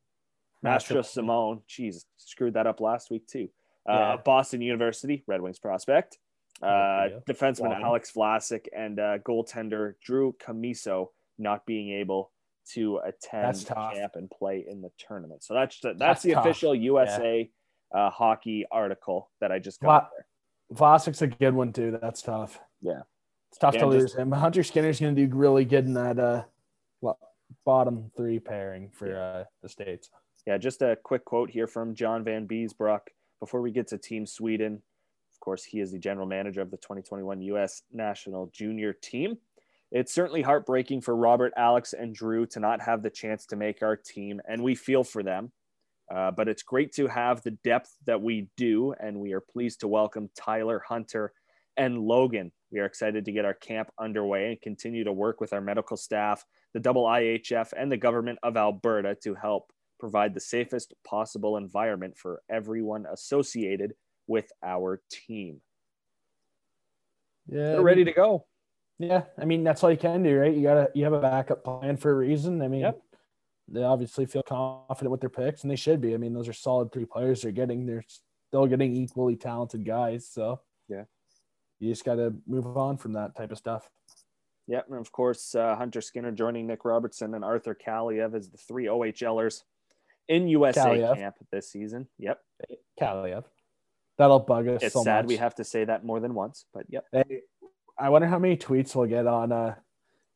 Mastro 0.63 1.01
Simone, 1.01 1.61
geez, 1.67 2.05
screwed 2.17 2.53
that 2.53 2.67
up 2.67 2.79
last 2.79 3.09
week 3.09 3.27
too. 3.27 3.49
Uh, 3.89 3.93
Yeah. 3.93 4.17
Boston 4.23 4.61
University, 4.61 5.23
Red 5.27 5.41
Wings 5.41 5.59
prospect. 5.59 6.17
Uh, 6.61 6.67
yeah. 6.67 7.07
defenseman 7.27 7.69
Wow. 7.69 7.81
Alex 7.85 8.11
Vlasic 8.15 8.67
and 8.75 8.99
uh, 8.99 9.17
goaltender 9.19 9.93
Drew 10.03 10.35
Commesso 10.43 11.07
not 11.37 11.65
being 11.65 11.91
able 11.91 12.31
to 12.73 12.99
attend 13.03 13.65
camp 13.65 14.13
and 14.15 14.29
play 14.29 14.63
in 14.69 14.81
the 14.81 14.91
tournament. 14.97 15.43
So 15.43 15.53
that's 15.55 15.79
that's, 15.81 15.97
that's 15.99 16.21
the 16.23 16.33
tough. 16.33 16.45
official 16.45 16.75
USA 16.75 17.49
uh, 17.93 18.09
hockey 18.11 18.65
article 18.71 19.29
that 19.41 19.51
I 19.51 19.59
just 19.59 19.81
got 19.81 20.09
there. 20.15 20.25
Vlasic's 20.77 21.21
a 21.21 21.27
good 21.27 21.53
one 21.53 21.73
too. 21.73 21.97
That's 22.01 22.21
tough. 22.21 22.59
Yeah. 22.81 23.01
It's 23.49 23.57
tough 23.57 23.73
Yeah, 23.73 23.81
to 23.81 23.85
just- 23.87 23.97
lose 23.99 24.15
him. 24.15 24.29
But 24.29 24.37
Hunter 24.39 24.63
Skinner's 24.63 24.99
going 24.99 25.15
to 25.15 25.27
do 25.27 25.35
really 25.35 25.65
good 25.65 25.85
in 25.85 25.93
that 25.95 26.17
uh, 26.19 26.43
lo- 27.01 27.17
bottom 27.65 28.11
three 28.15 28.39
pairing 28.39 28.89
for 28.93 29.17
uh, 29.19 29.43
the 29.61 29.67
states. 29.69 30.09
Yeah, 30.47 30.57
just 30.57 30.81
a 30.81 30.97
quick 31.03 31.25
quote 31.25 31.49
here 31.51 31.67
from 31.67 31.93
John 31.93 32.23
Vanbiesbrouck 32.23 33.01
before 33.39 33.61
we 33.61 33.71
get 33.71 33.87
to 33.87 33.97
Team 33.97 34.25
Sweden. 34.25 34.81
Of 35.41 35.45
course, 35.45 35.63
he 35.63 35.79
is 35.79 35.91
the 35.91 35.97
general 35.97 36.27
manager 36.27 36.61
of 36.61 36.69
the 36.69 36.77
2021 36.77 37.41
U.S. 37.41 37.81
national 37.91 38.51
junior 38.53 38.93
team. 38.93 39.39
It's 39.91 40.13
certainly 40.13 40.43
heartbreaking 40.43 41.01
for 41.01 41.15
Robert, 41.15 41.51
Alex, 41.57 41.93
and 41.93 42.13
Drew 42.13 42.45
to 42.45 42.59
not 42.59 42.79
have 42.79 43.01
the 43.01 43.09
chance 43.09 43.47
to 43.47 43.55
make 43.55 43.81
our 43.81 43.95
team, 43.95 44.39
and 44.47 44.61
we 44.61 44.75
feel 44.75 45.03
for 45.03 45.23
them. 45.23 45.51
Uh, 46.13 46.29
but 46.29 46.47
it's 46.47 46.61
great 46.61 46.93
to 46.93 47.07
have 47.07 47.41
the 47.41 47.57
depth 47.63 47.91
that 48.05 48.21
we 48.21 48.49
do, 48.55 48.93
and 48.99 49.19
we 49.19 49.33
are 49.33 49.41
pleased 49.41 49.79
to 49.79 49.87
welcome 49.87 50.29
Tyler 50.35 50.83
Hunter 50.87 51.33
and 51.75 51.97
Logan. 51.97 52.51
We 52.71 52.77
are 52.77 52.85
excited 52.85 53.25
to 53.25 53.31
get 53.31 53.43
our 53.43 53.55
camp 53.55 53.89
underway 53.99 54.49
and 54.49 54.61
continue 54.61 55.03
to 55.05 55.11
work 55.11 55.41
with 55.41 55.53
our 55.53 55.61
medical 55.61 55.97
staff, 55.97 56.45
the 56.75 56.79
double 56.79 57.05
IHF, 57.05 57.73
and 57.75 57.91
the 57.91 57.97
government 57.97 58.37
of 58.43 58.57
Alberta 58.57 59.17
to 59.23 59.33
help 59.33 59.73
provide 59.99 60.35
the 60.35 60.39
safest 60.39 60.93
possible 61.03 61.57
environment 61.57 62.15
for 62.15 62.43
everyone 62.47 63.07
associated 63.11 63.95
with 64.27 64.51
our 64.63 65.01
team. 65.09 65.61
Yeah, 67.47 67.71
They're 67.73 67.81
ready 67.81 68.03
to 68.05 68.11
go. 68.11 68.45
Yeah, 68.99 69.23
I 69.37 69.45
mean 69.45 69.63
that's 69.63 69.83
all 69.83 69.91
you 69.91 69.97
can 69.97 70.21
do, 70.21 70.37
right? 70.39 70.53
You 70.53 70.61
gotta 70.61 70.89
you 70.93 71.03
have 71.05 71.13
a 71.13 71.19
backup 71.21 71.63
plan 71.63 71.97
for 71.97 72.11
a 72.11 72.15
reason. 72.15 72.61
I 72.61 72.67
mean, 72.67 72.81
Yep. 72.81 73.01
they 73.67 73.83
obviously 73.83 74.27
feel 74.27 74.43
confident 74.43 75.09
with 75.11 75.21
their 75.21 75.29
picks, 75.29 75.63
and 75.63 75.71
they 75.71 75.75
should 75.75 76.01
be. 76.01 76.13
I 76.13 76.17
mean, 76.17 76.33
those 76.33 76.47
are 76.47 76.53
solid 76.53 76.91
three 76.91 77.05
players 77.05 77.41
they're 77.41 77.51
getting. 77.51 77.85
They're 77.87 78.05
still 78.47 78.67
getting 78.67 78.95
equally 78.95 79.35
talented 79.35 79.85
guys, 79.85 80.27
so 80.27 80.61
Yeah. 80.87 81.05
you 81.79 81.89
just 81.89 82.05
gotta 82.05 82.35
move 82.45 82.77
on 82.77 82.97
from 82.97 83.13
that 83.13 83.35
type 83.35 83.51
of 83.51 83.57
stuff. 83.57 83.89
Yep, 84.67 84.85
and 84.89 84.99
of 84.99 85.11
course, 85.11 85.55
uh, 85.55 85.75
Hunter 85.75 85.99
Skinner 86.01 86.31
joining 86.31 86.67
Nick 86.67 86.85
Robertson 86.85 87.33
and 87.33 87.43
Arthur 87.43 87.73
Kaliyev 87.73 88.35
as 88.35 88.51
the 88.51 88.57
three 88.57 88.85
OHLers 88.85 89.63
in 90.27 90.47
USA 90.47 90.81
Kaliyev. 90.81 91.15
camp 91.15 91.35
this 91.51 91.71
season. 91.71 92.07
Yep, 92.19 92.39
Kaliyev, 92.99 93.45
that'll 94.21 94.39
bug 94.39 94.67
us 94.67 94.83
it's 94.83 94.93
so 94.93 95.03
sad 95.03 95.25
much. 95.25 95.29
we 95.29 95.37
have 95.37 95.55
to 95.55 95.63
say 95.63 95.83
that 95.85 96.05
more 96.05 96.19
than 96.19 96.33
once, 96.33 96.65
but 96.73 96.85
yep. 96.89 97.05
Hey, 97.11 97.41
I 97.97 98.09
wonder 98.09 98.27
how 98.27 98.39
many 98.39 98.55
tweets 98.55 98.95
we'll 98.95 99.07
get 99.07 99.27
on 99.27 99.51
uh 99.51 99.75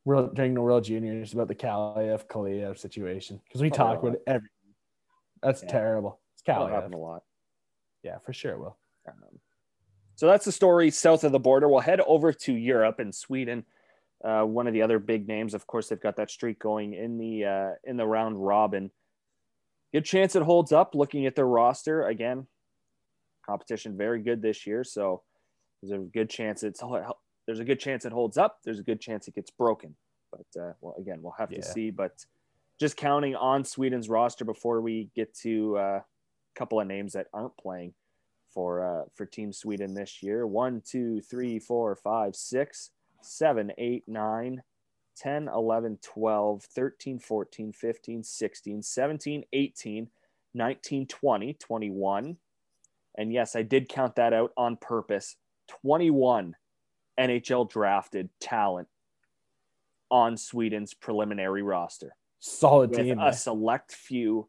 World, 0.06 0.36
during 0.36 0.54
the 0.54 0.62
World 0.62 0.84
Juniors 0.84 1.34
about 1.34 1.48
the 1.48 1.56
Kaliyev 1.56 2.28
Kaliyev 2.28 2.78
situation 2.78 3.42
because 3.44 3.62
we 3.62 3.70
Probably 3.72 3.96
talk 3.96 4.04
about 4.04 4.16
it 4.16 4.24
every. 4.28 4.50
That's 5.42 5.64
Yeah. 5.64 5.70
terrible. 5.70 6.20
It's 6.34 6.44
That'll 6.46 6.68
happen 6.68 6.94
a 6.94 6.98
lot. 6.98 7.24
Yeah, 8.04 8.20
for 8.20 8.34
sure. 8.34 8.54
it 8.54 8.60
Will 8.60 8.78
Um, 9.08 9.40
so 10.16 10.28
that's 10.28 10.46
the 10.46 10.52
story 10.52 10.92
south 10.92 11.24
of 11.24 11.32
the 11.32 11.40
border. 11.40 11.68
We'll 11.68 11.80
head 11.80 12.02
over 12.02 12.32
to 12.34 12.54
Europe 12.54 13.00
and 13.00 13.14
Sweden. 13.16 13.66
Uh, 14.24 14.44
one 14.44 14.68
of 14.68 14.74
the 14.74 14.82
other 14.84 15.00
big 15.00 15.28
names, 15.28 15.54
of 15.54 15.66
course, 15.68 15.90
they've 15.90 16.00
got 16.00 16.16
that 16.18 16.30
streak 16.32 16.60
going 16.60 16.94
in 16.94 17.18
the 17.18 17.46
uh, 17.46 17.72
in 17.84 17.98
the 17.98 18.06
round 18.06 18.44
robin. 18.44 18.92
Good 19.92 20.06
chance 20.06 20.36
it 20.36 20.44
holds 20.44 20.72
up. 20.72 20.94
Looking 20.94 21.26
at 21.26 21.36
their 21.36 21.48
roster 21.48 22.06
again, 22.06 22.48
competition 23.46 23.98
very 23.98 24.22
good 24.22 24.42
this 24.42 24.66
year, 24.66 24.84
so 24.84 25.22
there's 25.82 25.92
a 25.92 26.04
good 26.04 26.30
chance 26.30 26.64
it's 26.64 26.82
there's 27.46 27.60
a 27.60 27.66
good 27.66 27.80
chance 27.80 28.06
it 28.06 28.12
holds 28.12 28.38
up. 28.38 28.60
There's 28.64 28.80
a 28.80 28.84
good 28.84 29.00
chance 29.00 29.28
it 29.28 29.36
gets 29.36 29.52
broken, 29.52 29.96
but 30.32 30.62
uh, 30.62 30.74
well, 30.82 30.96
again, 30.98 31.20
we'll 31.22 31.36
have 31.38 31.50
to 31.50 31.62
see. 31.62 31.92
But 31.92 32.26
just 32.80 32.98
counting 32.98 33.36
on 33.36 33.64
Sweden's 33.64 34.10
roster 34.10 34.46
before 34.46 34.82
we 34.82 35.10
get 35.16 35.34
to 35.40 35.78
uh, 35.78 35.82
a 35.82 36.04
couple 36.56 36.80
of 36.80 36.88
names 36.88 37.14
that 37.14 37.28
aren't 37.34 37.56
playing 37.58 37.94
for 38.52 38.84
uh, 38.84 39.06
for 39.14 39.26
Team 39.26 39.54
Sweden 39.54 39.94
this 39.94 40.24
year. 40.24 40.48
One, 40.48 40.82
two, 40.84 41.22
three, 41.22 41.60
four, 41.60 41.96
five, 41.96 42.36
six, 42.36 42.92
seven, 43.22 43.72
eight, 43.78 44.04
nine, 44.08 44.64
10, 45.16 45.48
11, 45.48 46.00
12, 46.02 46.64
13, 46.64 47.20
14, 47.20 47.72
15, 47.72 48.24
16, 48.24 48.84
17, 48.84 49.44
18, 49.54 50.08
19, 50.54 51.08
20, 51.08 51.54
21. 51.54 52.38
And 53.18 53.32
yes, 53.32 53.56
I 53.56 53.62
did 53.62 53.90
count 53.90 54.16
that 54.16 54.34
out 54.34 54.52
on 54.58 54.78
purpose. 54.78 55.36
21 55.82 56.56
NHL 57.20 57.70
drafted 57.70 58.30
talent 58.40 58.88
on 60.12 60.38
Sweden's 60.38 60.94
preliminary 60.94 61.64
roster 61.64 62.16
solid 62.46 62.94
team. 62.94 63.20
a 63.20 63.34
select 63.34 63.92
few 63.92 64.48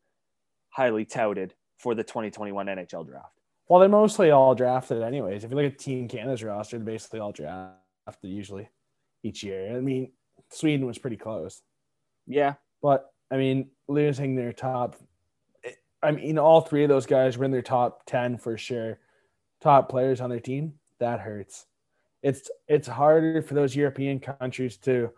highly 0.71 1.05
touted 1.05 1.55
for 1.79 1.95
the 1.95 2.05
2021 2.05 2.67
NHL 2.67 3.07
draft. 3.07 3.33
Well, 3.69 3.81
they're 3.81 3.89
mostly 3.89 4.31
all 4.31 4.55
drafted 4.55 5.03
anyways. 5.03 5.45
If 5.45 5.51
you 5.51 5.57
look 5.57 5.73
at 5.73 5.79
Team 5.79 6.07
Canada's 6.09 6.43
roster, 6.43 6.77
they're 6.77 6.85
basically 6.85 7.21
all 7.21 7.33
drafted 7.33 7.75
usually 8.23 8.69
each 9.23 9.43
year. 9.43 9.77
I 9.77 9.81
mean, 9.81 10.13
Sweden 10.51 10.87
was 10.87 10.99
pretty 10.99 11.17
close, 11.17 11.63
Yeah, 12.27 12.55
but 12.83 13.11
I 13.31 13.37
mean, 13.39 13.71
losing 13.89 14.37
their 14.37 14.53
top, 14.53 14.97
I 16.07 16.13
mean, 16.13 16.39
all 16.39 16.61
three 16.61 16.85
of 16.85 16.89
those 16.89 17.05
guys 17.05 17.37
were 17.37 17.45
in 17.45 17.51
their 17.51 17.63
top 17.63 18.07
ten 18.07 18.39
for 18.39 18.57
sure, 18.57 19.01
top 19.61 19.89
players 19.89 20.21
on 20.21 20.31
their 20.31 20.39
team. 20.39 20.75
That 21.01 21.19
hurts. 21.19 21.67
It's 22.23 22.49
it's 22.69 22.87
harder 22.87 23.43
for 23.43 23.55
those 23.55 23.75
European 23.75 24.21
countries 24.21 24.77
to 24.79 25.11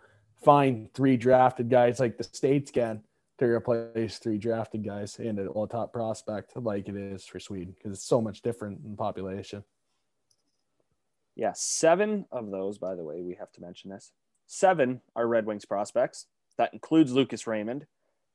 find 0.43 0.93
three 0.95 1.19
drafted 1.19 1.69
guys 1.69 2.01
like 2.01 2.17
the 2.17 2.25
states 2.25 2.71
can 2.71 3.03
to 3.37 3.45
replace 3.45 4.17
three 4.17 4.39
drafted 4.39 4.83
guys 4.83 5.19
and 5.19 5.39
a 5.39 5.53
well, 5.53 5.67
top 5.67 5.93
prospect 5.93 6.57
like 6.57 6.89
it 6.89 6.97
is 6.97 7.27
for 7.27 7.39
Sweden 7.39 7.75
because 7.77 7.93
it's 7.93 8.09
so 8.09 8.23
much 8.23 8.41
different 8.41 8.81
in 8.83 8.97
population. 8.97 9.63
Yeah, 11.37 11.53
seven 11.55 12.25
of 12.33 12.51
those, 12.51 12.79
by 12.79 12.95
the 12.95 13.05
way, 13.05 13.21
we 13.21 13.35
have 13.35 13.53
to 13.53 13.61
mention 13.61 13.91
this. 13.91 14.13
Seven 14.47 15.03
are 15.15 15.29
Red 15.29 15.45
Wings 15.45 15.67
prospects. 15.67 16.27
That 16.57 16.73
includes 16.73 17.13
Lucas 17.13 17.47
Raymond. 17.47 17.87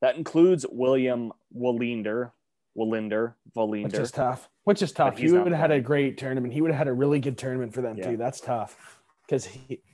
That 0.02 0.16
includes 0.16 0.66
William 0.70 1.34
Wallinder, 1.58 2.32
Wallinder, 2.78 3.36
Which 3.54 3.94
is 3.94 4.12
tough. 4.12 4.50
Which 4.64 4.82
is 4.82 4.92
tough. 4.92 5.18
He 5.18 5.32
would 5.32 5.52
have 5.52 5.60
had 5.60 5.72
a 5.72 5.80
great 5.82 6.18
tournament. 6.18 6.54
He 6.54 6.62
would 6.62 6.72
have 6.72 6.78
had 6.78 6.88
a 6.88 6.94
really 6.94 7.20
good 7.20 7.38
tournament 7.38 7.74
for 7.74 7.82
them 7.82 7.98
Yeah. 7.98 8.12
too. 8.12 8.18
That's 8.18 8.42
tough 8.42 9.02
because 9.26 9.46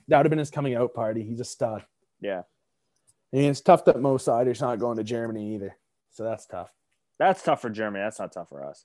that 0.08 0.16
would 0.18 0.26
have 0.26 0.30
been 0.30 0.38
his 0.38 0.50
coming 0.50 0.74
out 0.74 0.94
party. 0.94 1.22
He's 1.22 1.40
a 1.40 1.44
stud. 1.44 1.84
Yeah, 2.20 2.42
And 3.32 3.44
it's 3.46 3.60
tough 3.60 3.84
that 3.86 3.98
Mo 4.00 4.16
Seider's 4.18 4.60
not 4.60 4.78
going 4.78 4.96
to 4.98 5.04
Germany 5.04 5.54
either. 5.54 5.76
So 6.10 6.24
that's 6.24 6.46
tough. 6.46 6.70
that's 7.18 7.42
tough 7.42 7.60
for 7.62 7.70
Germany. 7.70 8.02
That's 8.04 8.18
not 8.18 8.32
tough 8.32 8.48
for 8.50 8.64
us. 8.64 8.84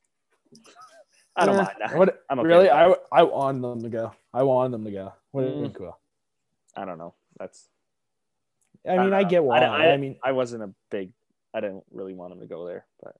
I 1.35 1.45
don't 1.45 1.55
Eh, 1.55 1.63
mind 1.63 1.75
that. 1.79 1.97
What, 1.97 2.23
I'm 2.29 2.39
okay 2.39 2.47
really. 2.47 2.69
I 2.69 2.93
I 3.11 3.23
want 3.23 3.61
them 3.61 3.81
to 3.83 3.89
go. 3.89 4.13
I 4.33 4.43
want 4.43 4.71
them 4.71 4.85
to 4.85 4.91
go. 4.91 5.13
Would 5.33 5.45
have 5.45 5.53
been 5.61 5.71
Mm. 5.71 5.75
cool. 5.75 5.99
I 6.75 6.85
don't 6.85 6.97
know. 6.97 7.13
That's. 7.37 7.67
I 8.87 8.91
mean, 8.91 8.97
don't 9.09 9.13
I, 9.13 9.23
get 9.23 9.43
why. 9.43 9.59
I, 9.59 9.93
I, 9.93 9.97
mean, 9.97 10.17
I 10.23 10.31
wasn't 10.31 10.63
a 10.63 10.73
big. 10.91 11.11
I 11.53 11.59
didn't 11.59 11.83
really 11.91 12.13
want 12.13 12.31
him 12.33 12.39
to 12.39 12.45
go 12.45 12.65
there, 12.67 12.85
but 13.01 13.15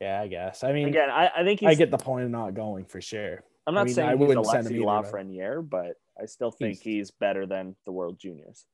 yeah, 0.00 0.20
I 0.20 0.26
guess. 0.28 0.64
I 0.64 0.72
mean, 0.72 0.88
again, 0.88 1.10
I, 1.10 1.30
I 1.36 1.44
think 1.44 1.60
he's. 1.60 1.68
I 1.68 1.74
get 1.74 1.90
the 1.90 1.98
point 1.98 2.24
of 2.24 2.30
not 2.30 2.54
going 2.54 2.84
for 2.84 3.00
sure. 3.00 3.42
I'm 3.66 3.74
not 3.74 3.82
I 3.82 3.84
mean, 3.84 3.94
saying 3.94 4.08
I 4.08 4.12
he's 4.12 4.20
wouldn't 4.20 4.46
send 4.46 4.66
him 4.66 4.74
Alexi 4.82 5.10
Lafreniere, 5.10 5.68
but 5.68 5.96
I 6.20 6.26
still 6.26 6.50
think 6.50 6.74
He's- 6.80 6.82
he's, 6.82 7.10
better 7.10 7.46
than 7.46 7.76
the 7.86 7.92
World 7.92 8.18
Juniors, 8.18 8.66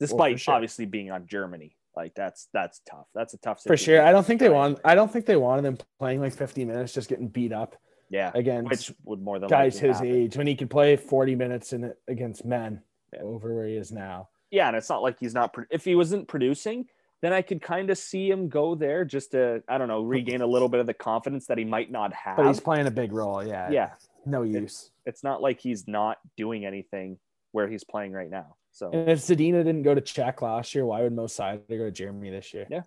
despite 0.00 0.40
sure. 0.40 0.54
obviously 0.54 0.86
being 0.86 1.10
on 1.10 1.26
Germany. 1.26 1.76
Like 1.96 2.14
that's 2.16 2.48
that's 2.52 2.80
tough. 2.90 3.06
That's 3.14 3.34
a 3.34 3.38
tough 3.38 3.62
For 3.62 3.76
sure. 3.76 4.02
I 4.02 4.10
don't 4.10 4.26
think 4.26 4.40
they 4.40 4.48
want. 4.48 4.80
I 4.84 4.96
don't 4.96 5.12
think 5.12 5.26
they 5.26 5.36
wanted 5.36 5.64
him 5.64 5.78
playing 6.00 6.20
like 6.20 6.32
50 6.34 6.64
minutes, 6.64 6.92
just 6.92 7.08
getting 7.08 7.28
beat 7.28 7.52
up 7.52 7.76
Yeah, 8.10 8.32
against 8.34 8.68
which 8.70 8.92
would 9.04 9.22
more 9.22 9.38
than 9.38 9.48
guys 9.48 9.78
his 9.78 9.98
happen. 9.98 10.10
age 10.10 10.36
when 10.36 10.48
he 10.48 10.56
could 10.56 10.70
play 10.70 10.96
40 10.96 11.36
minutes 11.36 11.72
in 11.72 11.84
it 11.84 11.98
against 12.08 12.44
men 12.44 12.82
Yeah. 13.12 13.22
over 13.22 13.54
where 13.54 13.66
he 13.68 13.76
is 13.76 13.92
now. 13.92 14.28
Yeah, 14.50 14.66
and 14.66 14.76
it's 14.76 14.88
not 14.88 15.02
like 15.02 15.20
he's 15.20 15.34
not. 15.34 15.54
If 15.70 15.84
he 15.84 15.94
wasn't 15.94 16.26
producing, 16.26 16.86
then 17.24 17.32
I 17.32 17.40
could 17.40 17.62
kind 17.62 17.88
of 17.88 17.96
see 17.96 18.28
him 18.30 18.48
go 18.48 18.74
there 18.74 19.04
just 19.04 19.30
to 19.30 19.62
I 19.66 19.78
don't 19.78 19.88
know 19.88 20.02
regain 20.02 20.42
a 20.42 20.46
little 20.46 20.68
bit 20.68 20.80
of 20.80 20.86
the 20.86 20.92
confidence 20.94 21.46
that 21.46 21.56
he 21.56 21.64
might 21.64 21.90
not 21.90 22.12
have. 22.12 22.36
But 22.36 22.46
he's 22.46 22.60
playing 22.60 22.86
a 22.86 22.90
big 22.90 23.12
role. 23.12 23.42
Yeah. 23.42 23.70
yeah, 23.70 23.90
No 24.26 24.42
use. 24.42 24.90
it's 25.06 25.24
not 25.24 25.40
like 25.40 25.58
he's 25.60 25.88
not 25.88 26.18
doing 26.36 26.66
anything 26.66 27.18
where 27.52 27.66
he's 27.66 27.82
playing 27.84 28.12
right 28.12 28.28
now. 28.30 28.56
So 28.72 28.90
And 28.90 29.08
if 29.08 29.20
Zadina 29.20 29.64
didn't 29.64 29.82
go 29.84 29.94
to 29.94 30.00
Czech 30.00 30.42
last 30.42 30.74
year, 30.74 30.84
why 30.84 31.02
would 31.02 31.14
Mo 31.14 31.24
Seider 31.26 31.66
go 31.68 31.84
to 31.84 31.90
Germany 31.90 32.30
this 32.30 32.52
year? 32.52 32.66
Yeah. 32.68 32.82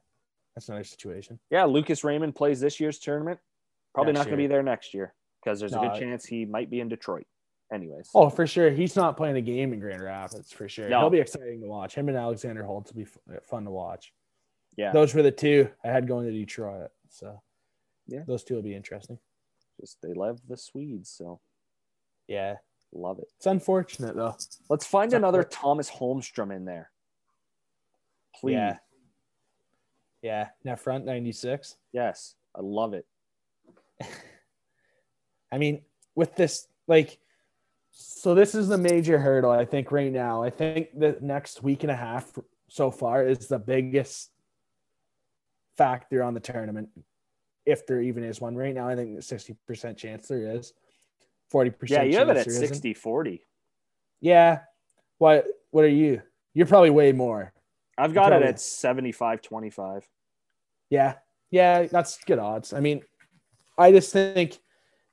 That's 0.56 0.70
another 0.70 0.84
situation. 0.84 1.40
yeah, 1.50 1.66
Lucas 1.66 2.04
Raymond 2.04 2.36
plays 2.36 2.60
this 2.60 2.80
year's 2.80 3.00
tournament. 3.00 3.40
Probably 3.94 4.14
Next 4.14 4.20
not 4.20 4.26
going 4.26 4.38
to 4.38 4.44
be 4.44 4.48
there 4.48 4.64
next 4.64 4.94
year 4.94 5.14
because 5.44 5.60
there's 5.60 5.74
a 5.74 5.80
good 5.80 6.00
chance 6.00 6.26
he 6.26 6.46
might 6.46 6.70
be 6.70 6.80
in 6.80 6.90
Detroit. 6.90 7.26
Anyways, 7.72 8.10
Oh, 8.16 8.30
for 8.30 8.48
sure. 8.48 8.70
He's 8.70 8.96
not 8.96 9.18
playing 9.18 9.36
a 9.36 9.42
game 9.42 9.74
in 9.74 9.80
Grand 9.80 10.02
Rapids 10.02 10.52
for 10.52 10.70
sure. 10.70 10.90
No. 10.90 11.00
He'll 11.00 11.10
be 11.10 11.20
exciting 11.20 11.62
to 11.62 11.68
watch. 11.68 11.96
Him 11.96 12.08
and 12.08 12.18
Alexander 12.18 12.64
Holtz 12.64 12.94
will 12.94 13.04
be 13.04 13.08
fun 13.44 13.66
to 13.66 13.72
watch. 13.72 14.14
Yeah, 14.78 14.94
Those 14.94 15.14
were 15.14 15.24
the 15.24 15.32
two 15.32 15.70
I 15.84 15.88
had 15.90 16.08
going 16.08 16.26
to 16.26 16.32
Detroit. 16.32 16.92
So, 17.10 17.42
Yeah. 18.08 18.24
those 18.26 18.44
two 18.44 18.56
will 18.56 18.62
be 18.62 18.76
interesting. 18.76 19.20
just 19.80 20.02
they 20.02 20.14
love 20.14 20.40
the 20.48 20.58
Swedes, 20.58 21.10
so 21.10 21.40
Yeah. 22.28 22.58
love 22.92 23.20
it. 23.20 23.28
It's 23.36 23.46
unfortunate 23.46 24.16
though. 24.16 24.36
Let's 24.70 24.86
find 24.86 25.10
It's 25.12 25.18
another 25.18 25.44
Thomas 25.44 25.90
Holmstrom 25.92 26.56
in 26.56 26.66
there, 26.66 26.92
please. 28.36 28.54
Yeah. 28.54 28.78
Yeah. 30.22 30.50
Net 30.64 30.80
front 30.80 31.06
96. 31.06 31.78
Yes, 31.92 32.36
I 32.56 32.62
love 32.62 32.94
it. 32.94 33.06
I 35.52 35.58
mean, 35.58 35.84
with 36.16 36.36
this, 36.36 36.68
like, 36.88 37.20
so 37.92 38.34
this 38.36 38.54
is 38.56 38.68
the 38.68 38.78
major 38.78 39.20
hurdle, 39.20 39.52
I 39.52 39.66
think, 39.66 39.92
right 39.92 40.12
now. 40.12 40.44
I 40.44 40.50
think 40.50 40.98
the 40.98 41.18
next 41.22 41.64
week 41.64 41.84
and 41.84 41.92
a 41.92 41.96
half 41.96 42.32
so 42.68 42.92
far 42.92 43.26
is 43.26 43.48
the 43.48 43.60
biggest 43.60 44.32
factor 45.78 46.24
on 46.24 46.34
the 46.34 46.40
tournament, 46.40 46.90
if 47.66 47.86
there 47.86 48.02
even 48.02 48.24
is 48.24 48.42
one. 48.42 48.56
Right 48.56 48.74
now, 48.74 48.88
I 48.88 48.96
think 48.96 49.18
60% 49.20 49.98
chance 49.98 50.28
there 50.28 50.52
is. 50.56 50.74
40% 51.54 51.90
Yeah, 51.90 52.04
you 52.04 52.18
have 52.18 52.30
it 52.30 52.38
at 52.38 52.46
there 52.46 52.54
isn't. 52.56 52.68
60 52.68 52.94
40. 52.94 53.42
Yeah. 54.20 54.60
What 55.20 55.46
what 55.72 55.84
are 55.86 55.90
you? 55.90 56.22
You're 56.54 56.66
probably 56.66 56.90
way 56.90 57.12
more. 57.12 57.54
I've 57.98 58.14
got 58.14 58.34
it 58.34 58.42
at 58.44 58.60
75 58.60 59.42
25. 59.42 60.08
Yeah. 60.90 61.16
Yeah, 61.52 61.84
that's 61.84 62.24
good 62.26 62.40
odds. 62.40 62.74
I 62.74 62.80
mean, 62.82 63.02
I 63.78 63.92
just 63.92 64.12
think 64.12 64.60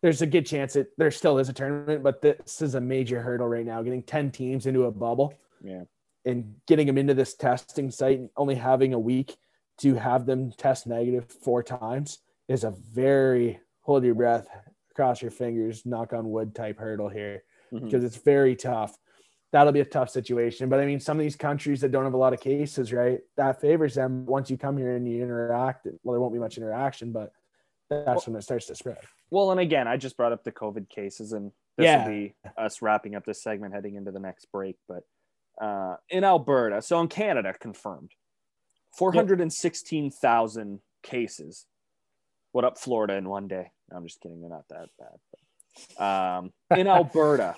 there's 0.02 0.22
a 0.22 0.26
good 0.26 0.44
chance 0.46 0.74
that 0.74 0.88
there 0.98 1.10
still 1.10 1.38
is 1.38 1.48
a 1.48 1.52
tournament, 1.52 2.02
but 2.02 2.20
this 2.20 2.60
is 2.60 2.74
a 2.74 2.80
major 2.80 3.22
hurdle 3.22 3.46
right 3.46 3.64
now. 3.64 3.82
Getting 3.82 4.02
10 4.02 4.30
teams 4.32 4.66
into 4.66 4.84
a 4.84 4.90
bubble 4.90 5.34
Yeah. 5.62 5.84
and 6.24 6.56
getting 6.66 6.86
them 6.86 6.98
into 6.98 7.14
this 7.14 7.34
testing 7.34 7.90
site 7.90 8.18
and 8.18 8.30
only 8.36 8.54
having 8.56 8.92
a 8.94 8.98
week 8.98 9.36
to 9.78 9.94
have 9.94 10.26
them 10.26 10.52
test 10.52 10.86
negative 10.86 11.30
four 11.30 11.62
times 11.62 12.18
is 12.48 12.64
a 12.64 12.70
very 12.70 13.60
hold 13.80 14.04
your 14.04 14.14
breath, 14.14 14.46
cross 14.94 15.20
your 15.20 15.30
fingers, 15.30 15.84
knock 15.84 16.12
on 16.12 16.30
wood 16.30 16.54
type 16.54 16.78
hurdle 16.78 17.08
here 17.08 17.42
Mhm. 17.72 17.84
because 17.84 18.04
it's 18.04 18.16
very 18.16 18.54
tough. 18.56 18.96
That'll 19.52 19.72
be 19.72 19.80
a 19.80 19.84
tough 19.84 20.10
situation. 20.10 20.68
But 20.68 20.80
I 20.80 20.86
mean, 20.86 21.00
some 21.00 21.16
of 21.18 21.22
these 21.22 21.36
countries 21.36 21.80
that 21.82 21.90
don't 21.92 22.04
have 22.04 22.14
a 22.14 22.18
lot 22.18 22.32
of 22.32 22.40
cases, 22.40 22.92
right? 22.92 23.20
That 23.36 23.60
favors 23.60 23.94
them 23.94 24.26
once 24.26 24.50
you 24.50 24.58
come 24.58 24.76
here 24.76 24.96
and 24.96 25.08
you 25.08 25.22
interact. 25.22 25.86
Well, 26.02 26.12
there 26.14 26.20
won't 26.20 26.32
be 26.32 26.38
much 26.40 26.56
interaction, 26.56 27.12
but 27.12 27.32
that's 27.88 28.26
when 28.26 28.36
it 28.36 28.42
starts 28.42 28.66
to 28.66 28.74
spread. 28.74 28.98
Well, 29.30 29.50
and 29.50 29.60
again, 29.60 29.86
I 29.86 29.96
just 29.96 30.16
brought 30.16 30.32
up 30.32 30.42
the 30.44 30.52
COVID 30.52 30.88
cases, 30.88 31.32
and 31.32 31.52
this 31.76 31.84
Yeah. 31.84 32.04
will 32.04 32.12
be 32.12 32.34
us 32.56 32.82
wrapping 32.82 33.14
up 33.14 33.24
this 33.24 33.42
segment 33.42 33.74
heading 33.74 33.94
into 33.94 34.10
the 34.10 34.20
next 34.20 34.46
break. 34.46 34.76
But 34.88 35.04
uh, 35.60 35.96
in 36.08 36.24
Alberta, 36.24 36.82
so 36.82 37.00
in 37.00 37.06
Canada, 37.08 37.54
confirmed 37.54 38.10
416,000 38.96 40.80
cases. 41.02 41.66
What 42.52 42.64
up, 42.64 42.78
Florida, 42.78 43.14
in 43.14 43.28
one 43.28 43.48
day? 43.48 43.72
No, 43.90 43.96
I'm 43.96 44.06
just 44.06 44.20
kidding. 44.20 44.40
They're 44.40 44.50
not 44.50 44.68
that 44.70 44.88
bad. 44.98 45.18
But, 45.98 46.02
um, 46.02 46.52
in 46.76 46.86
Alberta, 46.88 47.56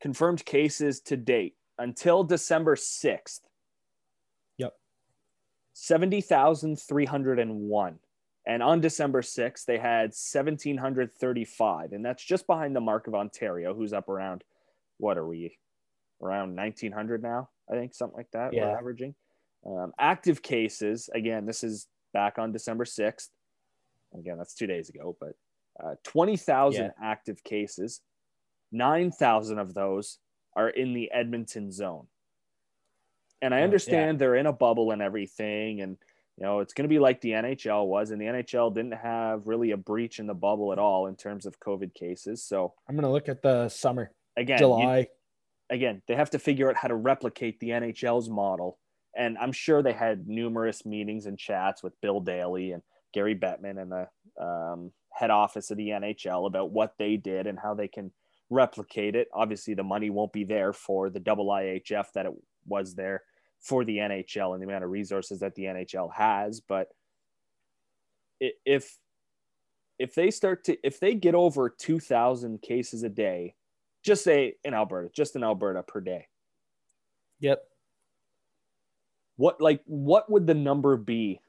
confirmed 0.00 0.44
cases 0.44 1.00
to 1.02 1.16
date 1.16 1.54
until 1.78 2.24
December 2.24 2.74
6th. 2.76 3.40
Yep. 4.58 4.74
70,301. 5.72 7.98
And 8.46 8.62
on 8.62 8.80
December 8.80 9.20
6th, 9.22 9.64
they 9.64 9.78
had 9.78 10.10
1,735. 10.10 11.92
And 11.92 12.04
that's 12.04 12.24
just 12.24 12.46
behind 12.46 12.76
the 12.76 12.80
mark 12.80 13.06
of 13.06 13.14
Ontario, 13.14 13.74
who's 13.74 13.92
up 13.92 14.08
around, 14.08 14.44
what 14.98 15.18
are 15.18 15.26
we? 15.26 15.58
Around 16.22 16.56
1,900 16.56 17.22
now, 17.22 17.48
I 17.70 17.74
think, 17.74 17.94
something 17.94 18.16
like 18.16 18.30
that. 18.32 18.52
Yeah. 18.52 18.66
We're 18.66 18.78
averaging. 18.78 19.14
Um, 19.66 19.92
active 19.98 20.42
cases, 20.42 21.08
again, 21.14 21.46
this 21.46 21.62
is 21.62 21.86
back 22.12 22.38
on 22.38 22.52
December 22.52 22.84
6th. 22.84 23.28
Again, 24.18 24.38
that's 24.38 24.54
two 24.54 24.66
days 24.66 24.88
ago, 24.88 25.16
but 25.20 25.32
uh, 25.82 25.94
20,000 26.04 26.84
Yeah. 26.84 26.90
active 27.02 27.42
cases. 27.44 28.00
9,000 28.72 29.58
of 29.58 29.74
those 29.74 30.18
are 30.56 30.68
in 30.68 30.94
the 30.94 31.10
Edmonton 31.12 31.70
zone. 31.70 32.06
And 33.42 33.54
I 33.54 33.58
Oh, 33.58 33.60
yeah. 33.60 33.64
understand 33.64 34.18
they're 34.18 34.34
in 34.34 34.46
a 34.46 34.52
bubble 34.52 34.90
and 34.90 35.00
everything. 35.00 35.80
And, 35.80 35.96
you 36.36 36.44
know, 36.44 36.60
it's 36.60 36.74
going 36.74 36.84
to 36.84 36.88
be 36.92 36.98
like 36.98 37.20
the 37.20 37.32
NHL 37.32 37.86
was. 37.86 38.10
And 38.10 38.20
the 38.20 38.26
NHL 38.26 38.70
didn't 38.74 38.92
have 38.92 39.46
really 39.46 39.70
a 39.70 39.76
breach 39.76 40.18
in 40.18 40.26
the 40.26 40.34
bubble 40.34 40.72
at 40.72 40.78
all 40.78 41.06
in 41.06 41.16
terms 41.16 41.46
of 41.46 41.58
COVID 41.60 41.94
cases. 41.94 42.42
So, 42.44 42.74
I'm 42.88 42.94
gonna 42.96 43.10
look 43.10 43.28
at 43.28 43.42
the 43.42 43.68
summer, 43.68 44.12
again, 44.36 44.56
you- 44.58 44.64
July. 44.64 45.08
again, 45.70 46.02
they 46.06 46.16
have 46.16 46.30
to 46.30 46.38
figure 46.38 46.68
out 46.68 46.76
how 46.76 46.88
to 46.88 46.96
replicate 46.96 47.60
the 47.60 47.70
NHL's 47.72 48.28
model. 48.28 48.78
And 49.16 49.36
I'm 49.38 49.52
sure 49.52 49.82
they 49.82 49.92
had 49.92 50.28
numerous 50.28 50.86
meetings 50.86 51.26
and 51.26 51.38
chats 51.38 51.82
with 51.82 52.00
Bill 52.00 52.20
Daly 52.20 52.72
and 52.72 52.82
Gary 53.12 53.34
Bettman 53.34 53.80
and 53.80 53.90
the 53.90 54.42
um, 54.42 54.92
head 55.12 55.30
office 55.30 55.70
of 55.70 55.76
the 55.76 55.88
NHL 55.88 56.46
about 56.46 56.70
what 56.70 56.94
they 56.98 57.16
did 57.16 57.46
and 57.46 57.58
how 57.58 57.74
they 57.74 57.88
can 57.88 58.12
replicate 58.50 59.16
it. 59.16 59.28
Obviously, 59.32 59.74
the 59.74 59.82
money 59.82 60.10
won't 60.10 60.32
be 60.32 60.44
there 60.44 60.72
for 60.72 61.10
the 61.10 61.20
double 61.20 61.46
IHF 61.46 62.06
that 62.14 62.26
it 62.26 62.32
was 62.66 62.94
there 62.94 63.22
for 63.60 63.84
the 63.84 63.98
NHL 63.98 64.54
and 64.54 64.62
the 64.62 64.66
amount 64.66 64.84
of 64.84 64.90
resources 64.90 65.40
that 65.40 65.54
the 65.54 65.64
NHL 65.64 66.12
has. 66.14 66.60
But 66.60 66.88
if 68.40 68.96
if 69.98 70.14
they 70.14 70.30
start 70.30 70.64
to 70.64 70.76
if 70.82 70.98
they 70.98 71.14
get 71.14 71.34
over 71.34 71.68
2,000 71.68 72.62
cases 72.62 73.02
a 73.02 73.08
day, 73.08 73.54
just 74.02 74.24
say 74.24 74.54
in 74.64 74.72
Alberta, 74.72 75.10
just 75.14 75.36
in 75.36 75.44
Alberta 75.44 75.82
per 75.82 76.00
day. 76.00 76.26
Yep. 77.40 77.62
What 79.40 79.58
like 79.58 79.80
what 79.86 80.30
would 80.30 80.46
the 80.46 80.52
number 80.52 80.98
be? 80.98 81.40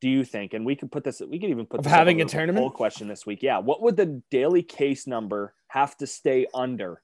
Do 0.00 0.08
you 0.08 0.24
think? 0.24 0.52
And 0.52 0.66
we 0.66 0.74
could 0.74 0.90
put 0.90 1.04
this. 1.04 1.20
We 1.20 1.38
could 1.38 1.48
even 1.50 1.64
put 1.64 1.78
Of 1.78 1.84
this 1.84 1.92
having 1.92 2.20
a 2.20 2.24
tournament? 2.24 2.60
poll 2.60 2.70
question 2.72 3.06
this 3.06 3.24
week. 3.24 3.40
Yeah, 3.40 3.58
what 3.58 3.80
would 3.82 3.96
the 3.96 4.20
daily 4.32 4.64
case 4.64 5.06
number 5.06 5.54
have 5.68 5.96
to 5.98 6.08
stay 6.08 6.48
under 6.52 7.02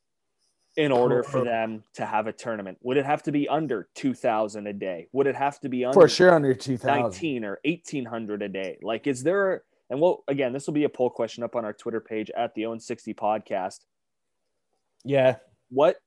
in 0.76 0.90
order 0.90 1.22
for 1.22 1.44
them 1.44 1.84
to 1.94 2.04
have 2.04 2.26
a 2.26 2.32
tournament? 2.32 2.78
Would 2.82 2.96
it 2.96 3.06
have 3.06 3.22
to 3.22 3.30
be 3.30 3.48
under 3.48 3.88
2000 3.94 4.66
a 4.66 4.72
day? 4.72 5.06
Would 5.12 5.28
it 5.28 5.36
have 5.36 5.60
to 5.60 5.68
be 5.68 5.84
under 5.84 5.94
For 5.94 6.08
sure 6.08 6.34
under 6.34 6.54
2000. 6.54 7.02
19 7.02 7.44
or 7.44 7.60
1800 7.64 8.42
a 8.42 8.48
day? 8.48 8.78
Like, 8.82 9.06
is 9.06 9.22
there, 9.22 9.62
and 9.90 10.00
well, 10.00 10.24
again, 10.26 10.52
this 10.52 10.66
will 10.66 10.74
be 10.74 10.84
a 10.84 10.88
poll 10.88 11.10
question 11.10 11.44
up 11.44 11.54
on 11.54 11.64
our 11.64 11.72
Twitter 11.72 12.00
page 12.00 12.32
at 12.36 12.52
the 12.56 12.66
Own 12.66 12.80
60 12.80 13.14
podcast. 13.14 13.84
Yeah. 15.04 15.36
What 15.70 15.98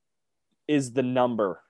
is 0.67 0.91
the 0.91 1.03
number 1.03 1.61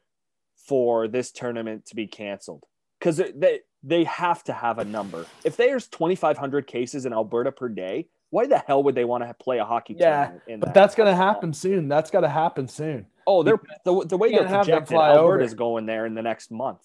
for 0.68 1.08
this 1.08 1.32
tournament 1.32 1.86
to 1.88 1.96
be 1.96 2.08
canceled? 2.08 2.64
Because 3.00 3.18
they, 3.36 3.60
they 3.84 4.04
have 4.06 4.44
to 4.46 4.54
have 4.54 4.80
a 4.80 4.86
number. 4.86 5.26
If 5.44 5.58
there's 5.58 5.88
2,500 5.88 6.66
cases 6.68 7.06
in 7.06 7.14
Alberta 7.14 7.52
per 7.52 7.70
day, 7.70 8.08
why 8.32 8.48
the 8.48 8.58
hell 8.58 8.84
would 8.84 8.96
they 8.96 9.06
want 9.06 9.24
to 9.24 9.34
play 9.36 9.60
a 9.60 9.66
hockey 9.66 9.96
Yeah, 9.98 10.26
tournament? 10.28 10.60
But 10.62 10.66
that? 10.68 10.74
that's 10.74 10.96
going 10.96 11.08
to 11.10 11.16
happen 11.16 11.54
soon. 11.54 11.88
That's 11.88 12.10
got 12.10 12.22
to 12.22 12.30
happen 12.30 12.68
soon. 12.68 13.06
Oh, 13.28 13.44
they're 13.44 13.60
the, 13.86 14.06
the 14.06 14.18
way 14.18 14.30
they're 14.32 14.40
can't 14.40 14.50
have 14.50 14.66
them 14.66 14.74
projected. 14.78 14.96
fly 14.96 15.12
over. 15.14 15.46
Going 15.56 15.86
there 15.86 16.06
in 16.06 16.16
the 16.16 16.22
next 16.22 16.52
month, 16.52 16.80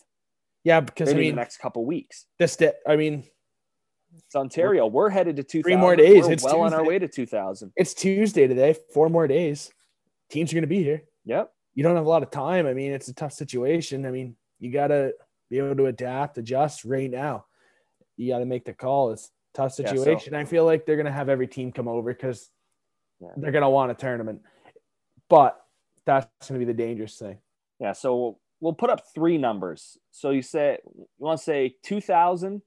Yeah, 0.64 0.81
because 0.81 1.11
I 1.11 1.14
mean, 1.14 1.33
the 1.33 1.37
next 1.37 1.59
couple 1.59 1.85
weeks. 1.85 2.26
this 2.39 2.57
day, 2.57 2.72
I 2.87 2.97
mean, 2.97 3.24
It's 4.16 4.35
Ontario. 4.35 4.87
We're 4.87 5.11
headed 5.11 5.37
to 5.37 5.43
2000. 5.43 5.62
Three 5.62 5.76
more 5.76 5.97
days. 5.97 6.24
We're 6.26 6.33
It's 6.33 6.45
well 6.45 6.61
on 6.62 6.72
our 6.74 6.85
way 6.85 6.99
to 6.99 7.09
2000. 7.09 7.72
it's 7.76 7.95
Tuesday 7.95 8.47
today. 8.47 8.74
Four 8.95 9.09
more 9.09 9.26
days. 9.26 9.70
Teams 10.31 10.53
are 10.53 10.55
going 10.57 10.62
to 10.62 10.68
be 10.68 10.83
here. 10.83 11.03
Yep. 11.24 11.53
You 11.81 11.85
don't 11.85 11.97
have 11.97 12.05
a 12.05 12.11
lot 12.11 12.22
of 12.22 12.31
time. 12.31 12.66
I 12.66 12.74
mean, 12.74 12.93
it's 12.93 13.09
a 13.09 13.14
tough 13.14 13.33
situation. 13.33 14.05
I 14.05 14.11
mean, 14.11 14.37
you 14.59 14.70
got 14.70 14.89
to 14.89 15.14
be 15.49 15.57
able 15.57 15.76
to 15.76 15.87
adapt, 15.87 16.37
adjust 16.37 16.85
right 16.85 17.11
now. 17.11 17.47
You 18.18 18.31
got 18.31 18.41
to 18.41 18.45
make 18.45 18.66
the 18.66 18.74
call. 18.74 19.12
It's 19.12 19.31
a 19.55 19.57
tough 19.57 19.78
Yeah, 19.78 19.87
so- 19.87 19.97
situation. 19.97 20.35
I 20.35 20.45
feel 20.45 20.66
like 20.66 20.85
they're 20.85 20.97
going 20.97 21.07
to 21.07 21.11
have 21.11 21.31
every 21.31 21.47
team 21.47 21.72
come 21.72 21.89
over 21.89 22.12
because 22.12 22.51
Yeah. 23.18 23.28
they're 23.35 23.51
going 23.51 23.62
to 23.62 23.70
want 23.70 23.91
a 23.93 23.95
tournament. 23.95 24.43
But 25.31 25.59
that's 26.05 26.26
going 26.47 26.61
to 26.61 26.66
be 26.66 26.70
the 26.70 26.76
dangerous 26.76 27.16
thing. 27.18 27.39
Yeah. 27.78 27.93
So 27.93 28.41
we'll 28.61 28.74
put 28.74 28.91
up 28.91 29.01
three 29.14 29.39
numbers. 29.39 29.97
So 30.11 30.28
you 30.33 30.43
say 30.43 30.81
you 30.85 31.07
want 31.18 31.39
to 31.39 31.43
say 31.45 31.76
2000, 31.83 32.61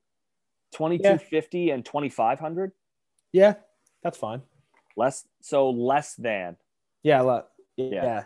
2250, 0.72 1.70
and 1.70 1.86
2500 1.86 2.72
Yeah, 3.32 3.54
that's 4.02 4.18
fine. 4.18 4.42
less. 4.98 5.28
So 5.40 5.70
less 5.70 6.16
than. 6.16 6.58
Yeah, 7.04 7.22
let, 7.22 7.46
Yeah. 7.78 8.04
yeah. 8.04 8.24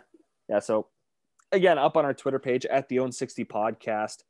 Yeah. 0.48 0.60
So 0.60 0.88
again, 1.52 1.78
up 1.78 1.96
on 1.96 2.04
our 2.04 2.14
Twitter 2.14 2.38
page 2.38 2.66
at 2.66 2.88
the 2.88 2.98
Own 2.98 3.12
60 3.12 3.44
podcast. 3.44 4.22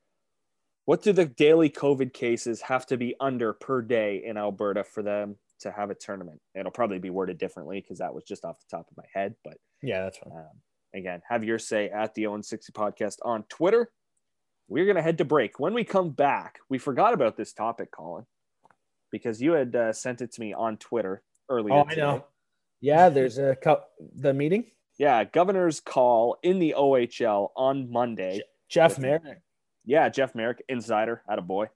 What 0.85 1.03
do 1.03 1.13
the 1.13 1.27
daily 1.27 1.69
COVID 1.69 2.15
cases 2.15 2.63
have 2.63 2.87
to 2.87 2.97
be 2.97 3.15
under 3.21 3.53
per 3.53 3.83
day 3.83 4.23
in 4.25 4.39
Alberta 4.39 4.85
for 4.85 5.03
them 5.03 5.37
to 5.61 5.71
have 5.71 5.91
a 5.91 5.95
tournament? 5.95 6.41
It'll 6.55 6.73
probably 6.73 6.99
be 6.99 7.11
worded 7.11 7.37
differently 7.37 7.81
because 7.81 7.99
that 7.99 8.15
was 8.15 8.25
just 8.25 8.45
off 8.45 8.59
the 8.59 8.77
top 8.77 8.87
of 8.91 8.97
my 8.97 9.05
head. 9.13 9.35
But 9.45 9.59
Yeah, 9.83 10.05
that's 10.05 10.17
fine. 10.17 10.33
um, 10.33 10.49
again, 10.95 11.21
have 11.29 11.45
your 11.45 11.59
say 11.59 11.91
at 11.91 12.15
the 12.15 12.27
Own 12.27 12.43
60 12.43 12.73
podcast 12.73 13.17
on 13.23 13.43
Twitter. 13.51 13.91
We're 14.69 14.87
going 14.87 14.97
to 14.97 15.03
head 15.03 15.19
to 15.19 15.25
break. 15.27 15.61
When 15.61 15.75
we 15.75 15.85
come 15.85 16.11
back, 16.11 16.59
we 16.71 16.79
forgot 16.79 17.13
about 17.13 17.37
this 17.37 17.53
topic, 17.53 17.91
Colin, 17.91 18.25
because 19.13 19.43
you 19.43 19.53
had 19.53 19.77
uh, 19.77 19.93
sent 19.93 20.23
it 20.23 20.33
to 20.33 20.41
me 20.41 20.55
on 20.55 20.79
Twitter 20.79 21.23
earlier. 21.51 21.75
Oh, 21.75 21.87
I 21.89 21.95
know. 21.97 22.25
Yeah, 22.81 23.09
there's 23.11 23.37
a 23.39 23.57
cup. 23.57 23.91
The 24.17 24.33
meeting. 24.33 24.67
Yeah, 24.99 25.25
governor's 25.25 25.81
call 25.81 26.39
in 26.43 26.59
the 26.59 26.75
OHL 26.77 27.51
on 27.57 27.91
Monday. 27.91 28.43
Jeff 28.69 28.91
Listen. 28.99 29.03
Marek. 29.03 29.23
Yeah, 29.85 30.09
Jeff 30.11 30.35
Marek, 30.35 30.63
insider, 30.69 31.23
at 31.31 31.39
a 31.39 31.43
boy. 31.43 31.67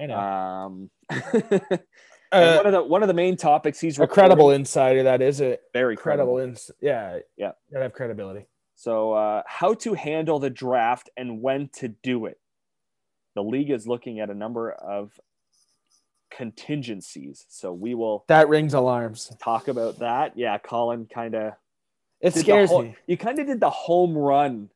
I 0.00 0.06
know. 0.06 0.18
Um, 0.18 0.90
Uh, 2.32 2.54
one 2.56 2.64
of 2.66 2.72
the 2.72 2.82
one 2.82 3.02
of 3.02 3.08
the 3.08 3.12
main 3.14 3.36
topics 3.36 3.78
he's 3.78 3.98
a 3.98 4.06
credible 4.06 4.52
insider. 4.52 5.02
That 5.02 5.20
is 5.20 5.42
a 5.42 5.58
very 5.74 5.98
credible. 5.98 6.36
credible. 6.36 6.48
Ins- 6.52 6.70
yeah, 6.80 7.18
Yeah. 7.36 7.50
Gotta 7.70 7.82
have 7.82 7.92
credibility. 7.92 8.46
So, 8.74 9.12
uh, 9.12 9.42
how 9.46 9.74
to 9.74 9.92
handle 9.92 10.38
the 10.38 10.48
draft 10.48 11.10
and 11.14 11.42
when 11.42 11.68
to 11.74 11.88
do 11.88 12.24
it? 12.24 12.40
The 13.34 13.42
league 13.42 13.70
is 13.70 13.86
looking 13.86 14.18
at 14.20 14.30
a 14.30 14.34
number 14.34 14.72
of 14.72 15.12
contingencies. 16.30 17.44
So 17.50 17.72
we 17.72 17.94
will 17.94 18.24
That 18.28 18.48
rings 18.48 18.72
alarms. 18.72 19.36
talk 19.42 19.68
about 19.68 19.98
that. 19.98 20.32
Yeah, 20.36 20.56
Colin 20.56 21.06
kind 21.12 21.34
of 21.34 21.52
It 22.22 22.34
scares 22.34 22.70
me. 22.70 22.96
You 23.06 23.16
kind 23.16 23.38
of 23.38 23.46
did 23.46 23.60
the 23.60 23.70
home 23.70 24.16
run 24.16 24.70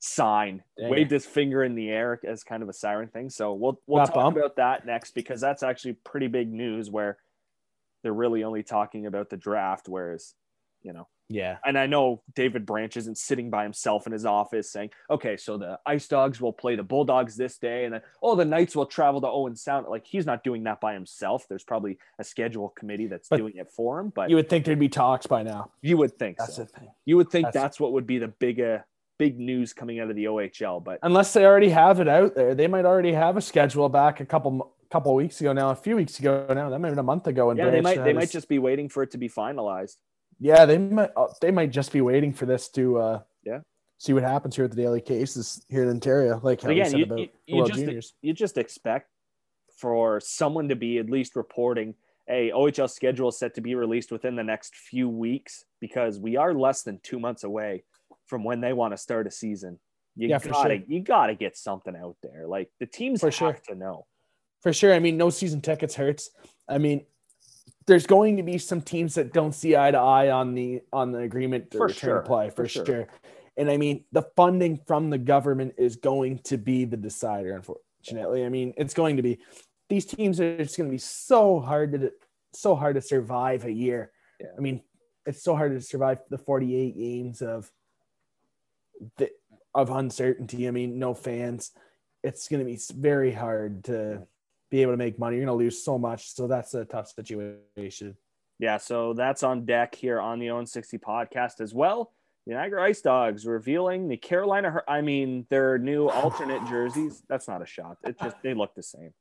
sign, 0.00 0.62
Dang 0.78 0.90
waved 0.90 1.10
his 1.10 1.24
finger 1.24 1.62
in 1.62 1.74
the 1.74 1.88
air 1.90 2.18
as 2.26 2.42
kind 2.42 2.62
of 2.62 2.68
a 2.68 2.72
siren 2.72 3.08
thing. 3.08 3.30
So 3.30 3.52
we'll 3.52 3.80
we'll 3.86 4.00
Got 4.00 4.06
talk 4.06 4.14
bumped. 4.14 4.38
about 4.38 4.56
that 4.56 4.86
next 4.86 5.14
because 5.14 5.40
that's 5.40 5.62
actually 5.62 5.94
pretty 6.04 6.26
big 6.26 6.52
news 6.52 6.90
where 6.90 7.18
they're 8.02 8.12
really 8.12 8.42
only 8.44 8.62
talking 8.62 9.06
about 9.06 9.30
the 9.30 9.36
draft, 9.36 9.88
whereas 9.88 10.34
you 10.82 10.92
know 10.92 11.06
Yeah. 11.30 11.58
and 11.64 11.78
I 11.78 11.86
know 11.86 12.22
David 12.34 12.66
Branch 12.66 12.94
isn't 12.96 13.16
sitting 13.16 13.50
by 13.50 13.62
himself 13.62 14.06
in 14.06 14.12
his 14.12 14.26
office 14.26 14.70
saying, 14.70 14.90
okay, 15.08 15.36
so 15.36 15.56
the 15.56 15.78
IceDogs 15.88 16.40
will 16.40 16.52
play 16.52 16.74
the 16.74 16.82
Bulldogs 16.82 17.36
this 17.36 17.56
day, 17.56 17.84
and 17.84 17.94
then, 17.94 18.02
oh, 18.22 18.34
the 18.34 18.44
Knights 18.44 18.74
will 18.74 18.86
travel 18.86 19.20
to 19.20 19.28
Owen 19.28 19.54
Sound. 19.56 19.86
Like, 19.88 20.06
he's 20.06 20.26
not 20.26 20.42
doing 20.44 20.64
that 20.64 20.80
by 20.80 20.92
himself. 20.92 21.46
There's 21.48 21.64
probably 21.64 21.98
a 22.18 22.24
schedule 22.24 22.70
committee 22.70 23.06
that's 23.06 23.28
But 23.28 23.36
doing 23.36 23.56
it 23.56 23.70
for 23.70 24.00
him, 24.00 24.10
but 24.14 24.28
You 24.28 24.34
you, 24.34 24.36
would 24.36 24.48
think 24.50 24.64
there'd 24.64 24.78
be 24.78 24.88
talks 24.88 25.26
by 25.26 25.42
now. 25.42 25.70
You 25.82 25.96
would 25.98 26.18
think 26.18 26.36
That's 26.38 26.56
so. 26.56 26.64
the 26.64 26.68
thing. 26.68 26.88
You 27.06 27.16
would 27.16 27.30
think 27.30 27.46
that's- 27.46 27.62
that's, 27.62 27.80
what 27.80 27.92
would 27.92 28.06
be 28.06 28.18
the 28.18 28.28
big, 28.28 28.60
uh, 28.60 28.78
big 29.18 29.38
news 29.38 29.72
coming 29.72 30.00
out 30.00 30.10
of 30.10 30.16
the 30.16 30.24
OHL, 30.24 30.82
but 30.82 30.98
Unless 31.02 31.34
they 31.34 31.44
already 31.44 31.68
have 31.70 32.00
it 32.00 32.08
out 32.08 32.34
there, 32.34 32.54
they 32.54 32.66
might 32.66 32.84
already 32.84 33.12
have 33.12 33.36
a 33.36 33.40
schedule 33.40 33.88
back 33.88 34.20
a 34.20 34.26
couple 34.26 34.74
couple 34.90 35.14
weeks 35.14 35.40
ago 35.40 35.52
now, 35.52 35.70
a 35.70 35.74
few 35.76 35.94
weeks 35.94 36.18
ago 36.18 36.46
now. 36.48 36.68
That 36.68 36.80
might 36.80 36.88
have 36.88 36.96
been 36.96 36.98
a 36.98 37.02
month 37.04 37.28
ago. 37.28 37.50
And 37.50 37.58
yeah, 37.58 37.70
they 37.70 37.80
might, 37.80 37.98
had 37.98 38.06
they 38.06 38.12
might 38.12 38.30
just 38.30 38.48
be 38.48 38.58
waiting 38.58 38.88
for 38.88 39.04
it 39.04 39.12
to 39.12 39.18
be 39.18 39.28
finalized. 39.28 39.96
Yeah, 40.40 40.64
they 40.64 40.78
might. 40.78 41.10
uh, 41.16 41.28
They 41.40 41.50
might 41.50 41.70
just 41.70 41.92
be 41.92 42.00
waiting 42.00 42.32
for 42.32 42.46
this 42.46 42.68
to. 42.70 42.98
uh 42.98 43.20
Yeah. 43.44 43.60
See 43.98 44.14
what 44.14 44.22
happens 44.22 44.56
here 44.56 44.64
at 44.64 44.70
the 44.70 44.76
daily 44.78 45.02
cases 45.02 45.64
here 45.68 45.82
in 45.82 45.90
Ontario, 45.90 46.40
like 46.42 46.62
how 46.62 46.70
you 46.70 46.80
again, 46.80 46.90
said 46.90 46.98
you, 47.00 47.04
about 47.04 47.18
you, 47.18 47.28
you 47.46 47.66
just 47.66 47.78
Juniors. 47.80 48.14
you 48.22 48.32
just 48.32 48.56
expect 48.56 49.10
for 49.76 50.20
someone 50.20 50.68
to 50.70 50.76
be 50.76 50.98
at 50.98 51.08
least 51.10 51.36
reporting 51.36 51.94
a 52.28 52.50
OHL 52.50 52.88
schedule 52.88 53.28
is 53.28 53.38
set 53.38 53.54
to 53.56 53.60
be 53.60 53.74
released 53.74 54.10
within 54.12 54.36
the 54.36 54.44
next 54.44 54.74
few 54.74 55.08
weeks 55.08 55.64
because 55.80 56.18
we 56.18 56.36
are 56.36 56.54
less 56.54 56.82
than 56.82 56.98
two 57.02 57.18
months 57.18 57.44
away 57.44 57.82
from 58.26 58.44
when 58.44 58.60
they 58.60 58.72
want 58.72 58.92
to 58.92 58.96
start 58.96 59.26
a 59.26 59.30
season. 59.30 59.78
You 60.16 60.28
Yeah, 60.28 60.38
gotta 60.38 60.76
sure. 60.76 60.84
you 60.86 61.00
gotta 61.00 61.34
get 61.34 61.56
something 61.56 61.94
out 61.96 62.16
there. 62.22 62.46
Like 62.46 62.70
the 62.78 62.86
teams 62.86 63.20
For 63.20 63.26
have 63.26 63.34
sure. 63.34 63.58
to 63.68 63.74
know. 63.74 64.06
For 64.62 64.72
sure. 64.72 64.94
I 64.94 64.98
mean, 65.00 65.16
no 65.16 65.28
season 65.30 65.60
tickets 65.60 65.94
hurts. 65.96 66.30
I 66.68 66.78
mean, 66.78 67.04
there's 67.90 68.06
going 68.06 68.36
to 68.36 68.44
be 68.44 68.56
some 68.56 68.80
teams 68.80 69.16
that 69.16 69.32
don't 69.32 69.52
see 69.52 69.74
eye 69.76 69.90
to 69.90 69.98
eye 69.98 70.30
on 70.30 70.54
the 70.54 70.80
on 70.92 71.10
the 71.10 71.18
agreement 71.18 71.72
to 71.72 71.78
For 71.78 71.86
return 71.88 72.08
sure. 72.08 72.20
play 72.22 72.48
for, 72.48 72.62
For 72.62 72.68
sure. 72.68 72.86
sure. 72.86 73.08
And 73.56 73.68
I 73.68 73.78
mean, 73.78 74.04
the 74.12 74.22
funding 74.36 74.78
from 74.86 75.10
the 75.10 75.18
government 75.18 75.74
is 75.76 75.96
going 75.96 76.38
to 76.44 76.56
be 76.56 76.84
the 76.84 76.96
decider. 76.96 77.52
Unfortunately, 77.56 78.44
I 78.44 78.48
mean, 78.48 78.74
it's 78.76 78.94
going 78.94 79.16
to 79.16 79.22
be 79.22 79.40
these 79.88 80.06
teams 80.06 80.40
are 80.40 80.56
just 80.58 80.76
going 80.76 80.88
to 80.88 80.92
be 80.94 80.98
so 80.98 81.58
hard 81.58 81.90
to 81.92 82.12
so 82.52 82.76
hard 82.76 82.94
to 82.94 83.02
survive 83.02 83.64
a 83.64 83.72
year. 83.72 84.12
Yeah. 84.38 84.46
I 84.56 84.60
mean, 84.60 84.82
it's 85.26 85.42
so 85.42 85.56
hard 85.56 85.72
to 85.72 85.80
survive 85.80 86.18
the 86.30 86.38
48 86.38 86.96
games 86.96 87.42
of 87.42 87.72
the 89.16 89.30
of 89.74 89.90
uncertainty. 89.90 90.68
I 90.68 90.70
mean, 90.70 91.00
no 91.00 91.12
fans. 91.12 91.72
It's 92.22 92.46
going 92.46 92.60
to 92.60 92.64
be 92.64 92.78
very 92.94 93.32
hard 93.32 93.82
to 93.84 94.28
be 94.70 94.82
able 94.82 94.92
to 94.92 94.96
make 94.96 95.18
money. 95.18 95.36
You're 95.36 95.46
going 95.46 95.58
to 95.58 95.64
lose 95.64 95.84
so 95.84 95.98
much. 95.98 96.34
So 96.34 96.46
that's 96.46 96.74
a 96.74 96.84
tough 96.84 97.08
situation. 97.08 98.16
Yeah, 98.58 98.76
so 98.76 99.14
that's 99.14 99.42
on 99.42 99.64
deck 99.64 99.94
here 99.94 100.20
on 100.20 100.38
the 100.38 100.50
Own 100.50 100.66
60 100.66 100.98
podcast 100.98 101.60
as 101.60 101.74
well. 101.74 102.12
The 102.46 102.54
Niagara 102.54 102.90
IceDogs 102.90 103.46
revealing 103.46 104.08
the 104.08 104.16
Carolina, 104.16 104.82
I 104.88 105.00
mean, 105.00 105.46
their 105.50 105.78
new 105.78 106.08
alternate 106.08 106.66
jerseys. 106.68 107.22
That's 107.28 107.48
not 107.48 107.62
a 107.62 107.66
shot. 107.66 107.98
It 108.04 108.18
just 108.18 108.36
they 108.42 108.54
look 108.54 108.74
the 108.74 108.82
same. 108.82 109.12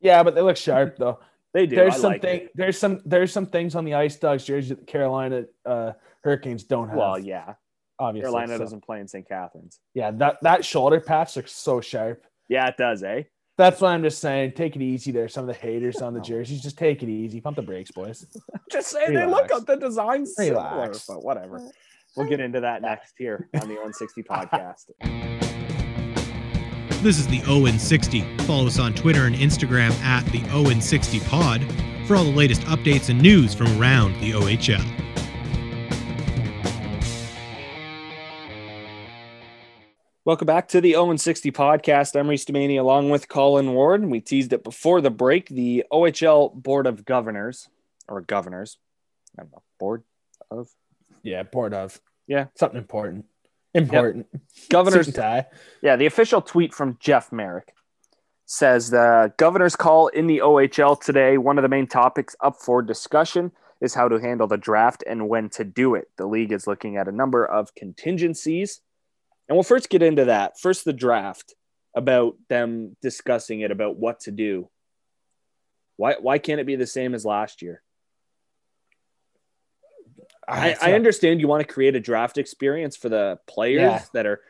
Yeah, 0.00 0.22
but 0.22 0.34
they 0.34 0.42
look 0.42 0.56
sharp 0.56 0.96
though. 0.98 1.18
They 1.54 1.66
do. 1.66 1.76
there's 1.76 1.94
I 1.94 1.98
some 1.98 2.12
like 2.12 2.22
thing, 2.22 2.48
there's 2.54 2.78
some 2.78 3.00
there's 3.06 3.32
some 3.32 3.46
things 3.46 3.74
on 3.74 3.84
the 3.84 3.92
IceDogs 3.92 4.44
jersey 4.44 4.70
that 4.70 4.80
the 4.80 4.86
Carolina 4.86 5.44
uh, 5.64 5.92
Hurricanes 6.22 6.64
don't 6.64 6.88
have. 6.88 6.98
Well, 6.98 7.18
yeah. 7.18 7.54
obviously. 7.98 8.30
Carolina 8.30 8.54
so- 8.54 8.58
doesn't 8.58 8.84
play 8.84 9.00
in 9.00 9.08
St. 9.08 9.26
Catharines. 9.26 9.80
Yeah, 9.94 10.10
that 10.12 10.36
that 10.42 10.64
shoulder 10.64 11.00
patch 11.00 11.36
looks 11.36 11.52
so 11.52 11.80
sharp. 11.80 12.26
Yeah, 12.48 12.68
it 12.68 12.76
does, 12.76 13.02
eh? 13.02 13.22
That's 13.58 13.80
why 13.80 13.94
I'm 13.94 14.02
just 14.02 14.18
saying, 14.20 14.52
take 14.52 14.76
it 14.76 14.82
easy 14.82 15.12
there. 15.12 15.28
Some 15.28 15.48
of 15.48 15.54
the 15.54 15.60
haters 15.60 16.02
on 16.02 16.12
the 16.12 16.20
jerseys, 16.20 16.60
just 16.60 16.76
take 16.76 17.02
it 17.02 17.08
easy. 17.08 17.40
Pump 17.40 17.56
the 17.56 17.62
brakes, 17.62 17.90
boys. 17.90 18.26
Just 18.70 18.88
saying 18.90 19.14
they 19.14 19.24
look 19.24 19.44
Relax. 19.44 19.52
up 19.54 19.66
the 19.66 19.76
designs 19.76 20.34
similar, 20.36 20.68
Relax. 20.74 21.06
but 21.06 21.24
whatever. 21.24 21.60
We'll 22.16 22.28
get 22.28 22.40
into 22.40 22.60
that 22.60 22.82
next 22.82 23.14
here 23.16 23.48
on 23.62 23.68
the 23.68 23.78
Own 23.80 23.92
60 23.94 24.22
podcast. 24.30 24.90
This 27.02 27.18
is 27.18 27.26
the 27.28 27.42
Owen 27.46 27.78
60. 27.78 28.38
Follow 28.38 28.66
us 28.66 28.78
on 28.78 28.92
Twitter 28.92 29.24
and 29.26 29.36
Instagram 29.36 29.92
at 30.02 30.24
the 30.32 30.42
Owen 30.50 30.80
60 30.80 31.20
Pod 31.20 31.62
for 32.06 32.16
all 32.16 32.24
the 32.24 32.30
latest 32.30 32.62
updates 32.62 33.08
and 33.08 33.20
news 33.22 33.54
from 33.54 33.68
around 33.80 34.18
the 34.20 34.32
OHL. 34.32 34.84
Welcome 40.26 40.46
back 40.46 40.66
to 40.70 40.80
the 40.80 40.96
Owen 40.96 41.18
60 41.18 41.52
podcast. 41.52 42.18
I'm 42.18 42.26
Reece 42.26 42.44
Demaney 42.44 42.80
along 42.80 43.10
with 43.10 43.28
Colin 43.28 43.74
Ward. 43.74 44.04
We 44.04 44.20
teased 44.20 44.52
it 44.52 44.64
before 44.64 45.00
the 45.00 45.08
break. 45.08 45.48
The 45.48 45.84
OHL 45.92 46.52
Board 46.52 46.88
of 46.88 47.04
Governors, 47.04 47.68
or 48.08 48.20
Governors, 48.22 48.76
I 49.38 49.42
don't 49.42 49.52
know, 49.52 49.62
Board 49.78 50.02
of 50.50 50.68
Yeah, 51.22 51.44
Board 51.44 51.74
of. 51.74 52.00
Yeah. 52.26 52.46
something 52.56 52.76
important. 52.76 53.26
Important. 53.72 54.26
Governor's 54.68 55.06
Suit 55.06 55.14
tie. 55.14 55.46
Yeah, 55.80 55.94
the 55.94 56.06
official 56.06 56.42
tweet 56.42 56.74
from 56.74 56.98
Jeff 56.98 57.30
Marek 57.30 57.72
says 58.46 58.90
the 58.90 59.32
governor's 59.36 59.76
call 59.76 60.08
in 60.08 60.26
the 60.26 60.38
OHL 60.38 61.00
today. 61.00 61.38
One 61.38 61.56
of 61.56 61.62
the 61.62 61.68
main 61.68 61.86
topics 61.86 62.34
up 62.40 62.56
for 62.56 62.82
discussion 62.82 63.52
is 63.80 63.94
how 63.94 64.08
to 64.08 64.16
handle 64.18 64.48
the 64.48 64.56
draft 64.56 65.04
and 65.06 65.28
when 65.28 65.50
to 65.50 65.62
do 65.62 65.94
it. 65.94 66.08
The 66.16 66.26
league 66.26 66.50
is 66.50 66.66
looking 66.66 66.96
at 66.96 67.06
a 67.06 67.12
number 67.12 67.46
of 67.46 67.76
contingencies. 67.76 68.80
And 69.48 69.56
we'll 69.56 69.62
first 69.62 69.88
get 69.88 70.02
into 70.02 70.26
that. 70.26 70.58
First, 70.58 70.84
the 70.84 70.92
draft 70.92 71.54
about 71.94 72.34
them 72.48 72.96
discussing 73.00 73.60
it 73.60 73.70
about 73.70 73.96
what 73.96 74.20
to 74.20 74.30
do. 74.30 74.68
Why, 75.96 76.16
why 76.20 76.38
can't 76.38 76.60
it 76.60 76.66
be 76.66 76.76
the 76.76 76.86
same 76.86 77.14
as 77.14 77.24
last 77.24 77.62
year? 77.62 77.82
I, 80.48 80.76
I 80.80 80.92
understand 80.92 81.40
you 81.40 81.48
want 81.48 81.66
to 81.66 81.72
create 81.72 81.96
a 81.96 82.00
draft 82.00 82.38
experience 82.38 82.96
for 82.96 83.08
the 83.08 83.38
players 83.46 83.80
Yeah. 83.80 84.02
that 84.14 84.26
are. 84.26 84.40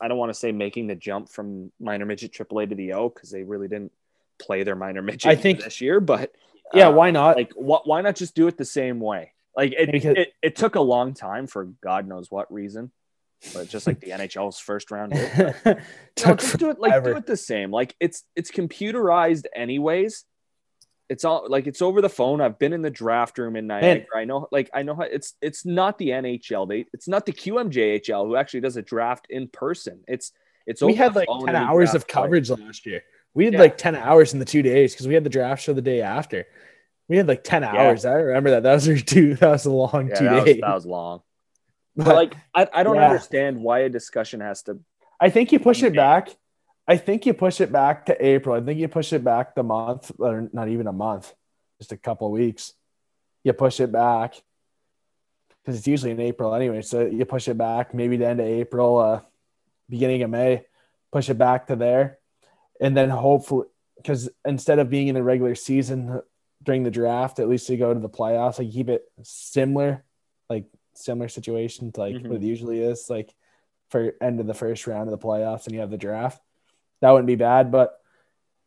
I 0.00 0.06
don't 0.08 0.18
want 0.18 0.30
to 0.30 0.38
say 0.38 0.52
making 0.52 0.86
the 0.86 0.94
jump 0.94 1.28
from 1.28 1.72
minor 1.80 2.06
midget 2.06 2.32
AAA 2.32 2.68
to 2.70 2.74
the 2.76 2.92
O 2.92 3.08
because 3.08 3.30
they 3.30 3.42
really 3.42 3.66
didn't 3.68 3.92
play 4.40 4.62
their 4.62 4.76
minor 4.76 5.02
midget 5.02 5.26
I 5.30 5.34
think- 5.36 5.62
this 5.64 5.80
year. 5.80 5.98
But 6.00 6.32
Yeah, 6.72 6.88
uh, 6.88 6.92
why 6.92 7.10
not? 7.10 7.36
like 7.36 7.52
wh- 7.54 7.84
why 7.86 8.00
not 8.00 8.14
just 8.16 8.34
do 8.36 8.46
it 8.46 8.56
the 8.56 8.64
same 8.64 9.00
way? 9.00 9.32
Like 9.56 9.72
it, 9.72 9.90
Because- 9.90 10.16
it, 10.16 10.32
it 10.42 10.56
took 10.56 10.76
a 10.76 10.80
long 10.80 11.14
time 11.14 11.46
for 11.48 11.64
God 11.64 12.06
knows 12.06 12.30
what 12.30 12.52
reason, 12.52 12.90
but 13.54 13.68
just 13.68 13.86
like 13.86 14.00
the 14.00 14.10
NHL's 14.10 14.58
first 14.58 14.90
round 14.90 15.12
did. 15.12 15.54
You 16.20 16.26
know, 16.26 16.34
just 16.34 16.58
do 16.58 16.68
it 16.70 16.78
like 16.78 17.02
do 17.02 17.16
it 17.16 17.26
the 17.26 17.36
same. 17.36 17.70
Like 17.70 17.94
it's 18.00 18.24
it's 18.36 18.50
computerized 18.50 19.44
anyways. 19.56 20.24
It's 21.08 21.24
all 21.24 21.46
like 21.48 21.66
it's 21.66 21.80
over 21.82 22.00
the 22.02 22.08
phone. 22.10 22.40
I've 22.40 22.58
been 22.58 22.72
in 22.72 22.82
the 22.82 22.90
draft 22.90 23.38
room 23.38 23.56
in 23.56 23.66
Niagara. 23.66 24.04
I 24.16 24.24
know 24.26 24.46
like 24.52 24.68
I 24.74 24.82
know 24.82 24.94
how 24.94 25.02
it's 25.02 25.34
it's 25.40 25.64
not 25.64 25.96
the 25.98 26.08
NHL. 26.10 26.68
They 26.68 26.84
it's 26.92 27.08
not 27.08 27.24
the 27.26 27.32
QMJHL 27.32 28.26
who 28.26 28.36
actually 28.36 28.60
does 28.60 28.76
a 28.76 28.82
draft 28.82 29.26
in 29.30 29.48
person. 29.48 30.00
It's 30.06 30.32
it's 30.66 30.82
we 30.82 30.94
had 30.94 31.16
like 31.16 31.28
10 31.46 31.56
hours 31.56 31.94
of 31.94 32.06
coverage 32.06 32.50
last 32.50 32.84
year. 32.86 33.02
We 33.34 33.46
had 33.46 33.54
Yeah. 33.54 33.60
like 33.60 33.78
10 33.78 33.96
hours 33.96 34.34
in 34.34 34.38
the 34.40 34.44
two 34.44 34.62
days 34.62 34.92
because 34.92 35.08
we 35.08 35.14
had 35.14 35.24
the 35.24 35.30
draft 35.30 35.62
show 35.62 35.72
the 35.72 35.80
day 35.82 36.02
after. 36.02 36.46
We 37.08 37.16
had 37.16 37.26
like 37.26 37.42
10 37.42 37.64
hours. 37.64 38.04
I 38.04 38.12
remember 38.12 38.50
that. 38.50 38.62
That 38.64 38.74
was 38.74 38.88
our 38.90 38.96
two, 38.96 39.34
that 39.36 39.50
was 39.50 39.64
a 39.66 39.70
long 39.72 40.08
Yeah, 40.08 40.14
two 40.14 40.24
that 40.26 40.34
was, 40.34 40.44
days. 40.44 40.60
that 40.60 40.74
was 40.74 40.86
long. 40.86 41.22
But 42.04 42.14
like 42.16 42.36
I, 42.54 42.68
I 42.72 42.82
don't 42.82 42.96
Yeah. 42.96 43.04
understand 43.04 43.62
why 43.62 43.80
a 43.80 43.88
discussion 43.88 44.40
has 44.40 44.62
to 44.62 44.78
I 45.20 45.28
think 45.30 45.52
you 45.52 45.58
push 45.58 45.82
it 45.82 45.94
back. 45.94 46.30
I 46.88 46.96
think 46.96 47.26
you 47.26 47.34
push 47.34 47.60
it 47.60 47.70
back 47.70 48.06
to 48.06 48.26
April. 48.26 48.56
I 48.56 48.60
think 48.60 48.80
you 48.80 48.88
push 48.88 49.12
it 49.12 49.22
back 49.22 49.54
the 49.54 49.62
month, 49.62 50.10
or 50.18 50.48
not 50.52 50.68
even 50.68 50.86
a 50.86 50.92
month, 50.92 51.32
just 51.78 51.92
a 51.92 51.96
couple 51.96 52.26
of 52.26 52.32
weeks. 52.32 52.72
You 53.44 53.52
push 53.52 53.80
it 53.80 53.92
back 53.92 54.34
because 55.62 55.78
it's 55.78 55.86
usually 55.86 56.12
in 56.12 56.20
April 56.20 56.54
anyway. 56.54 56.82
So 56.82 57.06
you 57.06 57.24
push 57.26 57.48
it 57.48 57.58
back 57.58 57.94
maybe 57.94 58.16
the 58.16 58.26
end 58.26 58.40
of 58.40 58.46
April, 58.46 58.98
uh, 58.98 59.20
beginning 59.88 60.22
of 60.22 60.30
May, 60.30 60.64
push 61.12 61.28
it 61.28 61.38
back 61.38 61.66
to 61.66 61.76
there. 61.76 62.18
And 62.80 62.96
then 62.96 63.10
hopefully, 63.10 63.66
because 63.96 64.30
instead 64.44 64.78
of 64.78 64.88
being 64.88 65.08
in 65.08 65.14
the 65.14 65.22
regular 65.22 65.54
season 65.54 66.22
during 66.62 66.82
the 66.82 66.90
draft, 66.90 67.38
at 67.38 67.48
least 67.48 67.68
you 67.68 67.76
go 67.76 67.92
to 67.92 68.00
the 68.00 68.08
playoffs, 68.08 68.58
like 68.58 68.72
keep 68.72 68.88
it 68.88 69.04
similar, 69.22 70.02
like 70.48 70.64
similar 71.00 71.28
situation 71.28 71.92
to 71.92 72.00
like 72.00 72.16
Mhm. 72.16 72.28
what 72.28 72.36
it 72.36 72.46
usually 72.46 72.80
is, 72.80 73.08
like 73.10 73.34
for 73.88 74.14
end 74.20 74.40
of 74.40 74.46
the 74.46 74.54
first 74.54 74.86
round 74.86 75.10
of 75.10 75.18
the 75.18 75.26
playoffs 75.26 75.66
and 75.66 75.74
you 75.74 75.80
have 75.80 75.90
the 75.90 75.96
draft. 75.98 76.40
That 77.00 77.10
wouldn't 77.10 77.26
be 77.26 77.36
bad. 77.36 77.72
But 77.72 77.98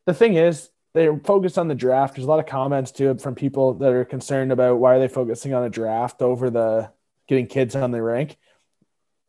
the 0.06 0.14
thing 0.14 0.36
is, 0.36 0.70
they're 0.94 1.18
focused 1.18 1.58
on 1.58 1.68
the 1.68 1.76
draft. 1.76 2.16
There's 2.16 2.26
a 2.26 2.30
lot 2.30 2.40
of 2.40 2.46
comments 2.46 2.92
to 2.94 3.10
it 3.12 3.22
from 3.22 3.36
people 3.36 3.76
that 3.76 3.94
are 3.94 4.06
concerned 4.06 4.52
about 4.52 4.80
why 4.80 4.96
are 4.96 5.00
they 5.00 5.08
focusing 5.08 5.54
on 5.54 5.64
a 5.64 5.70
draft 5.70 6.22
over 6.22 6.50
the 6.50 6.92
getting 7.28 7.48
kids 7.48 7.76
on 7.76 7.92
the 7.92 8.02
rank. 8.02 8.38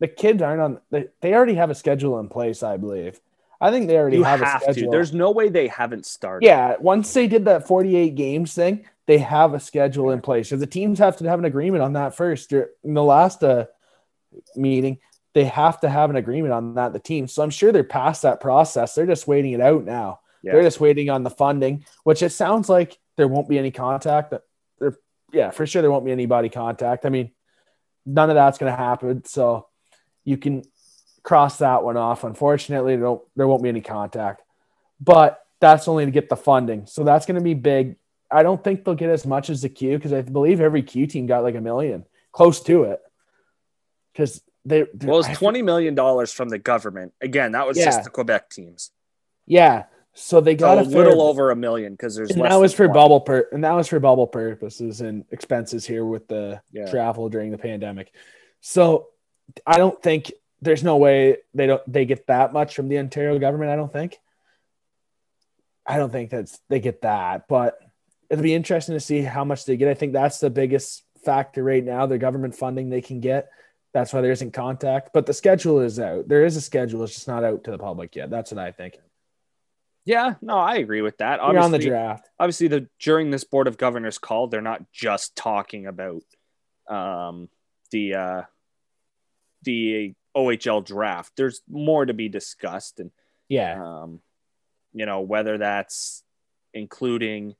The 0.00 0.08
kids 0.08 0.42
aren't 0.42 0.60
on. 0.60 0.80
They, 0.90 1.06
they 1.20 1.32
already 1.32 1.54
have 1.54 1.70
a 1.70 1.74
schedule 1.74 2.18
in 2.18 2.28
place, 2.28 2.62
I 2.62 2.76
believe. 2.76 3.20
I 3.60 3.70
think 3.70 3.86
they 3.86 3.96
already 3.96 4.20
have, 4.22 4.40
have, 4.40 4.60
a 4.62 4.64
schedule. 4.64 4.90
to. 4.90 4.96
There's 4.96 5.14
no 5.14 5.30
way 5.30 5.48
they 5.48 5.68
haven't 5.68 6.04
started. 6.04 6.44
Yeah, 6.44 6.74
once 6.80 7.14
they 7.14 7.28
did 7.28 7.46
that 7.46 7.66
48 7.66 8.14
games 8.14 8.52
thing, 8.52 8.84
they 9.06 9.18
have 9.18 9.54
a 9.54 9.60
schedule 9.60 10.10
in 10.10 10.20
place. 10.20 10.48
So 10.48 10.56
the 10.56 10.66
teams 10.66 10.98
have 10.98 11.16
to 11.18 11.28
have 11.28 11.38
an 11.38 11.44
agreement 11.44 11.82
on 11.82 11.94
that 11.94 12.14
first. 12.14 12.52
In 12.52 12.94
the 12.94 13.02
last 13.02 13.42
uh, 13.42 13.66
meeting, 14.56 14.98
they 15.34 15.44
have 15.44 15.80
to 15.80 15.88
have 15.88 16.10
an 16.10 16.16
agreement 16.16 16.54
on 16.54 16.74
that, 16.74 16.92
the 16.92 16.98
team. 16.98 17.28
So 17.28 17.42
I'm 17.42 17.50
sure 17.50 17.72
they're 17.72 17.84
past 17.84 18.22
that 18.22 18.40
process. 18.40 18.94
They're 18.94 19.06
just 19.06 19.26
waiting 19.26 19.52
it 19.52 19.60
out 19.60 19.84
now. 19.84 20.20
Yeah. 20.42 20.52
They're 20.52 20.62
just 20.62 20.80
waiting 20.80 21.10
on 21.10 21.22
the 21.22 21.30
funding, 21.30 21.84
which 22.04 22.22
it 22.22 22.30
sounds 22.30 22.68
like 22.68 22.98
there 23.16 23.28
won't 23.28 23.48
be 23.48 23.58
any 23.58 23.70
contact. 23.70 24.32
There, 24.78 24.96
yeah, 25.32 25.50
for 25.50 25.66
sure 25.66 25.82
there 25.82 25.90
won't 25.90 26.04
be 26.04 26.12
any 26.12 26.26
body 26.26 26.48
contact. 26.48 27.04
I 27.04 27.08
mean, 27.08 27.32
none 28.06 28.30
of 28.30 28.36
that's 28.36 28.58
going 28.58 28.72
to 28.72 28.76
happen. 28.76 29.24
So 29.24 29.66
you 30.24 30.36
can 30.36 30.62
cross 31.22 31.58
that 31.58 31.82
one 31.82 31.96
off. 31.96 32.24
Unfortunately, 32.24 32.96
there, 32.96 33.04
don't, 33.04 33.22
there 33.34 33.48
won't 33.48 33.62
be 33.62 33.68
any 33.68 33.80
contact, 33.80 34.42
but 35.00 35.40
that's 35.60 35.88
only 35.88 36.04
to 36.04 36.10
get 36.10 36.28
the 36.28 36.36
funding. 36.36 36.86
So 36.86 37.04
that's 37.04 37.26
going 37.26 37.38
to 37.38 37.44
be 37.44 37.54
big. 37.54 37.96
I 38.30 38.42
don't 38.42 38.62
think 38.62 38.84
they'll 38.84 38.94
get 38.94 39.10
as 39.10 39.26
much 39.26 39.50
as 39.50 39.62
the 39.62 39.68
Q 39.68 39.96
because 39.96 40.12
I 40.12 40.22
believe 40.22 40.60
every 40.60 40.82
Q 40.82 41.06
team 41.06 41.26
got 41.26 41.42
like 41.42 41.54
a 41.54 41.60
million, 41.60 42.04
close 42.32 42.60
to 42.64 42.84
it. 42.84 43.00
Because 44.12 44.42
they, 44.64 44.86
Well, 45.02 45.20
it's 45.20 45.38
twenty 45.38 45.62
million 45.62 45.94
dollars 45.94 46.32
from 46.32 46.48
the 46.48 46.58
government. 46.58 47.12
Again, 47.20 47.52
that 47.52 47.66
was 47.66 47.76
Yeah. 47.78 47.84
just 47.86 48.04
the 48.04 48.10
Quebec 48.10 48.50
teams. 48.50 48.90
yeah. 49.46 49.84
So 50.16 50.40
they 50.40 50.54
So 50.56 50.60
got 50.60 50.78
a 50.78 50.82
a 50.82 50.84
fair- 50.84 50.92
little 51.06 51.22
over 51.22 51.50
a 51.50 51.56
million 51.56 51.92
because 51.92 52.14
there's 52.14 52.30
and 52.30 52.40
that 52.44 52.54
was 52.60 52.72
for 52.72 52.86
20. 52.86 52.94
bubble 52.94 53.20
per 53.20 53.48
and 53.50 53.64
that 53.64 53.72
was 53.72 53.88
for 53.88 53.98
bubble 53.98 54.28
purposes 54.28 55.00
and 55.00 55.24
expenses 55.32 55.84
here 55.84 56.04
with 56.04 56.28
the 56.28 56.62
Yeah. 56.70 56.86
travel 56.88 57.28
during 57.28 57.50
the 57.50 57.58
pandemic. 57.58 58.12
So 58.60 59.08
I 59.66 59.76
don't 59.76 60.00
think 60.00 60.32
there's 60.62 60.84
no 60.84 60.98
way 60.98 61.38
they 61.52 61.66
don't 61.66 61.82
they 61.92 62.04
get 62.04 62.28
that 62.28 62.52
much 62.52 62.76
from 62.76 62.86
the 62.88 62.98
Ontario 62.98 63.40
government. 63.40 63.72
I 63.72 63.76
don't 63.76 63.92
think. 63.92 64.20
I 65.84 65.98
don't 65.98 66.10
think 66.12 66.30
that's 66.30 66.60
they 66.68 66.78
get 66.80 67.02
that, 67.02 67.48
but 67.48 67.76
it'll 68.34 68.42
be 68.42 68.54
interesting 68.54 68.94
to 68.94 69.00
see 69.00 69.22
how 69.22 69.44
much 69.44 69.64
they 69.64 69.76
get. 69.76 69.88
I 69.88 69.94
think 69.94 70.12
that's 70.12 70.40
the 70.40 70.50
biggest 70.50 71.04
factor 71.24 71.62
right 71.62 71.84
now. 71.84 72.06
The 72.06 72.18
government 72.18 72.54
funding 72.56 72.90
they 72.90 73.00
can 73.00 73.20
get. 73.20 73.48
That's 73.92 74.12
why 74.12 74.20
there 74.22 74.32
isn't 74.32 74.50
contact. 74.52 75.10
But 75.14 75.24
the 75.26 75.32
schedule 75.32 75.78
is 75.80 76.00
out. 76.00 76.26
There 76.28 76.44
is 76.44 76.56
a 76.56 76.60
schedule. 76.60 77.04
It's 77.04 77.14
just 77.14 77.28
not 77.28 77.44
out 77.44 77.64
to 77.64 77.70
the 77.70 77.78
public 77.78 78.16
yet. 78.16 78.28
That's 78.28 78.50
what 78.50 78.58
I 78.58 78.72
think. 78.72 78.98
Yeah, 80.04 80.34
no, 80.42 80.58
I 80.58 80.74
agree 80.76 81.00
with 81.00 81.16
that. 81.18 81.36
You're 81.40 81.46
on 81.60 81.70
the 81.70 81.76
Obviously, 81.76 81.88
draft. 81.90 82.28
obviously, 82.38 82.68
the 82.68 82.88
during 82.98 83.30
this 83.30 83.44
board 83.44 83.68
of 83.68 83.78
governors 83.78 84.18
call, 84.18 84.48
they're 84.48 84.60
not 84.60 84.82
just 84.92 85.34
talking 85.36 85.86
about 85.86 86.22
um, 86.88 87.48
the 87.92 88.14
uh, 88.14 88.42
the 89.62 90.14
OHL 90.36 90.84
draft. 90.84 91.32
There's 91.36 91.62
more 91.70 92.04
to 92.04 92.12
be 92.12 92.28
discussed, 92.28 93.00
and 93.00 93.12
Yeah. 93.48 93.80
um, 93.82 94.20
you 94.92 95.06
know 95.06 95.20
whether 95.22 95.56
that's 95.58 96.22
including 96.74 97.54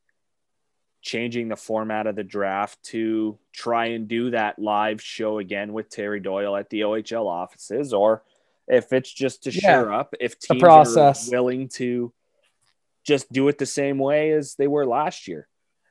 changing 1.05 1.49
the 1.49 1.57
format 1.57 2.07
of 2.07 2.17
the 2.17 2.25
draft 2.25 2.83
to 2.83 3.39
try 3.53 3.87
and 3.89 4.09
do 4.09 4.31
that 4.31 4.59
live 4.59 5.03
show 5.03 5.39
again 5.39 5.73
with 5.75 5.91
Terry 5.91 6.19
Doyle 6.19 6.57
at 6.57 6.71
the 6.71 6.81
OHL 6.81 7.29
offices, 7.29 7.93
or 7.93 8.23
if 8.67 8.91
it's 8.93 9.13
just 9.13 9.43
to 9.45 9.51
Yeah. 9.51 9.83
shore 9.83 9.93
up 9.93 10.15
if 10.19 10.41
The 10.41 10.47
teams 10.55 10.63
process. 10.63 11.29
are 11.29 11.31
willing 11.33 11.69
to 11.75 12.13
just 13.07 13.31
do 13.31 13.47
it 13.49 13.59
the 13.59 13.67
same 13.67 13.99
way 13.99 14.33
as 14.33 14.55
they 14.55 14.67
were 14.67 14.87
last 14.87 15.29
year. 15.29 15.47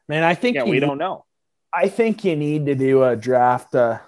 Man, 0.10 0.24
I 0.24 0.34
think 0.34 0.56
Yeah, 0.56 0.64
we 0.64 0.72
need- 0.72 0.80
don't 0.82 0.98
know. 0.98 1.26
I 1.72 1.88
think 1.90 2.26
you 2.26 2.36
need 2.36 2.66
to 2.66 2.76
do 2.76 3.04
a 3.04 3.16
draft. 3.16 3.76
Uh, 3.76 4.00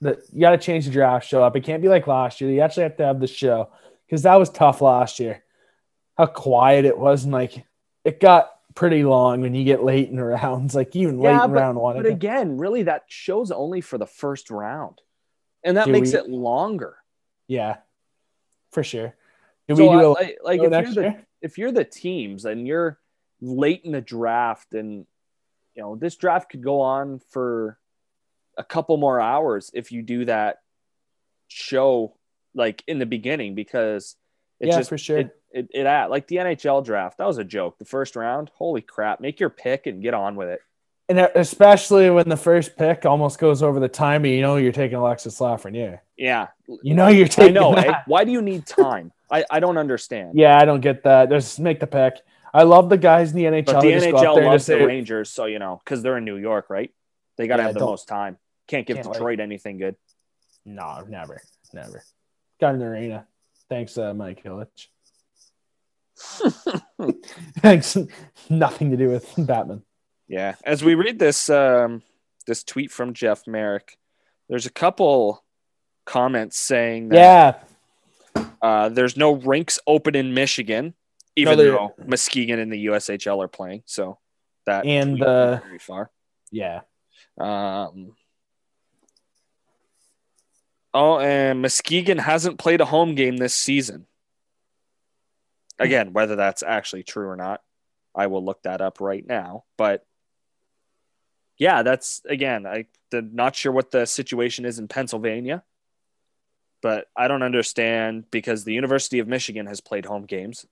that 0.00 0.18
you 0.32 0.40
got 0.40 0.50
to 0.50 0.58
change 0.58 0.84
the 0.86 0.90
draft 0.90 1.26
show 1.26 1.42
up. 1.42 1.54
It 1.56 1.64
can't 1.64 1.80
be 1.82 1.88
like 1.88 2.06
last 2.06 2.40
year. 2.40 2.50
You 2.50 2.60
actually 2.60 2.82
have 2.84 2.96
to 2.96 3.04
have 3.06 3.20
the 3.20 3.26
show 3.26 3.70
because 4.06 4.22
that 4.22 4.34
was 4.36 4.50
tough 4.50 4.80
last 4.82 5.18
year. 5.20 5.42
How 6.18 6.26
quiet 6.26 6.84
it 6.84 6.98
was, 6.98 7.24
and 7.24 7.32
like 7.32 7.64
it 8.04 8.20
got 8.20 8.53
pretty 8.74 9.04
long 9.04 9.40
when 9.40 9.54
you 9.54 9.64
get 9.64 9.84
late 9.84 10.10
in 10.10 10.20
rounds. 10.20 10.74
Like 10.74 10.94
even 10.96 11.18
late 11.20 11.30
Yeah, 11.30 11.44
in 11.44 11.50
round 11.52 11.78
one. 11.78 11.96
But 11.96 12.06
again, 12.06 12.58
really, 12.58 12.84
that 12.84 13.04
show's 13.08 13.50
only 13.50 13.80
for 13.80 13.98
the 13.98 14.06
first 14.06 14.50
round, 14.50 15.00
and 15.62 15.76
that 15.76 15.86
Do 15.86 15.92
makes 15.92 16.12
we- 16.12 16.18
it 16.18 16.28
longer. 16.28 16.96
yeah, 17.46 17.76
for 18.72 18.82
sure. 18.82 19.14
Do 19.68 19.76
So 19.76 19.82
we 19.82 19.88
do 19.88 19.98
I- 19.98 20.02
a 20.02 20.08
like, 20.08 20.38
like 20.44 20.60
if 20.62 20.70
you're 20.72 20.94
the 21.04 21.16
if 21.40 21.58
you're 21.58 21.72
the 21.72 21.84
teams 21.84 22.44
and 22.44 22.66
you're 22.66 22.98
late 23.40 23.82
in 23.84 23.92
the 23.92 24.00
draft 24.00 24.74
and 24.74 25.06
you 25.74 25.82
know 25.82 25.96
this 25.96 26.16
draft 26.16 26.50
could 26.50 26.62
go 26.62 26.80
on 26.80 27.18
for 27.30 27.78
a 28.56 28.64
couple 28.64 28.96
more 28.96 29.20
hours 29.20 29.70
if 29.74 29.90
you 29.92 30.02
do 30.02 30.24
that 30.26 30.58
show 31.48 32.14
like 32.54 32.82
in 32.86 32.98
the 32.98 33.06
beginning 33.06 33.54
because 33.54 34.16
it 34.60 34.68
Yeah, 34.68 34.78
just 34.78 34.88
for 34.88 34.98
sure. 34.98 35.18
it, 35.18 35.36
it, 35.52 35.68
it 35.72 35.86
at 35.86 36.10
like 36.10 36.26
the 36.26 36.36
NHL 36.36 36.84
draft 36.84 37.18
that 37.18 37.26
was 37.26 37.38
a 37.38 37.44
joke 37.44 37.78
the 37.78 37.84
first 37.84 38.16
round 38.16 38.50
holy 38.54 38.80
crap 38.80 39.20
make 39.20 39.40
your 39.40 39.50
pick 39.50 39.86
and 39.86 40.02
get 40.02 40.14
on 40.14 40.36
with 40.36 40.48
it 40.48 40.60
And 41.08 41.18
especially 41.18 42.08
when 42.10 42.28
the 42.28 42.36
first 42.36 42.76
pick 42.76 43.04
almost 43.04 43.38
goes 43.38 43.62
over 43.62 43.78
the 43.78 43.88
time, 43.88 44.24
you 44.24 44.40
know 44.40 44.56
you're 44.56 44.72
taking 44.72 44.96
Alexis 44.96 45.38
Lafreniere. 45.38 46.00
yeah 46.16 46.48
You 46.82 46.94
know 46.94 47.08
you're 47.08 47.28
taking. 47.28 47.56
I 47.56 47.60
know 47.60 47.74
eh? 47.74 47.94
why 48.06 48.24
do 48.24 48.32
you 48.32 48.42
need 48.42 48.66
time 48.66 49.12
I, 49.30 49.44
I 49.50 49.60
don't 49.60 49.78
understand 49.78 50.38
Yeah, 50.38 50.56
I 50.58 50.64
don't 50.64 50.80
get 50.80 51.02
that. 51.04 51.30
Just 51.30 51.58
make 51.58 51.80
the 51.80 51.86
pick. 51.86 52.14
I 52.52 52.62
love 52.62 52.88
the 52.88 52.96
guys 52.96 53.32
in 53.32 53.36
the 53.36 53.44
NHL. 53.44 53.66
But 53.66 53.80
the 53.80 53.88
NHL 53.88 54.44
loves 54.44 54.66
the 54.66 54.86
Rangers, 54.86 55.28
so 55.30 55.46
you 55.46 55.58
know, 55.58 55.80
because 55.84 56.02
they're 56.02 56.18
in 56.18 56.24
New 56.24 56.36
York, 56.36 56.66
right? 56.70 56.90
They 57.36 57.48
got 57.48 57.56
to 57.56 57.62
Yeah, 57.62 57.66
have 57.68 57.74
the 57.74 57.80
most 57.80 58.06
time. 58.06 58.38
Can't 58.68 58.86
give 58.86 58.96
Can't. 58.98 59.12
Detroit 59.12 59.40
anything 59.40 59.78
good. 59.78 59.96
No, 60.64 61.04
never, 61.08 61.40
never. 61.72 62.04
Got 62.60 62.76
an 62.76 62.82
arena. 62.82 63.26
Thanks, 63.74 63.98
uh, 63.98 64.14
Mike 64.14 64.44
Ilitch. 64.44 64.86
Thanks. 67.60 67.96
Nothing 68.48 68.92
to 68.92 68.96
do 68.96 69.08
with 69.08 69.32
Batman. 69.38 69.82
Yeah. 70.28 70.54
As 70.64 70.84
we 70.84 70.94
read 70.94 71.18
this 71.18 71.50
um, 71.50 72.02
this 72.46 72.62
tweet 72.62 72.92
from 72.92 73.14
Jeff 73.14 73.48
Marek, 73.48 73.98
there's 74.48 74.66
a 74.66 74.70
couple 74.70 75.42
comments 76.06 76.56
saying 76.56 77.08
that 77.08 77.66
Yeah, 78.36 78.44
uh, 78.62 78.90
there's 78.90 79.16
no 79.16 79.32
rinks 79.32 79.80
open 79.88 80.14
in 80.14 80.34
Michigan, 80.34 80.94
even 81.34 81.58
there- 81.58 81.72
though 81.72 81.94
Muskegon 82.06 82.60
and 82.60 82.72
the 82.72 82.86
USHL 82.86 83.42
are 83.42 83.48
playing. 83.48 83.82
So 83.86 84.18
that 84.66 84.86
And, 84.86 85.20
uh, 85.20 85.56
very 85.66 85.80
far. 85.80 86.12
yeah. 86.52 86.82
Um, 87.40 88.14
oh, 90.94 91.18
and 91.18 91.60
Muskegon 91.60 92.18
hasn't 92.18 92.58
played 92.58 92.80
a 92.80 92.86
home 92.86 93.16
game 93.16 93.36
this 93.36 93.54
season. 93.54 94.06
Again, 95.78 96.12
whether 96.12 96.36
that's 96.36 96.62
actually 96.62 97.02
true 97.02 97.28
or 97.28 97.36
not, 97.36 97.60
I 98.14 98.28
will 98.28 98.44
look 98.44 98.62
that 98.62 98.80
up 98.80 99.00
right 99.00 99.26
now. 99.26 99.64
But 99.76 100.06
yeah, 101.58 101.82
that's 101.82 102.22
again, 102.28 102.64
I 102.64 102.86
am 103.12 103.34
not 103.34 103.56
sure 103.56 103.72
what 103.72 103.90
the 103.90 104.06
situation 104.06 104.64
is 104.64 104.78
in 104.78 104.86
Pennsylvania, 104.86 105.64
but 106.80 107.08
I 107.16 107.26
don't 107.26 107.42
understand 107.42 108.30
because 108.30 108.62
the 108.62 108.72
University 108.72 109.18
of 109.18 109.26
Michigan 109.26 109.66
has 109.66 109.80
played 109.80 110.06
home 110.06 110.26
games. 110.26 110.64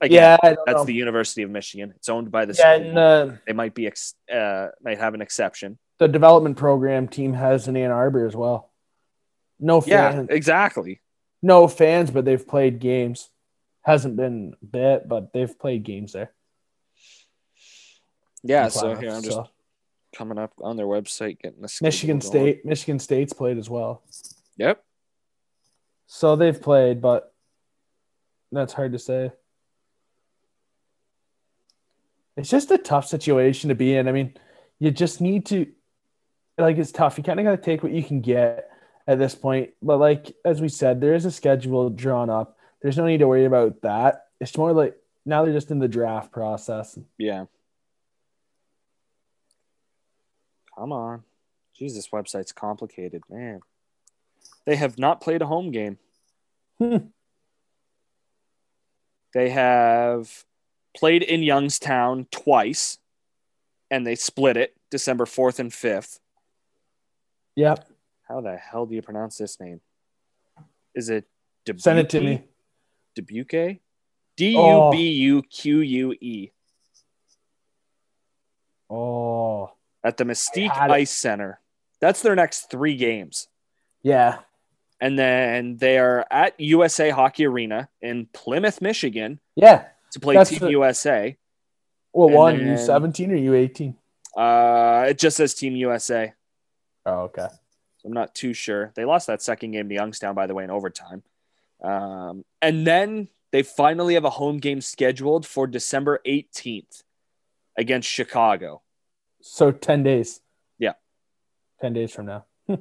Again, 0.00 0.38
yeah, 0.42 0.54
that's 0.64 0.78
know. 0.78 0.84
the 0.84 0.94
University 0.94 1.42
of 1.42 1.50
Michigan. 1.50 1.92
It's 1.96 2.08
owned 2.08 2.30
by 2.30 2.44
the 2.44 2.54
yeah, 2.54 2.76
school. 2.76 2.88
and 2.88 2.98
uh, 2.98 3.30
they 3.46 3.52
might 3.52 3.74
be 3.74 3.86
ex- 3.86 4.14
uh, 4.32 4.68
might 4.80 4.98
have 4.98 5.14
an 5.14 5.22
exception. 5.22 5.78
the 5.98 6.06
development 6.06 6.56
program 6.56 7.08
team 7.08 7.32
has 7.32 7.66
in 7.66 7.76
Ann 7.76 7.90
Arbor 7.90 8.26
as 8.26 8.36
well. 8.36 8.70
No 9.58 9.80
fans. 9.80 10.28
Yeah, 10.28 10.34
exactly. 10.34 11.00
no 11.42 11.68
fans, 11.68 12.10
but 12.10 12.24
they've 12.24 12.46
played 12.46 12.78
games. 12.78 13.30
Hasn't 13.82 14.16
been 14.16 14.54
bit, 14.68 15.08
but 15.08 15.32
they've 15.32 15.58
played 15.58 15.84
games 15.84 16.12
there. 16.12 16.32
Yeah, 18.42 18.68
so 18.68 18.94
here 18.94 19.10
I'm 19.10 19.22
just 19.22 19.36
so. 19.36 19.48
coming 20.14 20.38
up 20.38 20.52
on 20.60 20.76
their 20.76 20.86
website 20.86 21.40
getting 21.40 21.62
the 21.62 21.78
Michigan 21.80 22.18
going. 22.18 22.30
State, 22.30 22.64
Michigan 22.64 22.98
State's 22.98 23.32
played 23.32 23.58
as 23.58 23.70
well. 23.70 24.02
Yep. 24.56 24.82
So 26.06 26.36
they've 26.36 26.60
played, 26.60 27.00
but 27.00 27.32
that's 28.52 28.72
hard 28.72 28.92
to 28.92 28.98
say. 28.98 29.32
It's 32.36 32.50
just 32.50 32.70
a 32.70 32.78
tough 32.78 33.06
situation 33.06 33.68
to 33.68 33.74
be 33.74 33.96
in. 33.96 34.08
I 34.08 34.12
mean, 34.12 34.34
you 34.78 34.90
just 34.90 35.20
need 35.20 35.46
to 35.46 35.66
like 36.58 36.76
it's 36.76 36.92
tough. 36.92 37.18
You 37.18 37.24
kind 37.24 37.40
of 37.40 37.44
got 37.44 37.52
to 37.52 37.62
take 37.62 37.82
what 37.82 37.92
you 37.92 38.02
can 38.02 38.20
get 38.20 38.70
at 39.06 39.18
this 39.18 39.34
point. 39.34 39.70
But 39.82 39.98
like 39.98 40.34
as 40.44 40.60
we 40.60 40.68
said, 40.68 41.00
there 41.00 41.14
is 41.14 41.24
a 41.24 41.30
schedule 41.30 41.90
drawn 41.90 42.30
up. 42.30 42.58
There's 42.82 42.96
no 42.96 43.06
need 43.06 43.18
to 43.18 43.28
worry 43.28 43.44
about 43.44 43.82
that. 43.82 44.26
It's 44.40 44.56
more 44.56 44.72
like 44.72 44.96
now 45.24 45.44
they're 45.44 45.54
just 45.54 45.70
in 45.70 45.78
the 45.78 45.88
draft 45.88 46.32
process. 46.32 46.98
Yeah. 47.18 47.46
Come 50.76 50.92
on. 50.92 51.24
Jesus, 51.74 52.08
website's 52.08 52.52
complicated, 52.52 53.22
man. 53.30 53.60
They 54.64 54.76
have 54.76 54.98
not 54.98 55.20
played 55.20 55.42
a 55.42 55.46
home 55.46 55.70
game. 55.70 55.98
Hmm. 56.78 56.96
They 59.34 59.50
have 59.50 60.44
played 60.96 61.22
in 61.22 61.42
Youngstown 61.42 62.26
twice, 62.30 62.98
and 63.90 64.06
they 64.06 64.14
split 64.14 64.56
it 64.56 64.74
December 64.90 65.26
4th 65.26 65.58
and 65.58 65.70
5th. 65.70 66.18
Yep. 67.54 67.86
How 68.28 68.40
the 68.40 68.56
hell 68.56 68.86
do 68.86 68.94
you 68.94 69.02
pronounce 69.02 69.36
this 69.38 69.60
name? 69.60 69.80
Is 70.94 71.08
it 71.10 71.24
Dubuque? 71.64 71.82
Send 71.82 71.98
it 71.98 72.10
to 72.10 72.20
me. 72.20 72.44
Dubuque? 73.14 73.80
D 74.36 74.50
U 74.50 74.88
B 74.92 75.10
U 75.12 75.42
Q 75.42 75.80
U 75.80 76.12
E 76.20 76.50
Oh, 78.90 79.70
at 80.04 80.16
the 80.16 80.24
Mystique. 80.24 80.70
Ice 80.76 81.10
Center. 81.10 81.60
That's 82.00 82.22
their 82.22 82.34
next 82.36 82.70
three 82.70 82.96
games. 82.96 83.48
yeah. 84.02 84.38
And 84.98 85.18
then 85.18 85.76
they 85.76 85.98
are 85.98 86.24
at 86.30 86.58
USA 86.58 87.10
Hockey 87.10 87.44
Arena 87.44 87.90
in 88.00 88.28
Plymouth, 88.32 88.80
Michigan 88.80 89.40
Yeah. 89.54 89.88
to 90.12 90.20
play 90.20 90.34
That's 90.36 90.48
Team 90.48 90.60
the- 90.60 90.70
USA. 90.70 91.36
Well, 92.14 92.28
And 92.28 92.34
one 92.36 92.56
then- 92.56 92.68
U 92.68 92.76
seventeen 92.78 93.30
or 93.30 93.34
U 93.36 93.52
eighteen? 93.54 93.98
Uh, 94.34 95.04
it 95.10 95.18
just 95.18 95.36
says 95.36 95.52
Team 95.54 95.76
USA. 95.76 96.32
Oh, 97.04 97.24
okay. 97.24 97.48
So 98.06 98.10
I'm 98.10 98.14
not 98.14 98.34
too 98.36 98.54
sure. 98.54 98.92
They 98.94 99.04
lost 99.04 99.26
that 99.26 99.42
second 99.42 99.72
game 99.72 99.88
to 99.88 99.94
Youngstown, 99.94 100.34
by 100.36 100.46
the 100.46 100.54
way, 100.54 100.62
in 100.62 100.70
overtime. 100.70 101.24
Um, 101.82 102.44
and 102.62 102.86
then 102.86 103.28
they 103.50 103.64
finally 103.64 104.14
have 104.14 104.24
a 104.24 104.30
home 104.30 104.58
game 104.58 104.80
scheduled 104.80 105.44
for 105.44 105.66
December 105.66 106.20
18th 106.24 107.02
against 107.76 108.08
Chicago. 108.08 108.82
So 109.42 109.72
ten 109.72 110.02
days. 110.04 110.40
Yeah. 110.78 110.92
Ten 111.80 111.92
days 111.94 112.12
from 112.12 112.26
now. 112.26 112.44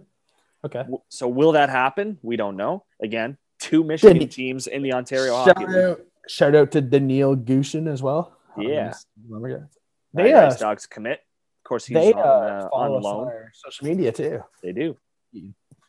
Okay. 0.65 0.83
So 1.09 1.27
will 1.27 1.51
that 1.51 1.69
happen? 1.69 2.17
We 2.23 2.37
don't 2.37 2.57
know. 2.57 2.85
Again, 2.99 3.37
two 3.59 3.83
Michigan 3.83 4.17
Didn't- 4.17 4.31
teams 4.31 4.65
in 4.65 4.81
the 4.81 4.93
Ontario 4.93 5.45
Shout 5.45 5.57
Hockey 5.59 5.71
League. 5.71 5.77
out, 5.77 6.01
shout 6.27 6.55
out 6.55 6.71
to 6.71 6.81
Daniil 6.81 7.35
Gushin 7.37 7.87
as 7.87 8.01
well. 8.01 8.35
Yeah. 8.57 8.93
Um, 9.31 9.67
They 10.15 10.33
Ice 10.33 10.55
uh, 10.55 10.57
Dogs 10.57 10.87
commit. 10.87 11.19
Of 11.19 11.67
course, 11.69 11.85
he's 11.85 11.93
they 11.93 12.13
on, 12.13 12.19
uh, 12.19 12.21
uh, 12.65 12.69
follow 12.71 12.95
on 12.95 12.99
us 12.99 13.05
on 13.05 13.17
loan. 13.17 13.27
our 13.27 13.51
social 13.53 13.85
media 13.85 14.11
too. 14.11 14.43
They 14.63 14.71
do. 14.71 14.97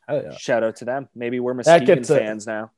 Hell 0.08 0.22
yeah. 0.24 0.36
Shout 0.36 0.62
out 0.62 0.76
to 0.76 0.84
them. 0.84 1.08
Maybe 1.14 1.40
we're 1.40 1.54
Muskegon 1.54 1.98
a- 1.98 2.04
fans 2.04 2.46
now. 2.46 2.70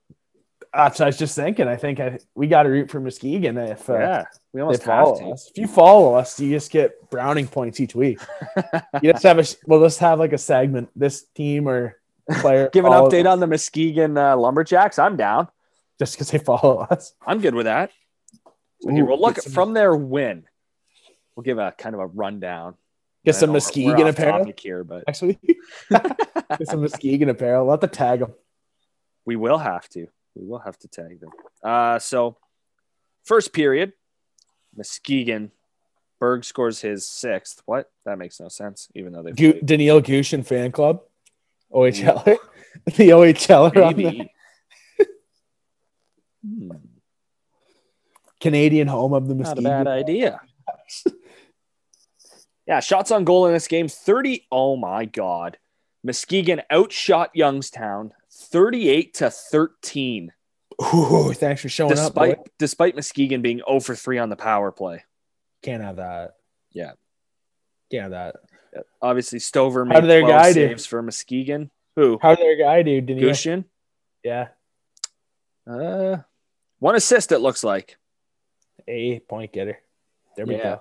That's 0.74 0.98
what 0.98 1.06
I 1.06 1.08
was 1.08 1.16
just 1.16 1.34
thinking. 1.34 1.66
I 1.66 1.76
think 1.76 1.98
I, 1.98 2.18
we 2.34 2.46
got 2.46 2.64
to 2.64 2.68
root 2.68 2.90
for 2.90 3.00
Muskegon 3.00 3.56
if 3.56 3.88
uh, 3.88 3.94
yeah, 3.94 4.24
we 4.52 4.60
almost 4.60 4.82
follow 4.82 5.18
to. 5.18 5.30
us. 5.30 5.50
If 5.50 5.56
you 5.58 5.66
follow 5.66 6.14
us, 6.14 6.38
you 6.38 6.50
just 6.50 6.70
get 6.70 7.08
browning 7.10 7.46
points 7.48 7.80
each 7.80 7.94
week. 7.94 8.20
you 9.02 9.12
just 9.12 9.22
have 9.22 9.38
a 9.38 9.44
well, 9.66 9.80
let's 9.80 9.96
have 9.98 10.18
like 10.18 10.34
a 10.34 10.38
segment. 10.38 10.90
This 10.94 11.24
team 11.34 11.68
or 11.68 11.98
player 12.40 12.68
Give 12.72 12.84
an 12.84 12.92
update 12.92 13.30
on 13.30 13.40
the 13.40 13.46
Muskegon 13.46 14.18
uh, 14.18 14.36
Lumberjacks. 14.36 14.98
I'm 14.98 15.16
down. 15.16 15.48
just 15.98 16.14
because 16.14 16.30
they 16.30 16.38
follow 16.38 16.86
us. 16.90 17.14
I'm 17.26 17.40
good 17.40 17.54
with 17.54 17.64
that. 17.64 17.90
So 18.82 18.90
here 18.90 19.06
we'll 19.06 19.20
look 19.20 19.40
some- 19.40 19.52
from 19.52 19.72
their 19.72 19.96
win. 19.96 20.44
We'll 21.34 21.44
give 21.44 21.58
a 21.58 21.72
kind 21.78 21.94
of 21.94 22.00
a 22.02 22.06
rundown. 22.06 22.74
Get 23.28 23.34
some 23.36 23.48
know 23.48 23.52
we're- 23.52 23.56
Muskegon 23.56 23.96
we're 23.98 24.04
off 24.08 24.14
apparel 24.14 24.38
topic 24.40 24.60
here, 24.60 24.84
but 24.84 25.04
next 25.06 25.22
week. 25.22 25.38
Get 25.90 26.66
some 26.68 26.80
Muskegon 26.82 27.28
apparel. 27.28 27.66
Let 27.66 27.80
the 27.80 27.86
tag 27.88 28.20
them. 28.20 28.32
we 29.24 29.36
will 29.36 29.58
have 29.58 29.88
to. 29.90 30.06
We 30.34 30.44
will 30.46 30.58
have 30.60 30.78
to 30.80 30.88
tag 30.88 31.20
them. 31.20 31.30
Uh, 31.62 31.98
so 31.98 32.36
first 33.24 33.52
period, 33.52 33.92
Muskegon. 34.76 35.50
Berg 36.20 36.44
scores 36.44 36.80
his 36.80 37.08
sixth. 37.08 37.62
What? 37.66 37.90
That 38.04 38.18
makes 38.18 38.40
no 38.40 38.48
sense. 38.48 38.88
Even 38.94 39.12
though 39.12 39.22
they 39.22 39.30
Gu- 39.32 39.60
Daniil 39.60 40.00
Gushin 40.02 40.44
fan 40.44 40.72
club, 40.72 41.02
OHL, 41.72 42.24
the 42.86 43.10
OHL 43.10 43.76
on 43.84 43.94
the. 43.94 44.28
Hmm, 46.46 46.70
Canadian 48.40 48.86
home 48.88 49.12
of 49.12 49.26
the 49.28 49.34
Muskegon. 49.34 49.62
not 49.64 49.80
a 49.80 49.84
bad 49.84 49.88
idea. 49.88 50.40
Yeah, 52.68 52.80
shots 52.80 53.10
on 53.10 53.24
goal 53.24 53.46
in 53.46 53.54
this 53.54 53.66
game 53.66 53.88
30. 53.88 54.46
Oh 54.52 54.76
my 54.76 55.06
God. 55.06 55.58
Muskegon 56.04 56.62
outshot 56.70 57.30
Youngstown 57.34 58.12
38 58.30 59.14
to 59.14 59.30
13, 59.30 60.32
Ooh, 60.94 61.32
thanks 61.32 61.60
for 61.60 61.68
showing 61.68 61.90
up. 61.92 61.96
despite 61.96 62.36
Boy. 62.36 62.44
despite 62.58 62.94
Muskegon 62.94 63.42
being 63.42 63.60
0 63.68 63.80
for 63.80 63.96
3 63.96 64.18
on 64.18 64.28
the 64.28 64.36
power 64.36 64.70
play. 64.70 65.02
Can't 65.62 65.82
have 65.82 65.96
that. 65.96 66.36
Yeah. 66.70 66.92
Can't 67.90 68.12
have 68.12 68.34
that. 68.74 68.84
Obviously, 69.02 69.40
Stover 69.40 69.84
How 69.84 69.94
made 69.94 70.00
did 70.02 70.10
their 70.10 70.20
12 70.20 70.32
guy 70.40 70.48
do? 70.52 70.54
saves 70.68 70.86
for 70.86 71.02
Muskegon. 71.02 71.70
Who? 71.96 72.18
How 72.22 72.36
did 72.36 72.44
their 72.44 72.56
guy 72.64 72.82
do? 72.82 73.00
Did 73.00 73.16
he? 73.16 73.24
Gushin? 73.24 73.64
Yeah. 74.22 74.48
Uh, 75.66 76.18
one 76.78 76.94
assist, 76.94 77.32
it 77.32 77.38
looks 77.40 77.64
like. 77.64 77.96
A 78.86 79.18
point 79.20 79.52
getter. 79.52 79.78
There 80.36 80.46
we 80.46 80.54
Yeah. 80.56 80.62
go. 80.62 80.80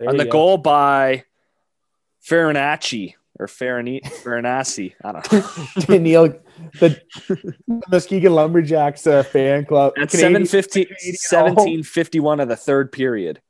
There 0.00 0.08
on 0.08 0.16
the 0.16 0.24
go. 0.24 0.30
goal 0.32 0.58
by 0.58 1.24
Farinacci 2.28 3.14
or 3.38 3.46
Farini, 3.46 4.02
Farinacci. 4.02 4.94
I 5.04 5.12
don't 5.12 5.32
know. 5.32 5.44
Daniil, 5.86 6.28
the, 6.80 7.00
the 7.28 7.54
Muskegon 7.90 8.32
Lumberjacks 8.32 9.06
uh, 9.06 9.22
fan 9.22 9.66
club. 9.66 9.92
At 9.96 10.12
1751 10.12 12.40
of 12.40 12.48
the 12.48 12.56
third 12.56 12.90
period. 12.92 13.40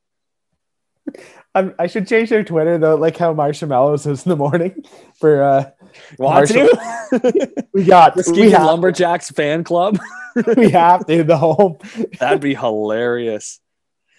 I'm, 1.54 1.74
I 1.78 1.86
should 1.86 2.08
change 2.08 2.30
their 2.30 2.42
Twitter 2.44 2.78
though, 2.78 2.96
like 2.96 3.16
how 3.16 3.32
Marshmallows 3.32 4.06
is 4.06 4.26
in 4.26 4.30
the 4.30 4.36
morning. 4.36 4.84
For 5.18 5.42
uh, 5.42 5.70
Want 6.18 6.48
to? 6.48 7.66
we 7.72 7.84
got 7.84 8.16
Muskegon 8.16 8.50
have, 8.50 8.66
Lumberjacks 8.66 9.30
fan 9.30 9.64
club. 9.64 9.98
we 10.56 10.70
have 10.70 11.06
to 11.06 11.24
the 11.24 11.36
home. 11.36 11.78
That'd 12.18 12.40
be 12.40 12.54
hilarious. 12.54 13.60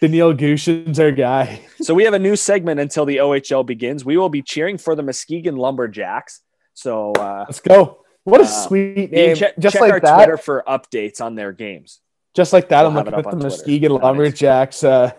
Daniil 0.01 0.33
Gushin's 0.33 0.99
our 0.99 1.11
guy. 1.11 1.61
So 1.81 1.93
we 1.93 2.03
have 2.05 2.13
a 2.15 2.19
new 2.19 2.35
segment 2.35 2.79
until 2.79 3.05
the 3.05 3.17
OHL 3.17 3.65
begins. 3.65 4.03
We 4.03 4.17
will 4.17 4.29
be 4.29 4.41
cheering 4.41 4.77
for 4.77 4.95
the 4.95 5.03
Muskegon 5.03 5.55
Lumberjacks. 5.55 6.41
So 6.73 7.11
uh, 7.13 7.45
Let's 7.47 7.59
go. 7.59 8.03
What 8.23 8.41
a 8.41 8.43
Uh, 8.43 8.47
sweet 8.47 9.11
name! 9.11 9.35
check, 9.35 9.57
just 9.57 9.73
check 9.73 9.81
like 9.81 9.91
our 9.93 9.99
that. 10.01 10.15
Twitter 10.15 10.37
for 10.37 10.63
updates 10.67 11.21
on 11.21 11.35
their 11.35 11.51
games. 11.53 12.01
Just 12.35 12.51
like 12.51 12.67
that, 12.69 12.81
We'll 12.81 12.89
I'm 12.89 12.95
looking 12.95 13.13
at 13.13 13.23
the 13.23 13.31
Twitter. 13.31 13.43
Muskegon 13.45 13.91
Nice. 13.93 14.01
Lumberjacks 14.03 14.83
uh, 14.83 15.11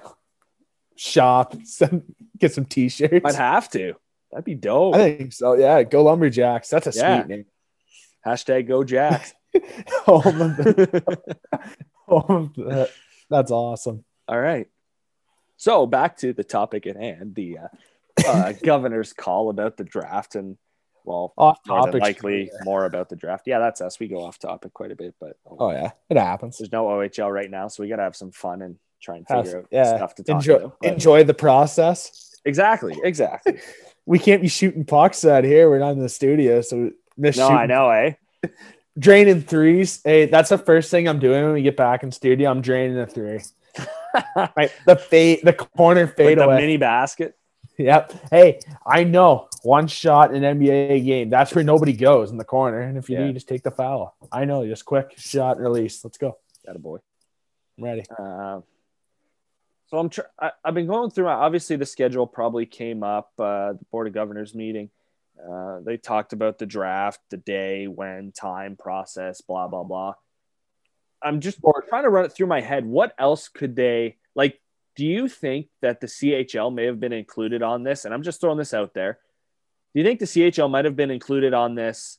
shop. 0.97 1.55
Some, 1.65 2.03
get 2.39 2.53
some 2.53 2.65
t-shirts. 2.67 3.25
I'd 3.25 3.35
have 3.37 3.71
to. 3.71 3.95
That'd 4.31 4.45
be 4.45 4.55
dope. 4.55 4.95
I 4.97 5.17
think 5.17 5.33
so. 5.33 5.55
Yeah, 5.55 5.83
go 5.85 6.05
Lumberjacks. 6.05 6.69
That's 6.69 6.87
a 6.89 6.93
Yeah. 6.99 7.23
sweet 7.23 7.29
name. 7.35 7.45
Hashtag 8.27 8.69
go 8.69 8.85
Jacks. 8.85 9.33
home 10.05 10.41
of 10.43 10.57
the, 10.59 11.21
home 12.07 12.31
of 12.37 12.55
the, 12.55 12.91
that's 13.31 13.51
awesome. 13.51 14.05
All 14.29 14.41
right. 14.41 14.69
So 15.57 15.87
back 15.87 16.19
to 16.19 16.33
the 16.33 16.45
topic 16.45 16.87
at 16.87 16.97
hand, 16.97 17.35
the 17.35 17.59
uh, 17.59 18.27
uh, 18.27 18.53
governor's 18.63 19.13
call 19.13 19.51
about 19.51 19.77
the 19.77 19.85
draft, 19.85 20.35
and 20.37 20.57
well, 21.05 21.33
off 21.37 21.65
topic. 21.65 22.01
likely 22.01 22.51
more 22.63 22.85
about 22.85 23.09
the 23.09 23.17
draft. 23.17 23.47
Yeah, 23.47 23.59
that's 23.59 23.81
us. 23.81 23.99
We 23.99 24.07
go 24.07 24.23
off 24.23 24.39
topic 24.39 24.75
quite 24.75 24.93
a 24.93 24.97
bit, 24.97 25.15
but 25.19 25.37
Oh 25.47 25.71
yeah, 25.71 25.93
it 26.11 26.17
happens. 26.17 26.59
there's 26.59 26.71
no 26.71 26.87
OHL 26.87 27.33
right 27.33 27.51
now, 27.51 27.69
so 27.69 27.83
we 27.83 27.89
got 27.89 27.97
to 27.97 28.03
have 28.03 28.15
some 28.15 28.31
fun 28.31 28.63
and 28.63 28.77
try 29.01 29.17
and 29.17 29.27
figure 29.27 29.61
out 29.61 29.67
yeah, 29.71 29.97
stuff 29.97 30.15
to 30.17 30.23
talk 30.23 30.37
enjoy 30.37 30.55
about. 30.57 30.77
But- 30.81 30.93
enjoy 30.93 31.25
the 31.25 31.35
process. 31.35 32.37
Exactly, 32.45 32.97
exactly. 33.03 33.59
We 34.07 34.19
can't 34.19 34.41
be 34.41 34.49
shooting 34.49 34.87
pucks 34.87 35.23
out 35.27 35.45
here. 35.45 35.69
We're 35.69 35.81
not 35.81 35.91
in 35.91 35.99
the 35.99 36.09
studio, 36.09 36.63
so 36.63 36.93
miss 37.19 37.37
no, 37.37 37.49
shooting 37.49 37.59
I 37.59 37.67
know, 37.67 37.91
eh? 37.91 38.13
draining 38.99 39.43
threes. 39.43 40.01
Hey, 40.03 40.25
that's 40.25 40.49
the 40.49 40.57
first 40.57 40.91
thing 40.91 41.07
I'm 41.07 41.19
doing 41.19 41.45
when 41.45 41.53
we 41.53 41.61
get 41.61 41.77
back 41.77 42.03
in 42.03 42.11
studio. 42.11 42.51
I'm 42.51 42.63
draining 42.63 42.99
a 42.99 43.07
three. 43.07 43.41
Right, 44.57 44.71
the 44.87 44.97
fade, 44.97 45.41
the 45.43 45.53
corner 45.53 46.07
Like 46.07 46.17
fade 46.17 46.39
the 46.39 46.45
away. 46.45 46.57
mini 46.57 46.77
basket. 46.77 47.35
Yep. 47.77 48.13
Hey, 48.31 48.59
I 48.85 49.05
know 49.05 49.49
one 49.63 49.87
shot 49.87 50.35
in 50.35 50.43
NBA 50.43 51.05
game. 51.05 51.31
That's 51.31 51.55
where 51.55 51.63
nobody 51.63 51.93
goes 51.93 52.31
in 52.33 52.37
the 52.37 52.45
corner. 52.45 52.81
And 52.81 52.99
if 52.99 53.09
you 53.09 53.17
Yeah. 53.19 53.27
do, 53.29 53.33
just 53.35 53.49
take 53.49 53.63
the 53.63 53.71
foul. 53.71 54.17
I 54.33 54.45
know, 54.47 54.67
just 54.67 54.85
quick 54.85 55.15
shot 55.17 55.59
release. 55.61 56.05
Let's 56.05 56.19
go. 56.19 56.39
Got 56.67 56.75
a 56.75 56.81
boy. 56.81 56.99
I'm 57.79 57.85
ready. 57.85 58.03
Uh, 58.19 58.61
so 59.87 59.99
I'm 59.99 60.09
tr- 60.09 60.23
I, 60.41 60.51
I've 60.65 60.75
been 60.75 60.89
going 60.89 61.11
through. 61.11 61.27
my- 61.27 61.35
Obviously, 61.35 61.77
the 61.77 61.87
schedule 61.87 62.27
probably 62.27 62.67
came 62.67 63.05
up. 63.05 63.31
Uh, 63.39 63.75
the 63.75 63.85
board 63.93 64.09
of 64.09 64.13
governors 64.13 64.55
meeting. 64.57 64.91
Uh, 65.49 65.79
they 65.85 65.97
talked 65.97 66.33
about 66.33 66.59
the 66.59 66.67
draft, 66.67 67.21
the 67.31 67.37
day, 67.37 67.87
when, 67.87 68.33
time, 68.33 68.75
process, 68.75 69.41
blah 69.41 69.69
blah 69.69 69.85
blah. 69.85 70.15
I'm 71.23 71.41
just 71.41 71.59
trying 71.89 72.05
to 72.05 72.11
run 72.11 72.25
it 72.25 72.33
through 72.33 72.47
my 72.47 72.61
head. 72.61 72.87
What 72.87 73.13
else 73.19 73.49
could 73.49 73.75
they 73.75 74.17
like? 74.35 74.61
Do 74.97 75.05
you 75.05 75.29
think 75.29 75.69
that 75.81 76.01
the 76.01 76.07
CHL 76.07 76.75
may 76.75 76.87
have 76.87 77.01
been 77.01 77.13
included 77.13 77.63
on 77.63 77.83
this? 77.83 78.05
And 78.05 78.13
I'm 78.13 78.23
just 78.23 78.41
throwing 78.41 78.59
this 78.59 78.75
out 78.75 78.95
there. 78.95 79.19
Do 79.95 80.01
you 80.01 80.05
think 80.05 80.21
the 80.21 80.27
CHL 80.27 80.71
might 80.71 80.85
have 80.85 80.97
been 80.97 81.11
included 81.11 81.55
on 81.55 81.75
this, 81.75 82.19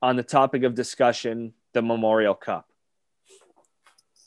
on 0.00 0.16
the 0.16 0.22
topic 0.22 0.62
of 0.62 0.74
discussion, 0.74 1.54
the 1.72 1.82
Memorial 1.82 2.34
Cup? 2.34 2.68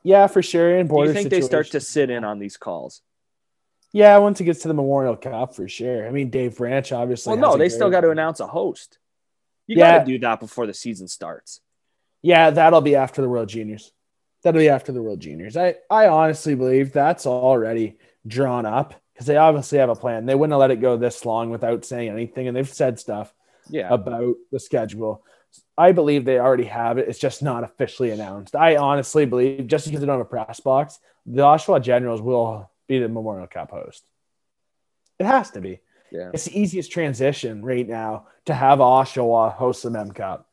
Yeah, 0.04 0.28
for 0.28 0.42
sure. 0.42 0.78
In 0.78 0.88
Do 0.88 1.04
you 1.04 1.14
think 1.14 1.30
they 1.30 1.42
start 1.42 1.72
to 1.72 1.80
sit 1.80 2.10
in 2.10 2.24
on 2.24 2.40
these 2.40 2.58
calls? 2.58 3.02
Yeah, 3.94 4.18
once 4.18 4.40
it 4.42 4.46
gets 4.46 4.62
to 4.62 4.68
the 4.68 4.74
Memorial 4.74 5.16
Cup, 5.16 5.56
for 5.56 5.68
sure. 5.68 6.08
I 6.08 6.12
mean, 6.12 6.30
Dave 6.30 6.58
Branch 6.58 6.92
obviously. 6.92 7.32
Well, 7.38 7.52
no, 7.54 7.58
they 7.58 7.70
still 7.70 7.90
got 7.90 8.02
to 8.02 8.10
announce 8.12 8.40
a 8.40 8.48
host. 8.48 9.00
You 9.66 9.78
Yeah. 9.78 9.98
got 9.98 10.06
to 10.06 10.12
do 10.12 10.20
that 10.20 10.40
before 10.40 10.66
the 10.66 10.74
season 10.74 11.08
starts. 11.08 11.62
Yeah, 12.28 12.50
that'll 12.50 12.82
be 12.82 12.98
after 12.98 13.22
the 13.22 13.30
World 13.30 13.48
Juniors. 13.48 13.94
That'll 14.44 14.60
be 14.60 14.68
after 14.68 14.92
the 14.92 15.02
World 15.02 15.22
Juniors. 15.22 15.56
I, 15.56 15.76
I 15.90 16.10
honestly 16.10 16.56
believe 16.56 16.92
that's 16.92 17.26
already 17.26 18.00
drawn 18.28 18.66
up 18.66 18.96
because 19.14 19.28
they 19.28 19.38
obviously 19.38 19.78
have 19.78 19.88
a 19.88 19.96
plan. 19.96 20.26
They 20.26 20.36
wouldn't 20.36 20.52
have 20.52 20.60
let 20.60 20.72
it 20.72 20.82
go 20.82 20.98
this 20.98 21.24
long 21.24 21.52
without 21.52 21.86
saying 21.86 22.10
anything, 22.10 22.50
and 22.50 22.58
they've 22.58 22.68
said 22.68 23.00
stuff. 23.00 23.34
Yeah. 23.70 23.88
about 23.94 24.36
the 24.52 24.60
schedule. 24.60 25.24
I 25.78 25.94
believe 25.94 26.26
they 26.26 26.38
already 26.38 26.66
have 26.66 26.98
it. 26.98 27.08
It's 27.08 27.20
just 27.20 27.42
not 27.42 27.64
officially 27.64 28.12
announced. 28.12 28.56
I 28.56 28.76
honestly 28.76 29.26
believe 29.26 29.68
just 29.68 29.86
because 29.86 30.02
they 30.02 30.06
don't 30.06 30.18
have 30.18 30.26
a 30.26 30.30
press 30.30 30.60
box, 30.60 31.00
the 31.26 31.44
Oshawa 31.44 31.82
Generals 31.82 32.22
will 32.22 32.70
be 32.88 33.00
the 33.00 33.08
Memorial 33.08 33.48
Cup 33.48 33.72
host. 33.72 34.06
It 35.18 35.26
has 35.26 35.52
to 35.52 35.62
be. 35.62 35.80
yeah. 36.12 36.32
It's 36.34 36.46
the 36.46 36.60
easiest 36.60 36.92
transition 36.92 37.64
right 37.64 37.88
now 37.88 38.28
to 38.46 38.54
have 38.54 38.80
Oshawa 38.80 39.54
host 39.54 39.84
the 39.84 39.92
Mem 39.92 40.12
Cup. 40.12 40.47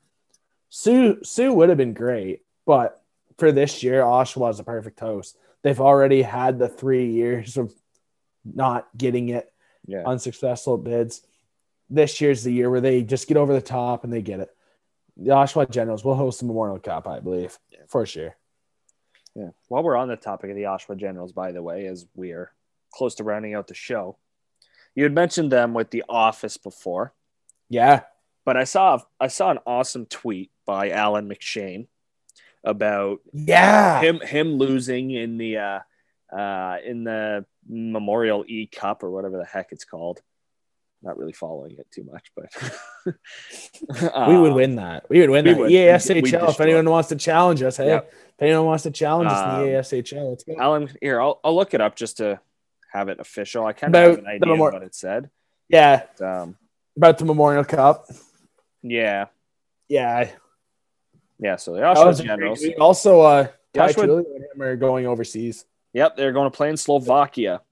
Soo 0.79 1.23
Soo 1.23 1.53
would 1.53 1.69
have 1.69 1.79
been 1.79 1.95
great, 1.95 2.43
but 2.67 3.01
for 3.39 3.53
this 3.53 3.85
year, 3.85 4.03
Oshawa 4.03 4.51
is 4.51 4.59
a 4.59 4.65
perfect 4.65 4.99
host. 4.99 5.39
They've 5.63 5.81
already 5.81 6.21
had 6.23 6.59
the 6.59 6.69
three 6.69 7.13
years 7.13 7.57
of 7.57 7.73
not 8.45 8.89
getting 8.99 9.29
it 9.29 9.53
Yeah. 9.87 10.03
unsuccessful 10.05 10.77
bids. 10.77 11.25
This 11.89 12.21
year's 12.21 12.43
the 12.43 12.53
year 12.53 12.69
where 12.71 12.81
they 12.81 13.03
just 13.05 13.29
get 13.29 13.37
over 13.37 13.53
the 13.53 13.61
top 13.63 14.03
and 14.03 14.13
they 14.13 14.21
get 14.21 14.41
it. 14.41 14.51
The 15.17 15.31
Oshawa 15.31 15.71
Generals 15.71 16.05
will 16.05 16.17
host 16.17 16.41
the 16.41 16.47
Memorial 16.47 16.81
Cup, 16.81 17.07
I 17.07 17.21
believe, 17.21 17.57
for 17.87 18.05
sure. 18.05 18.35
Yeah. 19.37 19.51
While 19.69 19.85
we're 19.85 19.95
on 19.97 20.09
the 20.09 20.17
topic 20.17 20.51
of 20.51 20.57
the 20.57 20.65
Oshawa 20.65 20.97
Generals, 20.97 21.31
by 21.33 21.53
the 21.53 21.63
way, 21.63 21.87
as 21.87 22.05
we 22.17 22.33
are 22.33 22.51
close 22.91 23.15
to 23.17 23.25
rounding 23.25 23.55
out 23.55 23.69
the 23.69 23.75
show, 23.75 24.17
you 24.97 25.05
had 25.05 25.13
mentioned 25.15 25.53
them 25.53 25.73
with 25.73 25.91
The 25.91 26.03
Office 26.09 26.57
before, 26.57 27.15
Yeah, 27.69 28.03
but 28.45 28.57
I 28.57 28.65
saw 28.65 29.01
I 29.21 29.29
saw 29.29 29.51
an 29.51 29.59
awesome 29.67 30.07
tweet 30.07 30.51
by 30.67 30.91
Allan 30.91 31.29
McShane 31.29 31.87
about 32.63 33.21
yeah, 33.33 34.01
him 34.01 34.21
him 34.21 34.53
losing 34.55 35.11
in 35.11 35.37
the 35.39 35.59
uh, 35.59 35.81
uh, 36.35 36.79
in 36.85 37.05
the 37.05 37.45
Memorial 37.69 38.45
E 38.47 38.67
Cup 38.67 39.03
or 39.03 39.11
whatever 39.11 39.37
the 39.39 39.45
heck 39.45 39.69
it's 39.73 39.85
called. 39.85 40.21
Not 41.03 41.19
really 41.19 41.35
following 41.35 41.73
it 41.79 41.87
too 41.91 42.05
much, 42.05 42.33
but 42.35 42.47
we 44.29 44.39
would 44.39 44.55
win 44.55 44.77
that. 44.77 45.05
We 45.11 45.21
would 45.21 45.29
win 45.29 45.45
we 45.45 45.51
that. 45.53 45.59
would. 45.61 45.71
EASHL. 45.71 46.23
We'd 46.23 46.33
if 46.35 46.61
anyone 46.61 46.89
wants 46.89 47.11
to 47.11 47.17
challenge 47.17 47.63
us, 47.63 47.77
hey, 47.77 47.89
Yep. 47.89 48.11
if 48.13 48.43
anyone 48.43 48.65
wants 48.65 48.85
to 48.85 48.91
challenge 48.91 49.31
us 49.31 49.39
in 49.45 49.51
Um, 49.51 49.61
the 49.63 49.67
EASHL, 49.73 50.31
let's 50.31 50.45
go. 50.45 50.55
Allan, 50.59 50.91
here 51.03 51.21
I'll, 51.21 51.41
I'll 51.45 51.55
look 51.55 51.75
it 51.75 51.83
up 51.83 51.95
just 51.95 52.17
to 52.19 52.41
have 52.91 53.11
it 53.11 53.21
official. 53.21 53.67
I 53.67 53.75
kind 53.75 53.95
of 53.95 54.11
have 54.13 54.19
an 54.21 54.27
idea 54.27 54.47
Memor- 54.47 54.73
what 54.73 54.83
it 54.83 54.95
said. 54.95 55.29
Yeah, 55.69 56.05
But, 56.19 56.27
um, 56.27 56.57
about 56.97 57.19
the 57.19 57.27
Memorial 57.27 57.65
Cup. 57.65 58.07
Yeah, 58.87 59.27
Yeah, 59.89 60.31
yeah. 61.41 61.57
So 61.57 61.73
the 61.73 61.81
Oshawa 61.81 62.23
Generals. 62.23 62.63
Also, 62.79 63.23
uh, 63.23 63.47
Ty 63.73 63.95
and 63.97 64.27
him 64.55 64.61
are 64.63 64.77
going 64.77 65.07
overseas. 65.07 65.65
Yep, 65.95 66.17
they're 66.17 66.33
going 66.33 66.51
to 66.51 66.57
play 66.57 66.69
in 66.69 66.77
Slovakia. 66.77 67.63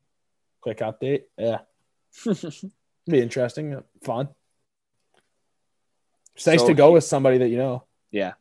Quick 0.63 0.79
update. 0.79 1.25
Yeah, 1.37 1.59
be 3.07 3.21
interesting, 3.21 3.83
fun. 4.03 4.29
It's 6.35 6.47
nice 6.47 6.61
So- 6.61 6.69
to 6.69 6.75
go 6.75 6.93
with 6.93 7.05
somebody 7.05 7.39
that 7.39 7.49
you 7.49 7.59
know. 7.59 7.85
Yeah. 8.11 8.33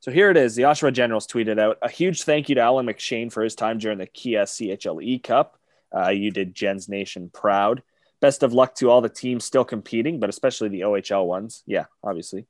So 0.00 0.10
here 0.10 0.30
it 0.30 0.36
is. 0.36 0.54
The 0.54 0.62
Oshawa 0.62 0.92
Generals 0.92 1.26
tweeted 1.26 1.58
out 1.60 1.78
a 1.82 1.88
huge 1.88 2.22
thank 2.22 2.48
you 2.48 2.54
to 2.56 2.60
Allan 2.60 2.86
McShane 2.86 3.30
for 3.32 3.42
his 3.42 3.54
time 3.54 3.78
during 3.78 3.98
the 3.98 4.06
Kia 4.06 4.44
CHLE 4.46 5.02
E 5.02 5.18
Cup. 5.18 5.58
Uh, 5.96 6.08
you 6.08 6.30
did 6.30 6.54
Gens 6.54 6.88
Nation 6.88 7.28
proud. 7.32 7.82
Best 8.22 8.42
of 8.44 8.52
luck 8.54 8.76
to 8.76 8.88
all 8.88 9.00
the 9.02 9.08
teams 9.10 9.44
still 9.44 9.64
competing, 9.64 10.18
but 10.20 10.30
especially 10.30 10.68
the 10.70 10.82
OHL 10.82 11.26
ones. 11.26 11.62
Yeah, 11.66 11.86
obviously. 12.02 12.46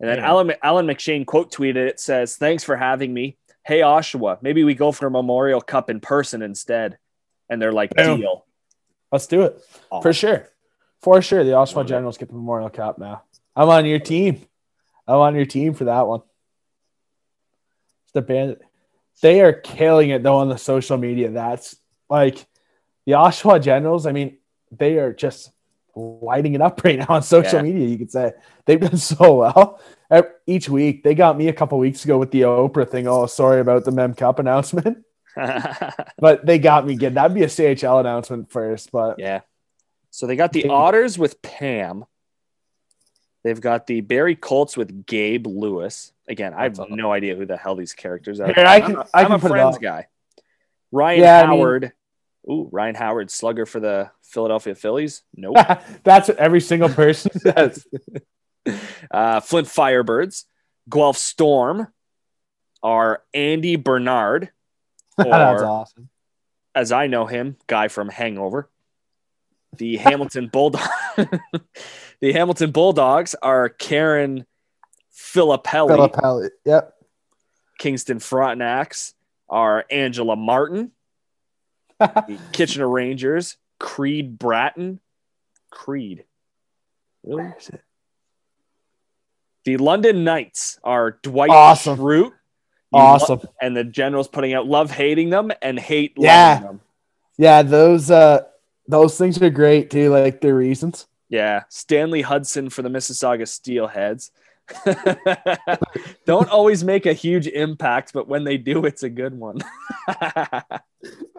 And 0.00 0.08
then 0.08 0.18
Yeah. 0.18 0.28
Allan, 0.28 0.52
Allan 0.62 0.86
McShane 0.86 1.26
quote 1.26 1.52
tweeted 1.52 1.76
it 1.76 2.00
says, 2.00 2.36
Thanks 2.36 2.64
for 2.64 2.74
having 2.74 3.12
me. 3.12 3.36
Hey, 3.64 3.80
Oshawa, 3.80 4.38
maybe 4.42 4.64
we 4.64 4.74
go 4.74 4.90
for 4.90 5.06
a 5.06 5.10
Memorial 5.10 5.60
Cup 5.60 5.90
in 5.90 6.00
person 6.00 6.40
instead. 6.40 6.96
And 7.50 7.60
they're 7.60 7.72
like, 7.72 7.94
Boom. 7.94 8.18
deal. 8.20 8.46
Let's 9.12 9.26
do 9.26 9.42
it. 9.42 9.60
Awesome. 9.90 10.02
For 10.02 10.12
sure. 10.14 10.48
For 11.02 11.20
sure. 11.22 11.44
The 11.44 11.50
Oshawa. 11.52 11.86
Generals 11.86 12.16
get 12.16 12.28
the 12.28 12.34
Memorial 12.34 12.70
Cup 12.70 12.98
now. 12.98 13.22
I'm 13.54 13.68
on 13.68 13.84
your 13.86 13.98
team. 13.98 14.40
I'm 15.06 15.18
on 15.18 15.34
your 15.34 15.46
team 15.46 15.74
for 15.74 15.84
that 15.84 16.06
one. 16.06 16.22
It's 18.04 18.12
the 18.12 18.22
band. 18.22 18.56
They 19.20 19.42
are 19.42 19.52
killing 19.52 20.10
it 20.10 20.22
though 20.22 20.36
on 20.36 20.48
the 20.48 20.56
social 20.58 20.96
media. 20.96 21.30
That's 21.30 21.76
like 22.08 22.46
the 23.04 23.12
Oshawa 23.12 23.62
Generals. 23.62 24.06
I 24.06 24.12
mean, 24.12 24.38
they 24.76 24.98
are 24.98 25.12
just 25.12 25.50
lighting 25.94 26.54
it 26.54 26.60
up 26.62 26.80
right 26.84 26.98
now 26.98 27.06
on 27.08 27.22
social 27.22 27.58
Yeah. 27.58 27.62
media. 27.62 27.88
You 27.88 27.98
could 27.98 28.10
say 28.10 28.32
they've 28.66 28.80
done 28.80 28.96
so 28.96 29.34
well 29.36 29.80
each 30.46 30.68
week. 30.68 31.02
They 31.02 31.14
got 31.14 31.36
me 31.36 31.48
a 31.48 31.52
couple 31.52 31.78
weeks 31.78 32.04
ago 32.04 32.18
with 32.18 32.30
the 32.30 32.42
Oprah 32.42 32.88
thing. 32.88 33.06
Oh, 33.08 33.26
sorry 33.26 33.60
about 33.60 33.84
the 33.84 33.90
Mem 33.92 34.14
Cup 34.14 34.38
announcement, 34.38 35.04
but 36.18 36.44
they 36.46 36.58
got 36.58 36.86
me 36.86 36.96
good. 36.96 37.14
That'd 37.14 37.34
be 37.34 37.42
a 37.42 37.46
CHL 37.48 38.00
announcement 38.00 38.50
first, 38.50 38.90
but 38.92 39.18
Yeah. 39.18 39.40
So 40.10 40.26
they 40.26 40.36
got 40.36 40.52
the. 40.52 40.68
Otters 40.68 41.18
with 41.18 41.40
Pam. 41.42 42.04
They've 43.44 43.60
got 43.60 43.86
the 43.86 44.00
Barrie 44.00 44.34
Colts 44.36 44.76
with 44.76 45.06
Gabe 45.06 45.46
Lewis. 45.46 46.12
Again, 46.28 46.54
I 46.54 46.64
have 46.64 46.78
no 46.90 47.12
idea 47.12 47.36
who 47.36 47.46
the 47.46 47.56
hell 47.56 47.76
these 47.76 47.92
characters 47.92 48.40
are. 48.40 48.52
Here, 48.52 48.64
I 48.66 48.80
can- 48.80 48.96
I'm 48.96 48.98
a, 49.02 49.06
I 49.14 49.20
I'm 49.20 49.26
can 49.26 49.34
a 49.34 49.38
Friends 49.38 49.78
guy. 49.78 50.08
Ryan 50.90 51.20
Yeah, 51.20 51.38
I 51.42 51.46
mean- 51.46 51.58
Howard. 51.58 51.92
Ooh, 52.50 52.68
Ryan 52.72 52.94
Howard, 52.94 53.30
slugger 53.30 53.66
for 53.66 53.78
the 53.80 54.10
Philadelphia 54.22 54.74
Phillies. 54.74 55.22
Nope. 55.34 55.56
That's 56.04 56.28
what 56.28 56.38
every 56.38 56.60
single 56.60 56.88
person 56.88 57.30
says. 57.40 57.86
uh, 59.10 59.40
Flint 59.40 59.68
Firebirds. 59.68 60.44
Guelph 60.88 61.18
Storm 61.18 61.88
are 62.82 63.22
Andy 63.34 63.76
Bernard, 63.76 64.50
That's 65.18 65.62
awesome. 65.62 66.08
as 66.74 66.92
I 66.92 67.08
know 67.08 67.26
him, 67.26 67.56
guy 67.66 67.88
from 67.88 68.08
Hangover. 68.08 68.70
The 69.76 69.96
Hamilton 69.98 70.46
Bulldog, 70.48 70.88
the 72.20 72.32
Hamilton 72.32 72.70
Bulldogs 72.70 73.34
are 73.42 73.68
Karen 73.68 74.46
Filippelli. 75.14 75.90
Filippelli. 76.10 76.48
Yep. 76.64 76.94
Kingston 77.78 78.18
Frontenacs 78.18 79.12
are 79.48 79.84
Angela 79.90 80.36
Martin. 80.36 80.92
The 81.98 82.38
Kitchener 82.52 82.88
Rangers, 82.88 83.56
Creed 83.78 84.38
Bratton. 84.38 85.00
Creed. 85.70 86.24
Really? 87.24 87.42
Where 87.44 87.56
is 87.58 87.68
it? 87.68 87.82
The 89.64 89.76
London 89.76 90.24
Knights 90.24 90.78
are 90.82 91.18
Dwight 91.22 91.50
Awesome. 91.50 91.98
Schrute. 91.98 92.32
Awesome. 92.90 93.40
and 93.60 93.76
the 93.76 93.84
Generals 93.84 94.28
putting 94.28 94.54
out 94.54 94.66
love 94.66 94.90
hating 94.90 95.28
them 95.28 95.52
and 95.60 95.78
hate 95.78 96.14
Yeah. 96.16 96.54
loving 96.54 96.66
them. 96.66 96.80
Yeah, 97.36 97.62
those 97.62 98.10
uh 98.10 98.44
those 98.86 99.18
things 99.18 99.40
are 99.42 99.50
great 99.50 99.90
too, 99.90 100.08
like 100.08 100.40
their 100.40 100.54
reasons. 100.54 101.06
Yeah. 101.28 101.64
Stanley 101.68 102.22
Hudson 102.22 102.70
for 102.70 102.80
the 102.80 102.88
Mississauga 102.88 103.42
Steelheads. 103.42 104.30
Don't 106.26 106.48
always 106.48 106.84
make 106.84 107.06
a 107.06 107.12
huge 107.12 107.46
impact, 107.46 108.12
but 108.12 108.28
when 108.28 108.44
they 108.44 108.56
do, 108.56 108.84
it's 108.84 109.02
a 109.02 109.08
good 109.10 109.34
one. 109.38 109.58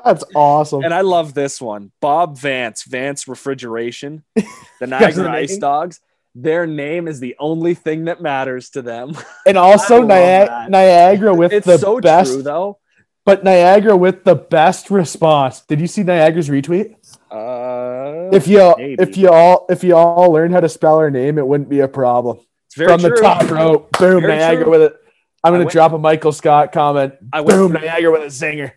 That's 0.03 0.23
awesome. 0.35 0.83
and 0.83 0.93
I 0.93 1.01
love 1.01 1.33
this 1.33 1.61
one. 1.61 1.91
Bob 2.01 2.37
Vance, 2.37 2.83
Vance 2.83 3.27
Refrigeration, 3.27 4.23
the 4.35 4.45
Niagara? 4.87 5.29
IceDogs. 5.29 5.99
Their 6.35 6.67
name 6.67 7.07
is 7.07 7.19
the 7.19 7.35
only 7.39 7.73
thing 7.73 8.05
that 8.05 8.21
matters 8.21 8.69
to 8.71 8.81
them. 8.81 9.17
And 9.45 9.57
also 9.57 9.95
I 9.95 9.99
love 9.99 10.07
Nia- 10.07 10.45
that. 10.47 10.69
Niagara 10.69 11.33
with 11.33 11.51
It's 11.51 11.65
the 11.65 11.77
so 11.77 11.99
best 11.99 12.33
true, 12.33 12.43
though. 12.43 12.77
but 13.25 13.43
Niagara 13.43 13.97
with 13.97 14.23
the 14.23 14.35
best 14.35 14.89
response. 14.91 15.61
Did 15.61 15.81
you 15.81 15.87
see 15.87 16.03
Niagara's 16.03 16.47
retweet? 16.47 16.95
Uh, 17.31 18.29
If 18.31 18.47
you 18.47 18.73
maybe. 18.77 19.01
if 19.01 19.17
you 19.17 19.29
all 19.29 19.65
if 19.69 19.83
you 19.83 19.95
all 19.95 20.31
learn 20.31 20.51
how 20.51 20.59
to 20.59 20.69
spell 20.69 20.99
her 20.99 21.09
name, 21.11 21.37
it 21.39 21.45
wouldn't 21.47 21.69
be 21.69 21.79
a 21.79 21.87
problem. 21.87 22.37
From 22.73 22.99
true. 22.99 23.09
the 23.09 23.15
top 23.15 23.49
rope, 23.49 23.91
boom, 23.97 24.21
Very 24.21 24.35
Niagara 24.37 24.63
true. 24.65 24.71
with 24.71 24.81
it. 24.83 24.95
I'm 25.43 25.53
gonna 25.53 25.63
went- 25.65 25.71
drop 25.71 25.93
a 25.93 25.97
Michael 25.97 26.31
Scott 26.31 26.71
comment. 26.71 27.13
I 27.33 27.41
went 27.41 27.49
Boom, 27.57 27.71
through- 27.71 27.81
Niagara 27.81 28.11
with 28.11 28.23
a 28.23 28.25
zinger. 28.27 28.73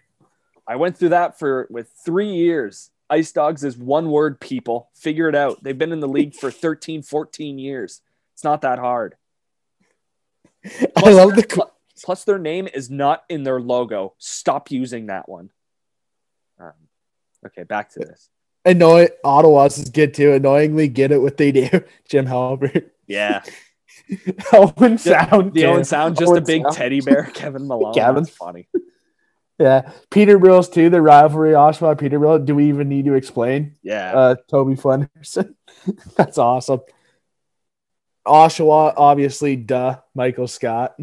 I 0.67 0.77
went 0.77 0.97
through 0.97 1.11
that 1.11 1.39
for 1.39 1.67
with 1.71 1.91
three 2.05 2.33
years. 2.33 2.91
IceDogs 3.11 3.65
is 3.65 3.77
one 3.77 4.11
word, 4.11 4.41
people. 4.41 4.89
Figure 4.95 5.29
it 5.29 5.35
out. 5.35 5.63
They've 5.63 5.77
been 5.77 5.93
in 5.93 6.01
the 6.01 6.09
league 6.09 6.35
for 6.35 6.51
13, 6.51 7.03
14 7.03 7.59
years. 7.59 8.01
It's 8.33 8.45
not 8.45 8.63
that 8.63 8.79
hard. 8.79 9.17
I 10.97 11.11
love 11.11 11.35
the 11.37 11.43
Pl- 11.47 11.71
Plus, 12.05 12.25
their 12.25 12.39
name 12.39 12.69
is 12.73 12.91
not 12.91 13.25
in 13.29 13.43
their 13.45 13.61
logo. 13.61 14.15
Stop 14.19 14.71
using 14.71 15.07
that 15.07 15.29
one. 15.29 15.51
Um, 16.59 16.73
okay, 17.47 17.63
back 17.65 17.91
to 17.91 18.01
this. 18.01 18.29
annoy 18.65 19.09
Ottawa's 19.25 19.79
is 19.79 19.91
good 19.91 20.15
too. 20.15 20.33
Annoyingly 20.33 20.89
get 20.89 21.13
it 21.13 21.21
what 21.21 21.37
they 21.37 21.53
do. 21.53 21.69
Jim 22.09 22.27
Halpert. 22.27 22.91
Yeah. 23.07 23.43
Owen 24.53 24.99
Sound. 24.99 25.55
The. 25.55 25.67
Owen 25.67 25.85
Sound, 25.85 26.19
just 26.19 26.37
a 26.37 26.41
big 26.41 26.63
Sound. 26.63 26.75
teddy 26.75 27.01
bear, 27.01 27.25
Kevin 27.35 27.67
Malone. 27.67 27.95
Kevin's 27.95 28.31
funny. 28.31 28.69
Yeah. 29.59 29.93
Peterborough's 30.11 30.69
too, 30.71 30.91
the 30.91 31.01
rivalry 31.01 31.53
Oshawa 31.53 31.95
Peterbilt. 31.97 32.47
Do 32.47 32.57
we 32.57 32.69
even 32.69 32.89
need 32.89 33.05
to 33.05 33.15
explain? 33.15 33.77
Yeah. 33.83 34.13
Uh 34.13 34.35
Toby 34.51 34.75
Flenderson. 34.75 35.55
That's 36.17 36.37
awesome. 36.37 36.81
Oshawa, 38.27 38.95
obviously, 38.97 39.55
duh. 39.55 39.99
Michael 40.17 40.49
Scott. 40.49 40.97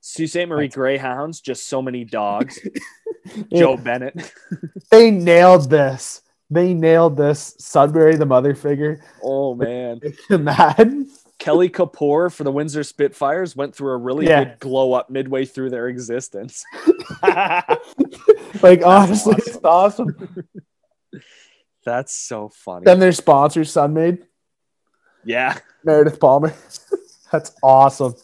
Sault 0.00 0.28
Ste. 0.28 0.46
Marie 0.48 0.68
Greyhounds, 0.68 1.40
just 1.40 1.66
so 1.66 1.80
many 1.80 2.04
dogs. 2.04 2.58
Jo 3.54 3.78
Bennett. 3.78 4.32
They 4.90 5.10
nailed 5.10 5.70
this. 5.70 6.20
They 6.50 6.74
nailed 6.74 7.16
this. 7.16 7.54
Sudbury, 7.58 8.16
the 8.16 8.26
mother 8.26 8.54
figure. 8.54 9.02
Oh, 9.22 9.54
man. 9.54 10.00
Mad. 10.28 11.06
Kelly 11.38 11.68
Kapoor 11.68 12.32
for 12.32 12.44
the 12.44 12.52
Windsor 12.52 12.84
Spitfires 12.84 13.54
went 13.56 13.74
through 13.74 13.92
a 13.92 13.96
really 13.96 14.26
Yeah. 14.26 14.44
good 14.44 14.60
glow 14.60 14.92
up 14.92 15.10
midway 15.10 15.44
through 15.44 15.70
their 15.70 15.88
existence. 15.88 16.64
Like, 18.62 18.84
honestly, 18.86 19.34
it's 19.38 19.58
awesome. 19.64 20.38
That's 21.84 22.14
so 22.14 22.48
funny. 22.48 22.84
Then 22.84 22.98
their 23.00 23.12
sponsor, 23.12 23.60
Sunmade, 23.62 24.22
yeah. 25.24 25.58
Meredith 25.84 26.20
Palmer. 26.20 26.54
That's 27.32 27.52
awesome. 27.62 28.14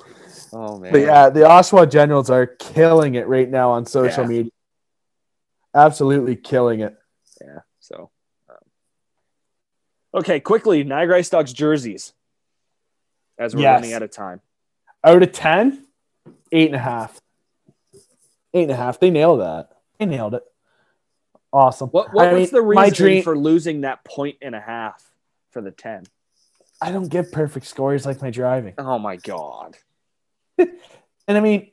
Oh 0.53 0.79
man. 0.79 0.93
But 0.93 1.01
yeah, 1.01 1.31
the 1.31 1.41
Oshawa 1.41 1.91
Generals 1.91 2.31
are 2.31 2.47
killing 2.47 3.17
it 3.17 3.27
right 3.27 3.49
now 3.51 3.73
on 3.73 3.85
social 3.87 4.23
Yeah. 4.25 4.29
media. 4.29 4.53
Absolutely 5.75 6.37
killing 6.37 6.81
it. 6.81 6.97
Yeah. 7.41 7.59
So. 7.81 8.11
um, 8.49 8.57
okay, 10.15 10.41
quickly, 10.41 10.85
Niagara 10.85 11.21
IceDogs 11.21 11.53
jerseys. 11.53 12.13
As 13.41 13.57
we're 13.57 13.63
Yes. 13.63 13.81
running 13.81 13.93
out 13.95 14.03
of 14.03 14.11
time. 14.13 14.41
Oh, 15.03 15.17
out 15.17 15.23
of 15.25 15.33
10, 15.33 15.85
eight 16.53 16.67
and 16.67 16.77
a 16.77 16.79
half. 16.79 17.19
Eight 18.55 18.63
and 18.65 18.71
a 18.71 18.77
half. 18.77 19.01
They 19.01 19.11
nailed 19.11 19.41
that. 19.41 19.71
They 19.99 20.07
nailed 20.07 20.35
it. 20.35 20.43
Awesome. 21.53 21.89
What, 21.89 22.13
what 22.13 22.33
was 22.33 22.53
mean, 22.53 22.61
the 22.61 22.63
reason 22.67 22.95
dream- 22.95 23.23
for 23.25 23.37
losing 23.37 23.81
that 23.81 24.05
point 24.05 24.37
and 24.43 24.55
a 24.55 24.61
half 24.61 25.03
for 25.51 25.61
the 25.63 25.71
ten? 25.73 26.05
I 26.83 26.93
don't 26.93 27.09
give 27.09 27.33
perfect 27.33 27.67
scores 27.67 28.07
like 28.07 28.23
my 28.23 28.31
driving. 28.31 28.75
Oh 28.79 28.99
my 28.99 29.17
god. 29.17 29.77
And 31.29 31.39
I 31.39 31.41
mean, 31.41 31.71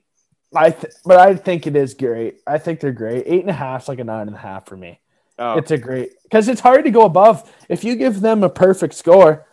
I 0.55 0.69
th- 0.69 0.93
but 1.03 1.17
I 1.19 1.33
think 1.35 1.65
it 1.65 1.75
is 1.75 1.95
great. 1.95 2.41
I 2.45 2.59
think 2.59 2.79
they're 2.79 2.91
great. 2.91 3.23
Eight 3.25 3.41
and 3.41 3.49
a 3.49 3.53
half 3.53 3.83
is 3.83 3.87
like 3.87 3.97
a 3.97 4.03
nine 4.03 4.27
and 4.27 4.35
a 4.35 4.39
half 4.39 4.67
for 4.67 4.77
me. 4.77 4.99
Oh, 5.39 5.57
It's 5.57 5.71
a 5.71 5.79
great 5.79 6.11
because 6.23 6.47
it's 6.47 6.61
hard 6.61 6.83
to 6.85 6.91
go 6.91 7.05
above. 7.05 7.51
If 7.67 7.83
you 7.83 7.95
give 7.95 8.21
them 8.21 8.43
a 8.43 8.49
perfect 8.49 8.93
score, 8.93 9.46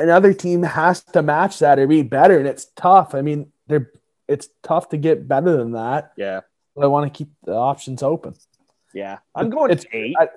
another 0.00 0.32
team 0.34 0.62
has 0.62 1.02
to 1.04 1.22
match 1.22 1.58
that 1.60 1.78
or 1.78 1.86
be 1.86 2.02
better, 2.02 2.38
and 2.38 2.46
it's 2.48 2.66
tough. 2.76 3.14
I 3.14 3.22
mean, 3.22 3.52
they're 3.66 3.90
it's 4.28 4.48
tough 4.62 4.88
to 4.90 4.96
get 4.96 5.26
better 5.28 5.56
than 5.56 5.72
that. 5.72 6.12
yeah. 6.16 6.40
But 6.76 6.84
I 6.84 6.86
want 6.86 7.12
to 7.12 7.16
keep 7.16 7.32
the 7.44 7.52
options 7.54 8.02
open. 8.02 8.34
Yeah. 8.94 9.18
I'm 9.34 9.50
going 9.50 9.70
It's- 9.72 9.86
eight. 9.92 10.14
I- 10.18 10.28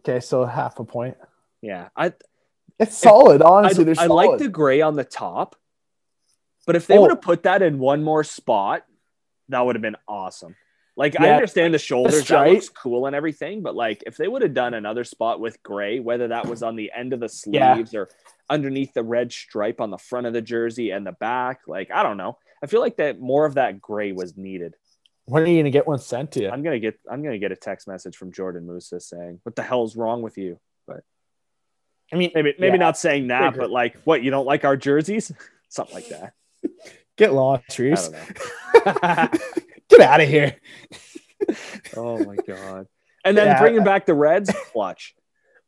Okay, 0.00 0.20
so 0.20 0.44
half 0.46 0.78
a 0.78 0.84
point. 0.84 1.18
yeah. 1.60 1.88
I 1.94 2.12
It's 2.78 2.96
solid, 2.96 3.42
I, 3.42 3.46
honestly. 3.46 3.84
They're 3.84 3.94
I 3.98 4.06
solid. 4.06 4.26
like 4.30 4.38
the 4.38 4.48
gray 4.48 4.80
on 4.80 4.94
the 4.96 5.04
top, 5.04 5.56
but 6.66 6.76
if 6.76 6.86
they 6.86 6.96
Oh. 6.96 7.02
would 7.02 7.10
have 7.10 7.20
put 7.20 7.42
that 7.42 7.60
in 7.60 7.78
one 7.78 8.02
more 8.02 8.24
spot, 8.24 8.84
that 9.50 9.60
would 9.60 9.74
have 9.76 9.82
been 9.82 9.96
awesome. 10.06 10.56
Like 10.98 11.18
I 11.20 11.30
understand 11.30 11.72
the 11.72 11.78
shoulders, 11.78 12.26
that 12.26 12.48
looks 12.48 12.68
cool 12.68 13.06
and 13.06 13.14
everything, 13.14 13.62
but 13.62 13.74
like 13.76 14.02
if 14.04 14.16
they 14.16 14.26
would 14.28 14.42
have 14.42 14.52
done 14.52 14.74
another 14.74 15.04
spot 15.04 15.38
with 15.40 15.62
gray, 15.62 16.00
whether 16.00 16.28
that 16.28 16.46
was 16.46 16.62
on 16.64 16.74
the 16.76 16.90
end 16.94 17.12
of 17.12 17.20
the 17.20 17.30
Yeah. 17.46 17.74
sleeves 17.76 17.94
or 17.94 18.08
underneath 18.50 18.92
the 18.94 19.04
red 19.04 19.30
stripe 19.32 19.80
on 19.80 19.90
the 19.90 19.98
front 19.98 20.26
of 20.26 20.32
the 20.32 20.42
jersey 20.42 20.90
and 20.90 21.06
the 21.06 21.12
back, 21.12 21.60
like 21.68 21.90
I 21.92 22.02
don't 22.02 22.16
know. 22.16 22.36
I 22.62 22.66
feel 22.66 22.80
like 22.80 22.96
that 22.96 23.20
more 23.20 23.46
of 23.46 23.54
that 23.54 23.80
gray 23.80 24.10
was 24.12 24.36
needed. 24.36 24.74
when 25.26 25.44
are 25.44 25.46
you 25.46 25.60
gonna 25.60 25.70
get 25.70 25.86
one 25.86 25.98
sent 26.00 26.32
to 26.32 26.40
you? 26.42 26.50
I'm 26.50 26.62
gonna 26.64 26.80
get 26.80 26.98
I'm 27.08 27.22
gonna 27.22 27.38
get 27.38 27.52
a 27.52 27.56
text 27.56 27.86
message 27.86 28.16
from 28.16 28.32
Jordan 28.32 28.66
Musa 28.66 28.98
saying, 28.98 29.38
"What 29.44 29.54
the 29.54 29.62
hell's 29.62 29.94
wrong 29.96 30.20
with 30.22 30.36
you?" 30.36 30.58
But 30.88 31.02
I 32.12 32.16
mean, 32.16 32.32
Maybe 32.34 32.54
maybe 32.58 32.72
Yeah. 32.76 32.86
not 32.86 32.98
saying 32.98 33.28
that, 33.28 33.54
but 33.56 33.70
like, 33.70 33.96
what 34.04 34.22
you 34.24 34.30
don't 34.32 34.46
like 34.46 34.64
our 34.64 34.76
jerseys, 34.76 35.30
something 35.68 35.94
like 35.94 36.08
that. 36.08 36.32
get 37.16 37.32
lost, 37.34 37.78
I 37.78 37.82
Reece. 37.84 38.10
Get 39.88 40.00
out 40.00 40.20
of 40.20 40.28
here. 40.28 40.56
oh 41.96 42.24
my 42.24 42.36
god! 42.36 42.86
And 43.24 43.36
then 43.36 43.46
Yeah. 43.46 43.60
bringing 43.60 43.84
back 43.84 44.06
the 44.06 44.14
Reds, 44.14 44.50
watch. 44.74 45.14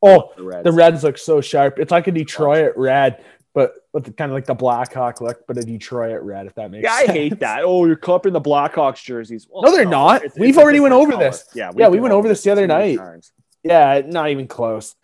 Oh, 0.02 0.32
The 0.36 0.42
Reds. 0.42 0.64
the 0.64 0.72
Reds 0.72 1.04
look 1.04 1.18
so 1.18 1.40
sharp. 1.40 1.78
It's 1.78 1.90
like 1.90 2.06
a 2.06 2.10
Detroit 2.12 2.72
red, 2.76 3.22
but 3.54 3.74
with 3.92 4.16
kind 4.16 4.30
of 4.30 4.34
like 4.34 4.46
the 4.46 4.54
Blackhawk 4.54 5.20
look, 5.20 5.46
but 5.46 5.58
a 5.58 5.62
Detroit 5.62 6.22
red. 6.22 6.46
If 6.46 6.54
that 6.54 6.70
makes 6.70 6.88
sense. 6.88 7.06
yeah, 7.06 7.12
I 7.12 7.14
hate 7.14 7.40
that. 7.40 7.64
Oh, 7.64 7.84
you're 7.86 7.96
cupping 7.96 8.32
the 8.32 8.40
Blackhawks 8.40 9.02
jerseys. 9.04 9.46
Well, 9.50 9.62
No, 9.62 9.72
they're 9.76 9.86
oh, 9.86 9.90
not. 9.90 10.16
it's- 10.24 10.38
We've 10.38 10.50
it's 10.50 10.58
already 10.58 10.80
went 10.80 10.94
over 10.94 11.12
color. 11.12 11.24
this. 11.24 11.44
Yeah, 11.54 11.70
Yeah, 11.76 11.88
we 11.88 12.00
went 12.00 12.14
over 12.14 12.28
this 12.28 12.42
the 12.42 12.50
other 12.50 12.66
night. 12.66 12.96
times. 12.98 13.32
Yeah, 13.62 14.00
not 14.06 14.30
even 14.30 14.46
close. 14.48 14.94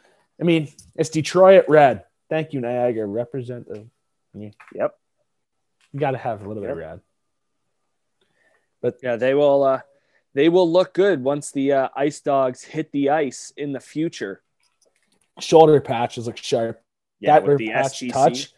I 0.40 0.44
mean, 0.44 0.68
it's 0.94 1.10
Detroit 1.10 1.66
red. 1.68 2.04
Thank 2.30 2.52
you, 2.54 2.60
Niagara. 2.60 3.06
Represent 3.06 3.68
the. 3.68 3.86
Yep. 4.34 4.94
You 5.92 6.00
got 6.00 6.10
to 6.12 6.18
have 6.18 6.42
a 6.44 6.48
little 6.48 6.62
bit 6.62 6.70
of 6.72 6.78
Yep. 6.78 7.00
Red. 8.86 8.94
Yeah, 9.02 9.16
they 9.16 9.34
will. 9.34 9.62
Uh, 9.62 9.80
they 10.34 10.48
will 10.48 10.70
look 10.70 10.92
good 10.94 11.22
once 11.24 11.50
the 11.52 11.72
uh, 11.72 11.88
IceDogs 11.96 12.64
hit 12.64 12.92
the 12.92 13.10
ice 13.10 13.52
in 13.56 13.72
the 13.72 13.80
future. 13.80 14.42
Shoulder 15.40 15.80
patches 15.80 16.26
look 16.26 16.36
sharp. 16.36 16.80
Yeah, 17.20 17.34
that 17.40 17.46
with 17.46 17.58
the 17.58 17.70
patch 17.70 18.00
SGC. 18.00 18.12
touch, 18.12 18.52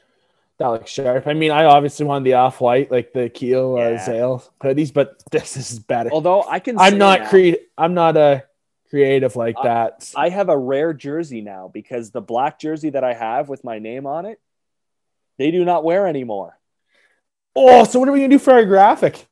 that 0.58 0.66
looks 0.68 0.90
sharp. 0.90 1.26
I 1.28 1.34
mean, 1.34 1.50
I 1.52 1.64
obviously 1.64 2.04
wanted 2.06 2.24
the 2.24 2.34
off 2.34 2.60
white, 2.60 2.90
like 2.90 3.12
the 3.12 3.28
Keel 3.28 3.76
uh, 3.76 3.90
Yeah. 3.90 4.04
Zale 4.04 4.44
hoodies, 4.60 4.92
but 4.92 5.22
this 5.30 5.56
is 5.56 5.78
better. 5.78 6.10
Although 6.10 6.42
I 6.42 6.58
can, 6.58 6.78
I'm 6.78 6.98
not 6.98 7.20
now- 7.20 7.30
cre- 7.30 7.62
I'm 7.76 7.94
not 7.94 8.16
a 8.16 8.44
creative 8.90 9.36
like 9.36 9.56
I- 9.58 9.64
that. 9.64 10.12
I 10.16 10.28
have 10.30 10.48
a 10.48 10.58
rare 10.58 10.92
jersey 10.92 11.40
now 11.42 11.70
because 11.72 12.10
the 12.10 12.20
black 12.20 12.58
jersey 12.58 12.90
that 12.90 13.04
I 13.04 13.14
have 13.14 13.48
with 13.48 13.62
my 13.62 13.78
name 13.78 14.06
on 14.06 14.26
it, 14.26 14.40
they 15.36 15.52
do 15.52 15.64
not 15.64 15.84
wear 15.84 16.08
anymore. 16.08 16.58
oh, 17.54 17.84
so 17.84 17.98
what 18.00 18.08
are 18.08 18.12
we 18.12 18.18
gonna 18.20 18.28
do 18.30 18.38
for 18.40 18.52
our 18.52 18.64
graphic? 18.64 19.26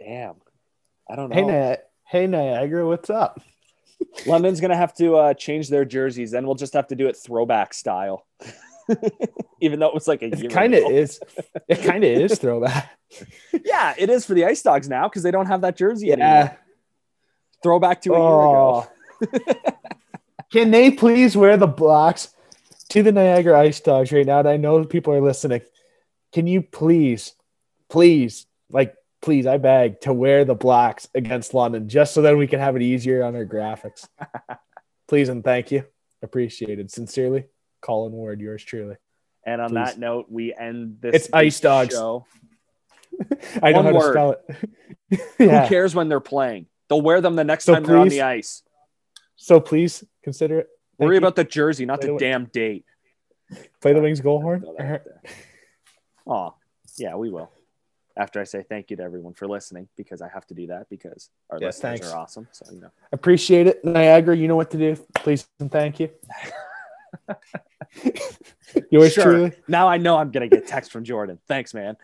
Damn. 0.00 0.36
I 1.08 1.16
don't 1.16 1.28
know. 1.28 1.36
Hey, 1.36 1.42
Ni- 1.42 1.76
hey 2.06 2.26
Niagara, 2.26 2.86
what's 2.86 3.10
up? 3.10 3.40
London's 4.26 4.60
gonna 4.60 4.76
have 4.76 4.94
to 4.96 5.16
uh, 5.16 5.34
change 5.34 5.68
their 5.68 5.84
jerseys. 5.84 6.30
Then 6.30 6.46
we'll 6.46 6.54
just 6.54 6.72
have 6.72 6.88
to 6.88 6.96
do 6.96 7.08
it 7.08 7.16
throwback 7.16 7.74
style. 7.74 8.26
Even 9.60 9.78
though 9.78 9.88
it 9.88 9.94
was 9.94 10.08
like 10.08 10.22
a 10.22 10.28
year 10.28 10.46
It 10.46 10.52
kind 10.52 10.74
of 10.74 10.90
is. 10.90 11.20
It 11.68 11.82
kind 11.82 12.02
of 12.02 12.10
is 12.10 12.38
throwback. 12.38 12.90
Yeah, 13.64 13.94
it 13.98 14.08
is 14.08 14.24
for 14.24 14.34
the 14.34 14.42
IceDogs 14.42 14.88
now 14.88 15.08
because 15.08 15.24
they 15.24 15.32
don't 15.32 15.46
have 15.46 15.62
that 15.62 15.76
jersey 15.76 16.12
anymore. 16.12 16.28
Yeah. 16.28 16.54
Throwback 17.60 18.02
to 18.02 18.14
a 18.14 18.18
year 18.18 18.28
ago. 18.28 18.88
Oh. 19.20 19.66
Can 20.52 20.70
they 20.70 20.92
please 20.92 21.36
wear 21.36 21.56
the 21.56 21.66
blocks 21.66 22.32
to 22.90 23.02
the 23.02 23.10
Niagara 23.10 23.64
IceDogs 23.64 24.12
right 24.12 24.24
now? 24.24 24.38
And 24.38 24.48
I 24.48 24.58
know 24.58 24.84
people 24.84 25.12
are 25.12 25.20
listening. 25.20 25.62
Can 26.32 26.46
you 26.46 26.62
please, 26.62 27.32
please, 27.88 28.46
like, 28.70 28.94
please, 29.22 29.46
I 29.46 29.58
beg 29.58 30.00
to 30.02 30.12
wear 30.12 30.44
the 30.44 30.54
blacks 30.54 31.08
against 31.14 31.54
London 31.54 31.88
just 31.88 32.14
so 32.14 32.22
then 32.22 32.38
we 32.38 32.46
can 32.46 32.60
have 32.60 32.76
it 32.76 32.82
easier 32.82 33.22
on 33.24 33.36
our 33.36 33.44
graphics. 33.44 34.06
please 35.08 35.28
and 35.28 35.44
thank 35.44 35.70
you. 35.70 35.84
Appreciated. 36.22 36.90
Sincerely, 36.90 37.44
Colin 37.80 38.12
Ward, 38.12 38.40
yours 38.40 38.62
truly. 38.62 38.96
And 39.44 39.60
on 39.60 39.70
Please. 39.70 39.74
that 39.74 39.98
note, 39.98 40.26
we 40.28 40.54
end 40.54 40.98
this. 41.00 41.14
It's 41.14 41.28
IceDogs. 41.28 41.92
Show. 41.92 42.26
I 43.62 43.72
know 43.72 43.82
One 43.82 43.84
how 43.86 43.98
word. 43.98 44.06
to 44.06 44.12
spell 44.12 44.36
it. 45.10 45.20
Who 45.38 45.48
cares 45.48 45.94
when 45.94 46.08
they're 46.08 46.20
playing? 46.20 46.66
They'll 46.88 47.00
wear 47.00 47.20
them 47.20 47.36
the 47.36 47.44
next 47.44 47.64
So 47.64 47.74
time 47.74 47.84
they're 47.84 47.96
on 47.96 48.08
the 48.08 48.22
ice. 48.22 48.62
So 49.36 49.58
please 49.60 50.04
consider 50.22 50.60
it. 50.60 50.68
Thank 50.98 51.06
Worry 51.06 51.14
you. 51.16 51.18
about 51.18 51.36
the 51.36 51.44
jersey, 51.44 51.86
not 51.86 52.00
By 52.02 52.08
the 52.08 52.12
the 52.12 52.18
damn 52.18 52.44
date. 52.46 52.84
play 53.80 53.94
the 53.94 54.02
Wings 54.02 54.20
goal 54.20 54.42
horn. 54.42 54.60
Throw 54.60 54.74
that 54.76 54.82
out 54.84 55.04
there. 55.04 55.22
Aw, 56.26 56.50
yeah, 56.98 57.16
we 57.16 57.30
will. 57.30 57.50
After 58.16 58.40
I 58.40 58.44
say 58.44 58.62
thank 58.68 58.90
you 58.90 58.96
to 58.96 59.02
everyone 59.02 59.34
for 59.34 59.46
listening, 59.48 59.88
because 59.96 60.20
I 60.20 60.28
have 60.28 60.46
to 60.48 60.54
do 60.54 60.66
that 60.68 60.88
because 60.90 61.30
our 61.48 61.58
Yes, 61.60 61.76
listeners 61.76 62.00
thanks. 62.00 62.12
are 62.12 62.18
awesome. 62.18 62.48
So 62.52 62.66
you 62.72 62.80
know, 62.80 62.90
Appreciate 63.12 63.66
it, 63.66 63.84
Niagara. 63.84 64.36
You 64.36 64.48
know 64.48 64.56
what 64.56 64.70
to 64.72 64.78
do. 64.78 64.96
Please 65.14 65.46
and 65.60 65.70
thank 65.70 66.00
you. 66.00 66.10
Yours 68.90 69.12
Sure. 69.12 69.24
truly. 69.24 69.52
now 69.68 69.88
I 69.88 69.96
know 69.96 70.16
I'm 70.16 70.30
gonna 70.30 70.48
get 70.48 70.66
text 70.66 70.92
from 70.92 71.04
Jordan. 71.04 71.38
Thanks, 71.48 71.72
man. 71.74 71.96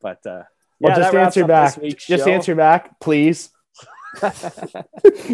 But 0.00 0.24
uh, 0.26 0.44
Well, 0.80 0.92
yeah, 0.98 1.04
just 1.04 1.14
answer 1.14 1.46
back. 1.46 1.80
Just 1.82 2.06
show. 2.24 2.28
answer 2.30 2.54
back, 2.54 3.00
please. 3.00 3.50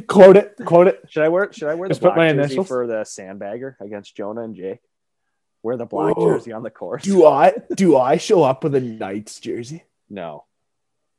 quote 0.09 0.37
it. 0.37 0.57
Quote 0.65 0.89
it. 0.89 1.05
Should 1.09 1.23
I 1.23 1.29
wear? 1.29 1.53
Should 1.53 1.69
I 1.69 1.75
wear 1.75 1.89
the 1.89 1.95
Just 1.95 2.01
put 2.03 2.15
black 2.15 2.17
my 2.17 2.29
jersey 2.33 2.55
initials. 2.55 2.69
for 2.69 2.87
the 2.87 3.03
sandbagger 3.03 3.77
against 3.81 4.17
Jonah 4.17 4.43
and 4.43 4.55
Jake? 4.55 4.81
Wear 5.63 5.77
the 5.77 5.87
black 5.87 6.17
Whoa. 6.17 6.35
jersey 6.35 6.53
on 6.53 6.63
the 6.63 6.71
course. 6.71 7.03
Do 7.05 7.25
I 7.27 7.53
do 7.75 7.97
I 7.97 8.17
show 8.17 8.43
up 8.43 8.65
with 8.65 8.75
a 8.75 8.81
Knights 8.81 9.39
jersey? 9.41 9.85
No. 10.15 10.45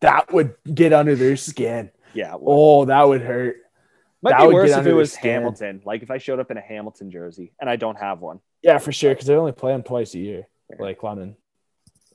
That 0.01 0.31
would 0.33 0.55
get 0.71 0.93
under 0.93 1.15
their 1.15 1.35
skin. 1.37 1.89
Yeah. 2.13 2.35
Oh, 2.39 2.85
that 2.85 3.03
would 3.07 3.21
hurt. 3.21 3.57
might 4.21 4.31
that 4.31 4.47
be 4.47 4.53
worse 4.53 4.71
if 4.71 4.85
it 4.85 4.93
was. 4.93 5.15
Hamilton. 5.15 5.81
Like 5.85 6.03
if 6.03 6.11
I 6.11 6.17
showed 6.17 6.39
up 6.39 6.51
in 6.51 6.57
a 6.57 6.61
Hamilton 6.61 7.11
jersey 7.11 7.53
and 7.59 7.69
I 7.69 7.75
don't 7.75 7.97
have 7.97 8.19
one. 8.21 8.39
Yeah, 8.61 8.77
for 8.77 8.91
sure. 8.91 9.11
Because 9.13 9.27
they 9.27 9.35
only 9.35 9.51
play 9.51 9.71
them 9.73 9.83
twice 9.83 10.13
a 10.15 10.19
year, 10.19 10.47
Yeah. 10.69 10.77
like 10.79 11.01
London. 11.03 11.35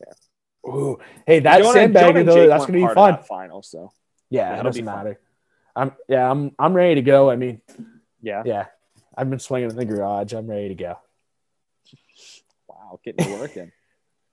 Yeah. 0.01 0.71
Ooh, 0.71 0.99
hey, 1.27 1.41
that 1.41 1.63
Jonah- 1.63 2.25
though, 2.25 2.47
that's 2.47 2.67
gonna 2.67 2.87
be 2.89 2.95
fun. 2.95 3.23
Final. 3.25 3.63
So 3.63 3.93
Yeah, 4.31 4.55
Yeah, 4.55 4.61
it 4.61 4.63
doesn't 4.65 4.83
be 4.85 4.87
fun. 4.87 4.97
matter. 4.97 5.21
I'm 5.77 5.93
yeah, 6.09 6.31
I'm 6.31 6.53
I'm 6.59 6.75
ready 6.75 6.97
to 6.97 7.03
go. 7.03 7.31
I 7.31 7.37
mean, 7.37 7.61
yeah. 8.21 8.43
yeah, 8.45 8.67
I've 9.17 9.31
been 9.31 9.39
swinging 9.39 9.71
in 9.71 9.77
the 9.77 9.85
garage. 9.85 10.33
I'm 10.33 10.47
ready 10.49 10.69
to 10.69 10.75
go. 10.75 10.97
Wow, 12.69 13.01
getting 13.05 13.25
to 13.25 13.39
work 13.41 13.57
in. 13.57 13.73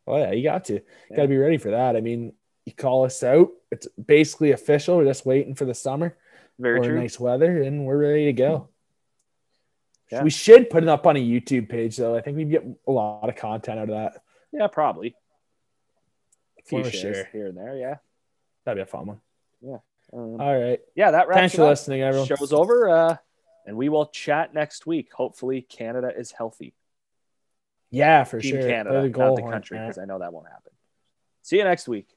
Oh 0.10 0.16
yeah, 0.18 0.32
you 0.32 0.42
got 0.42 0.64
to. 0.66 0.76
Yeah. 1.10 1.16
Got 1.18 1.22
to 1.24 1.28
be 1.28 1.36
ready 1.36 1.58
for 1.58 1.72
that. 1.72 1.98
I 1.98 2.00
mean, 2.00 2.32
you 2.68 2.74
call 2.74 3.06
us 3.06 3.24
out. 3.24 3.50
It's 3.72 3.88
basically 3.94 4.52
official. 4.52 4.98
We're 4.98 5.06
just 5.06 5.26
waiting 5.26 5.56
for 5.56 5.66
the 5.66 5.74
summer 5.74 6.18
Very 6.60 6.80
or 6.80 6.84
true. 6.84 7.00
nice 7.00 7.20
weather, 7.20 7.62
and 7.64 7.86
we're 7.86 7.98
ready 7.98 8.26
to 8.26 8.34
go. 8.34 8.68
Yeah. 10.12 10.24
We 10.24 10.30
should 10.30 10.70
put 10.70 10.84
it 10.84 10.90
up 10.90 11.08
on 11.08 11.16
a 11.16 11.20
YouTube 11.20 11.70
page, 11.70 11.98
though. 11.98 12.16
I 12.16 12.22
think 12.22 12.38
we'd 12.38 12.52
get 12.52 12.66
a 12.88 12.92
lot 12.92 13.28
of 13.28 13.36
content 13.36 13.80
out 13.80 13.90
of 13.90 13.96
that. 13.96 14.22
Yeah, 14.52 14.68
probably. 14.68 15.16
A 16.60 16.64
few 16.64 16.84
shares 16.84 17.18
sure. 17.18 17.30
here 17.32 17.48
and 17.48 17.58
there. 17.58 17.78
Yeah. 17.78 17.96
That'd 18.66 18.78
be 18.78 18.82
a 18.82 18.86
fun 18.86 19.08
one. 19.08 19.22
Um, 20.14 20.40
All 20.40 20.60
right. 20.60 20.80
yeah, 20.96 21.12
that 21.12 21.28
wraps 21.28 21.40
Thanks 21.40 21.56
for 21.56 21.64
up. 21.64 21.70
listening, 21.70 22.02
everyone. 22.02 22.28
Show's 22.28 22.54
over, 22.54 22.90
uh, 22.90 23.18
and 23.66 23.76
we 23.76 23.90
will 23.90 24.06
chat 24.08 24.54
next 24.54 24.86
week. 24.86 25.12
Hopefully, 25.14 25.62
Canada 25.62 26.12
is 26.16 26.32
healthy. 26.32 26.74
Yeah, 27.92 28.24
for 28.24 28.40
Team 28.40 28.52
sure. 28.52 28.62
Canada, 28.62 29.02
the 29.02 29.10
not 29.10 29.36
the 29.36 29.42
country, 29.42 29.78
because 29.78 29.98
I 29.98 30.06
know 30.06 30.20
that 30.20 30.32
won't 30.32 30.48
happen. 30.48 30.72
See 31.44 31.58
you 31.58 31.64
next 31.64 31.88
week. 31.88 32.17